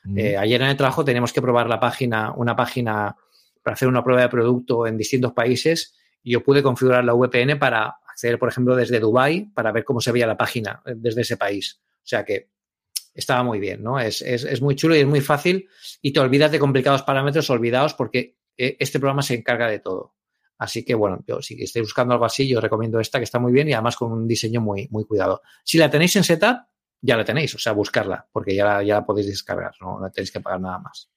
Mm. 0.04 0.18
Eh, 0.18 0.36
ayer 0.36 0.60
en 0.60 0.68
el 0.68 0.76
trabajo 0.76 1.04
tenemos 1.04 1.32
que 1.32 1.42
probar 1.42 1.68
la 1.68 1.80
página, 1.80 2.32
una 2.32 2.56
página 2.56 3.16
para 3.62 3.74
hacer 3.74 3.88
una 3.88 4.02
prueba 4.02 4.22
de 4.22 4.28
producto 4.28 4.86
en 4.86 4.96
distintos 4.96 5.32
países 5.32 5.94
y 6.22 6.32
yo 6.32 6.42
pude 6.42 6.62
configurar 6.62 7.04
la 7.04 7.14
VPN 7.14 7.58
para 7.58 7.96
acceder, 8.08 8.38
por 8.38 8.48
ejemplo, 8.48 8.76
desde 8.76 9.00
Dubai 9.00 9.50
para 9.54 9.72
ver 9.72 9.84
cómo 9.84 10.00
se 10.00 10.12
veía 10.12 10.26
la 10.26 10.36
página 10.36 10.82
eh, 10.84 10.94
desde 10.96 11.22
ese 11.22 11.36
país. 11.36 11.80
O 11.82 12.06
sea 12.10 12.24
que 12.24 12.48
estaba 13.14 13.42
muy 13.42 13.58
bien, 13.58 13.82
¿no? 13.82 13.98
Es, 13.98 14.22
es, 14.22 14.44
es, 14.44 14.62
muy 14.62 14.76
chulo 14.76 14.94
y 14.96 15.00
es 15.00 15.06
muy 15.06 15.20
fácil 15.20 15.68
y 16.00 16.12
te 16.12 16.20
olvidas 16.20 16.52
de 16.52 16.58
complicados 16.58 17.02
parámetros 17.02 17.50
olvidados 17.50 17.94
porque 17.94 18.36
este 18.78 18.98
programa 18.98 19.22
se 19.22 19.34
encarga 19.34 19.68
de 19.68 19.78
todo. 19.78 20.14
Así 20.58 20.84
que, 20.84 20.94
bueno, 20.94 21.24
yo 21.26 21.40
si 21.40 21.62
estáis 21.62 21.84
buscando 21.84 22.12
algo 22.12 22.26
así, 22.26 22.46
yo 22.46 22.60
recomiendo 22.60 23.00
esta 23.00 23.18
que 23.18 23.24
está 23.24 23.38
muy 23.38 23.52
bien 23.52 23.68
y 23.68 23.72
además 23.72 23.96
con 23.96 24.12
un 24.12 24.28
diseño 24.28 24.60
muy, 24.60 24.88
muy 24.90 25.06
cuidado. 25.06 25.40
Si 25.64 25.78
la 25.78 25.88
tenéis 25.88 26.16
en 26.16 26.24
setup, 26.24 26.58
ya 27.00 27.16
la 27.16 27.24
tenéis, 27.24 27.54
o 27.54 27.58
sea, 27.58 27.72
buscarla, 27.72 28.28
porque 28.30 28.54
ya, 28.54 28.82
ya 28.82 28.96
la 28.96 29.06
podéis 29.06 29.28
descargar, 29.28 29.72
no, 29.80 29.98
no 29.98 30.10
tenéis 30.10 30.30
que 30.30 30.40
pagar 30.40 30.60
nada 30.60 30.78
más. 30.78 31.10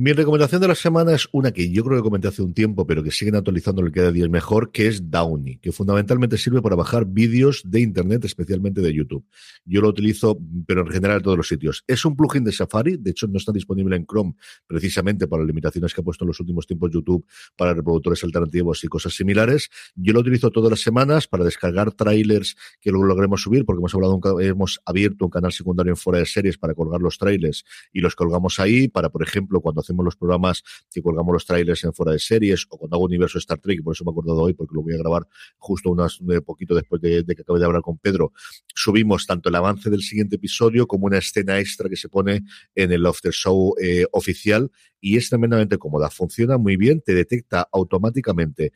Mi 0.00 0.12
recomendación 0.12 0.60
de 0.60 0.68
la 0.68 0.76
semana 0.76 1.12
es 1.12 1.28
una 1.32 1.50
que 1.50 1.72
yo 1.72 1.82
creo 1.82 1.96
que 1.96 2.04
comenté 2.04 2.28
hace 2.28 2.40
un 2.40 2.54
tiempo, 2.54 2.86
pero 2.86 3.02
que 3.02 3.10
siguen 3.10 3.34
actualizando 3.34 3.82
el 3.82 3.88
que 3.88 3.98
cada 3.98 4.12
día 4.12 4.26
es 4.26 4.30
mejor, 4.30 4.70
que 4.70 4.86
es 4.86 5.10
Downy, 5.10 5.56
que 5.56 5.72
fundamentalmente 5.72 6.38
sirve 6.38 6.62
para 6.62 6.76
bajar 6.76 7.04
vídeos 7.04 7.62
de 7.64 7.80
Internet, 7.80 8.24
especialmente 8.24 8.80
de 8.80 8.94
YouTube. 8.94 9.26
Yo 9.64 9.80
lo 9.80 9.88
utilizo, 9.88 10.38
pero 10.68 10.82
en 10.82 10.86
general 10.86 11.16
en 11.16 11.22
todos 11.24 11.36
los 11.36 11.48
sitios. 11.48 11.82
Es 11.88 12.04
un 12.04 12.14
plugin 12.14 12.44
de 12.44 12.52
Safari, 12.52 12.96
de 12.96 13.10
hecho 13.10 13.26
no 13.26 13.38
está 13.38 13.50
disponible 13.50 13.96
en 13.96 14.06
Chrome, 14.06 14.34
precisamente 14.68 15.26
por 15.26 15.40
las 15.40 15.48
limitaciones 15.48 15.92
que 15.92 16.00
ha 16.00 16.04
puesto 16.04 16.22
en 16.22 16.28
los 16.28 16.38
últimos 16.38 16.68
tiempos 16.68 16.92
YouTube 16.92 17.26
para 17.56 17.74
reproductores 17.74 18.22
alternativos 18.22 18.84
y 18.84 18.86
cosas 18.86 19.14
similares. 19.14 19.68
Yo 19.96 20.12
lo 20.12 20.20
utilizo 20.20 20.52
todas 20.52 20.70
las 20.70 20.80
semanas 20.80 21.26
para 21.26 21.42
descargar 21.42 21.90
trailers 21.90 22.54
que 22.80 22.92
luego 22.92 23.04
logremos 23.04 23.42
subir, 23.42 23.64
porque 23.64 23.80
hemos 23.80 23.96
hablado, 23.96 24.40
hemos 24.40 24.78
abierto 24.84 25.24
un 25.24 25.30
canal 25.32 25.50
secundario 25.50 25.90
en 25.90 25.96
fuera 25.96 26.20
de 26.20 26.26
series 26.26 26.56
para 26.56 26.72
colgar 26.74 27.00
los 27.00 27.18
trailers 27.18 27.64
y 27.92 27.98
los 27.98 28.14
colgamos 28.14 28.60
ahí, 28.60 28.86
para, 28.86 29.08
por 29.08 29.24
ejemplo, 29.24 29.60
cuando 29.60 29.87
hacemos 29.88 30.04
los 30.04 30.16
programas 30.16 30.62
que 30.90 31.02
colgamos 31.02 31.32
los 31.32 31.46
trailers 31.46 31.82
en 31.84 31.92
fuera 31.92 32.12
de 32.12 32.18
series 32.18 32.66
o 32.68 32.76
cuando 32.76 32.96
hago 32.96 33.04
universo 33.04 33.38
Star 33.38 33.58
Trek, 33.58 33.82
por 33.82 33.94
eso 33.94 34.04
me 34.04 34.10
he 34.10 34.12
acordado 34.12 34.42
hoy 34.42 34.54
porque 34.54 34.74
lo 34.74 34.82
voy 34.82 34.94
a 34.94 34.98
grabar 34.98 35.26
justo 35.56 35.90
unas 35.90 36.20
un 36.20 36.40
poquito 36.42 36.74
después 36.74 37.00
de, 37.00 37.22
de, 37.22 37.34
que 37.34 37.42
acabe 37.42 37.58
de 37.58 37.64
hablar 37.64 37.82
con 37.82 37.98
Pedro, 37.98 38.32
subimos 38.74 39.26
tanto 39.26 39.48
el 39.48 39.54
avance 39.54 39.90
del 39.90 40.02
siguiente 40.02 40.36
episodio 40.36 40.86
como 40.86 41.06
una 41.06 41.18
escena 41.18 41.58
extra 41.58 41.88
que 41.88 41.96
se 41.96 42.08
pone 42.08 42.42
en 42.74 42.92
el 42.92 43.06
after 43.06 43.32
show 43.32 43.74
eh, 43.80 44.06
oficial 44.12 44.70
y 45.00 45.16
es 45.16 45.28
tremendamente 45.28 45.78
cómoda. 45.78 46.10
Funciona 46.10 46.58
muy 46.58 46.76
bien, 46.76 47.00
te 47.00 47.14
detecta 47.14 47.68
automáticamente, 47.72 48.72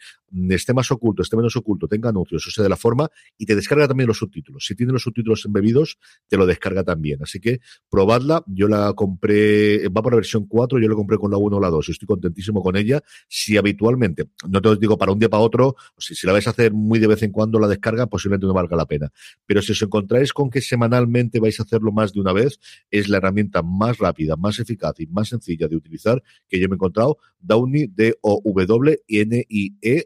esté 0.51 0.73
más 0.73 0.91
oculto, 0.91 1.23
esté 1.23 1.37
menos 1.37 1.57
oculto, 1.57 1.89
tenga 1.89 2.09
anuncios, 2.11 2.47
o 2.47 2.51
sea, 2.51 2.63
de 2.63 2.71
la 2.71 2.77
forma, 2.77 3.09
y 3.37 3.47
te 3.47 3.55
descarga 3.55 3.89
también 3.89 4.07
los 4.07 4.19
subtítulos. 4.19 4.65
Si 4.67 4.75
tiene 4.75 4.93
los 4.93 5.03
subtítulos 5.03 5.45
embebidos, 5.45 5.99
te 6.29 6.37
lo 6.37 6.47
descarga 6.47 6.85
también. 6.85 7.23
Así 7.23 7.41
que 7.41 7.61
probadla. 7.91 8.43
Yo 8.47 8.69
la 8.69 8.93
compré, 8.95 9.89
va 9.89 10.03
por 10.03 10.13
la 10.13 10.17
versión 10.17 10.47
4, 10.47 10.79
yo 10.79 10.89
la 10.89 10.95
compré 10.95 11.19
con 11.19 11.31
la 11.31 11.37
1 11.37 11.57
o 11.57 11.61
la 11.61 11.71
2 11.71 11.89
y 11.89 11.93
estoy 11.93 12.07
contentísimo 12.07 12.63
con 12.63 12.77
ella. 12.77 13.03
Si 13.29 13.57
habitualmente, 13.57 14.31
no 14.49 14.61
te 14.61 14.69
lo 14.69 14.77
digo 14.77 14.99
para 14.99 15.13
un 15.13 15.19
día 15.19 15.29
para 15.29 15.43
otro, 15.43 15.77
si 15.99 16.27
la 16.27 16.33
vais 16.33 16.47
a 16.47 16.51
hacer 16.51 16.73
muy 16.73 16.99
de 16.99 17.07
vez 17.07 17.23
en 17.23 17.33
cuando 17.33 17.59
la 17.59 17.69
descarga, 17.69 18.07
posiblemente 18.07 18.47
no 18.47 18.55
valga 18.55 18.77
la 18.77 18.87
pena. 18.87 19.11
Pero 19.47 19.63
si 19.63 19.73
os 19.73 19.83
encontráis 19.83 20.33
con 20.33 20.51
que 20.51 20.61
semanalmente 20.61 21.41
vais 21.41 21.59
a 21.61 21.63
hacerlo 21.63 21.93
más 21.93 22.13
de 22.13 22.21
una 22.21 22.33
vez, 22.33 22.59
es 22.91 23.09
la 23.09 23.19
herramienta 23.19 23.63
más 23.63 23.99
rápida, 23.99 24.37
más 24.37 24.59
eficaz 24.59 24.99
y 25.01 25.07
más 25.07 25.29
sencilla 25.29 25.69
de 25.69 25.77
utilizar 25.77 26.12
que 26.49 26.59
yo 26.61 26.69
me 26.69 26.75
he 26.75 26.77
encontrado. 26.77 27.19
Downey, 27.41 27.87
D-O-W-N-I-E, 27.89 28.27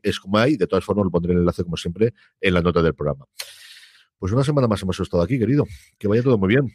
es 0.03 0.21
como 0.21 0.39
hay. 0.39 0.57
De 0.57 0.67
todas 0.67 0.85
formas, 0.85 1.05
lo 1.05 1.11
pondré 1.11 1.33
el 1.33 1.39
enlace, 1.41 1.65
como 1.65 1.77
siempre, 1.77 2.15
en 2.41 2.55
la 2.55 2.63
nota 2.63 2.83
del 2.83 2.95
programa. 2.95 3.27
Pues 4.19 4.33
una 4.33 4.45
semana 4.45 4.69
más 4.69 4.83
hemos 4.83 4.99
estado 5.01 5.23
aquí, 5.23 5.39
querido. 5.39 5.65
Que 5.99 6.09
vaya 6.09 6.23
todo 6.23 6.39
muy 6.39 6.49
bien. 6.49 6.73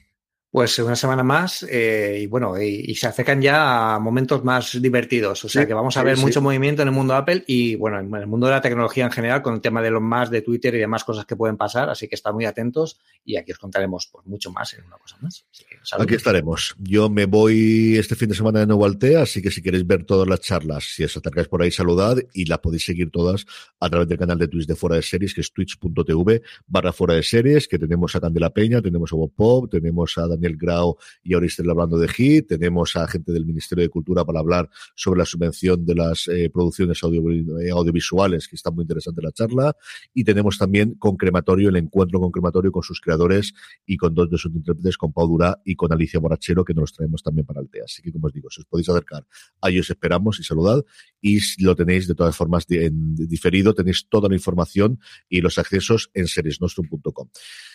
Pues 0.51 0.77
una 0.79 0.97
semana 0.97 1.23
más 1.23 1.63
eh, 1.63 2.19
y 2.23 2.27
bueno, 2.27 2.61
y, 2.61 2.83
y, 2.85 2.95
se 2.95 3.07
acercan 3.07 3.41
ya 3.41 3.95
a 3.95 3.99
momentos 3.99 4.43
más 4.43 4.81
divertidos. 4.81 5.45
O 5.45 5.47
sea 5.47 5.61
sí, 5.61 5.67
que 5.67 5.73
vamos 5.73 5.95
a 5.95 6.03
ver 6.03 6.17
sí, 6.17 6.23
mucho 6.23 6.41
sí. 6.41 6.43
movimiento 6.43 6.81
en 6.81 6.89
el 6.89 6.93
mundo 6.93 7.13
de 7.13 7.19
Apple 7.19 7.43
y 7.47 7.75
bueno, 7.75 7.99
en 7.99 8.13
el 8.13 8.27
mundo 8.27 8.47
de 8.47 8.51
la 8.51 8.59
tecnología 8.59 9.05
en 9.05 9.11
general 9.11 9.41
con 9.41 9.53
el 9.53 9.61
tema 9.61 9.81
de 9.81 9.91
los 9.91 10.01
más 10.01 10.29
de 10.29 10.41
Twitter 10.41 10.75
y 10.75 10.79
demás 10.79 11.05
cosas 11.05 11.25
que 11.25 11.37
pueden 11.37 11.55
pasar. 11.55 11.89
Así 11.89 12.09
que 12.09 12.15
estad 12.15 12.33
muy 12.33 12.43
atentos 12.43 12.99
y 13.23 13.37
aquí 13.37 13.53
os 13.53 13.59
contaremos 13.59 14.09
pues, 14.11 14.25
mucho 14.25 14.51
más 14.51 14.73
en 14.73 14.83
una 14.83 14.97
cosa 14.97 15.15
más. 15.21 15.45
Que, 15.57 15.77
aquí 15.97 16.15
estaremos. 16.15 16.75
Yo 16.79 17.09
me 17.09 17.27
voy 17.27 17.95
este 17.97 18.15
fin 18.15 18.27
de 18.27 18.35
semana 18.35 18.59
de 18.59 18.67
nuevo 18.67 18.83
al 18.83 18.97
TEA, 18.97 19.21
así 19.21 19.41
que 19.41 19.51
si 19.51 19.61
queréis 19.61 19.87
ver 19.87 20.03
todas 20.03 20.27
las 20.27 20.41
charlas, 20.41 20.83
si 20.83 21.05
os 21.05 21.15
acercáis 21.15 21.47
por 21.47 21.61
ahí, 21.61 21.71
saludad 21.71 22.17
y 22.33 22.43
las 22.43 22.59
podéis 22.59 22.83
seguir 22.83 23.09
todas 23.09 23.45
a 23.79 23.89
través 23.89 24.09
del 24.09 24.17
canal 24.17 24.37
de 24.37 24.49
Twitch 24.49 24.67
de 24.67 24.75
Fuera 24.75 24.97
de 24.97 25.01
Series, 25.01 25.33
que 25.33 25.39
es 25.39 25.53
twitch.tv 25.53 26.41
barra 26.67 26.91
Fuera 26.91 27.13
de 27.13 27.23
Series, 27.23 27.69
que 27.69 27.79
tenemos 27.79 28.13
a 28.17 28.19
Candela 28.19 28.49
Peña, 28.49 28.81
tenemos 28.81 29.13
a 29.13 29.15
Bob 29.15 29.31
Pop, 29.33 29.71
tenemos 29.71 30.17
a 30.17 30.27
Daniel 30.41 30.57
Grau 30.57 30.97
y 31.23 31.35
estén 31.45 31.69
hablando 31.69 31.97
de 31.97 32.07
HIT. 32.07 32.47
Tenemos 32.47 32.95
a 32.95 33.07
gente 33.07 33.31
del 33.31 33.45
Ministerio 33.45 33.83
de 33.83 33.89
Cultura 33.89 34.25
para 34.25 34.39
hablar 34.39 34.69
sobre 34.95 35.19
la 35.19 35.25
subvención 35.25 35.85
de 35.85 35.95
las 35.95 36.27
eh, 36.27 36.49
producciones 36.49 37.03
audio, 37.03 37.21
eh, 37.59 37.69
audiovisuales, 37.71 38.47
que 38.47 38.55
está 38.55 38.71
muy 38.71 38.83
interesante 38.83 39.21
la 39.21 39.31
charla. 39.31 39.75
Y 40.13 40.23
tenemos 40.23 40.57
también 40.57 40.95
con 40.95 41.15
Crematorio, 41.15 41.69
el 41.69 41.75
encuentro 41.75 42.19
con 42.19 42.31
Crematorio 42.31 42.71
con 42.71 42.83
sus 42.83 42.99
creadores 42.99 43.53
y 43.85 43.97
con 43.97 44.13
dos 44.13 44.29
de 44.29 44.37
sus 44.37 44.53
intérpretes, 44.53 44.97
con 44.97 45.13
Pau 45.13 45.27
Durá 45.27 45.59
y 45.63 45.75
con 45.75 45.93
Alicia 45.93 46.19
Borachero, 46.19 46.65
que 46.65 46.73
nos 46.73 46.93
traemos 46.93 47.21
también 47.21 47.45
para 47.45 47.61
el 47.61 47.69
TEA. 47.69 47.83
Así 47.85 48.01
que, 48.01 48.11
como 48.11 48.27
os 48.27 48.33
digo, 48.33 48.49
si 48.49 48.61
os 48.61 48.65
podéis 48.65 48.89
acercar, 48.89 49.25
ahí 49.61 49.79
os 49.79 49.89
esperamos 49.89 50.39
y 50.39 50.43
saludad. 50.43 50.83
Y 51.21 51.39
lo 51.63 51.75
tenéis 51.75 52.07
de 52.07 52.15
todas 52.15 52.35
formas 52.35 52.65
en 52.69 53.15
diferido, 53.15 53.73
tenéis 53.73 54.07
toda 54.09 54.27
la 54.29 54.35
información 54.35 54.99
y 55.29 55.41
los 55.41 55.57
accesos 55.57 56.09
en 56.13 56.27
seriesnostrum.com. 56.27 57.29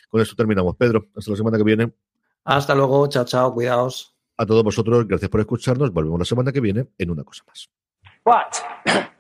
Con 0.09 0.21
esto 0.21 0.35
terminamos. 0.35 0.77
Pedro, 0.77 1.09
hasta 1.15 1.31
la 1.31 1.37
semana 1.37 1.59
que 1.59 1.65
viene. 1.65 1.93
Hasta 2.47 2.77
luego, 2.77 3.09
chao, 3.09 3.25
chao, 3.25 3.53
cuidaos. 3.53 4.15
A 4.37 4.47
todos 4.47 4.63
vosotros, 4.63 5.07
gracias 5.09 5.29
por 5.29 5.41
escucharnos. 5.41 5.93
Volvemos 5.93 6.21
la 6.21 6.25
semana 6.25 6.53
que 6.53 6.61
viene 6.61 6.87
en 6.97 7.11
una 7.11 7.25
cosa 7.25 7.43
más. 7.45 7.69
But 8.25 8.63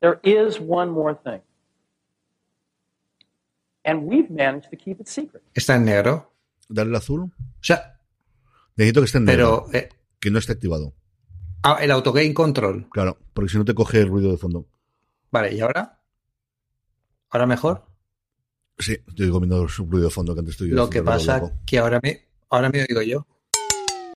there 0.00 0.18
is 0.24 0.58
one 0.60 0.90
more 0.90 1.14
thing. 1.14 1.40
And 3.84 4.08
we've 4.08 4.28
managed 4.30 4.68
to 4.70 4.76
keep 4.76 5.00
it 5.00 5.06
secret. 5.06 5.44
¿Está 5.54 5.76
en 5.76 5.84
negro? 5.84 6.34
Dale 6.68 6.90
el 6.90 6.96
azul. 6.96 7.22
O 7.22 7.30
sea, 7.62 8.00
necesito 8.74 9.00
que 9.00 9.06
esté 9.06 9.18
en 9.18 9.24
negro. 9.24 9.66
Pero, 9.70 9.84
eh, 9.84 9.88
que 10.18 10.32
no 10.32 10.40
esté 10.40 10.52
activado. 10.54 10.94
Ah, 11.62 11.78
el 11.80 11.92
autogame 11.92 12.34
control. 12.34 12.88
Claro, 12.90 13.18
porque 13.32 13.50
si 13.50 13.58
no 13.58 13.64
te 13.64 13.74
coge 13.74 14.00
el 14.00 14.08
ruido 14.08 14.32
de 14.32 14.38
fondo. 14.38 14.66
Vale, 15.30 15.54
¿y 15.54 15.60
ahora? 15.60 16.00
¿Ahora 17.30 17.46
mejor? 17.46 17.87
Sí, 18.78 18.96
estoy 19.06 19.30
comiendo 19.30 19.68
su 19.68 19.86
ruido 19.86 20.06
de 20.06 20.10
fondo 20.10 20.34
que 20.34 20.40
antes 20.40 20.54
estoy 20.54 20.68
Lo 20.68 20.88
que 20.88 21.02
pasa 21.02 21.42
que 21.66 21.78
ahora 21.78 22.00
me, 22.02 22.28
ahora 22.48 22.70
me 22.70 22.86
oigo 22.88 23.02
yo. 23.02 23.26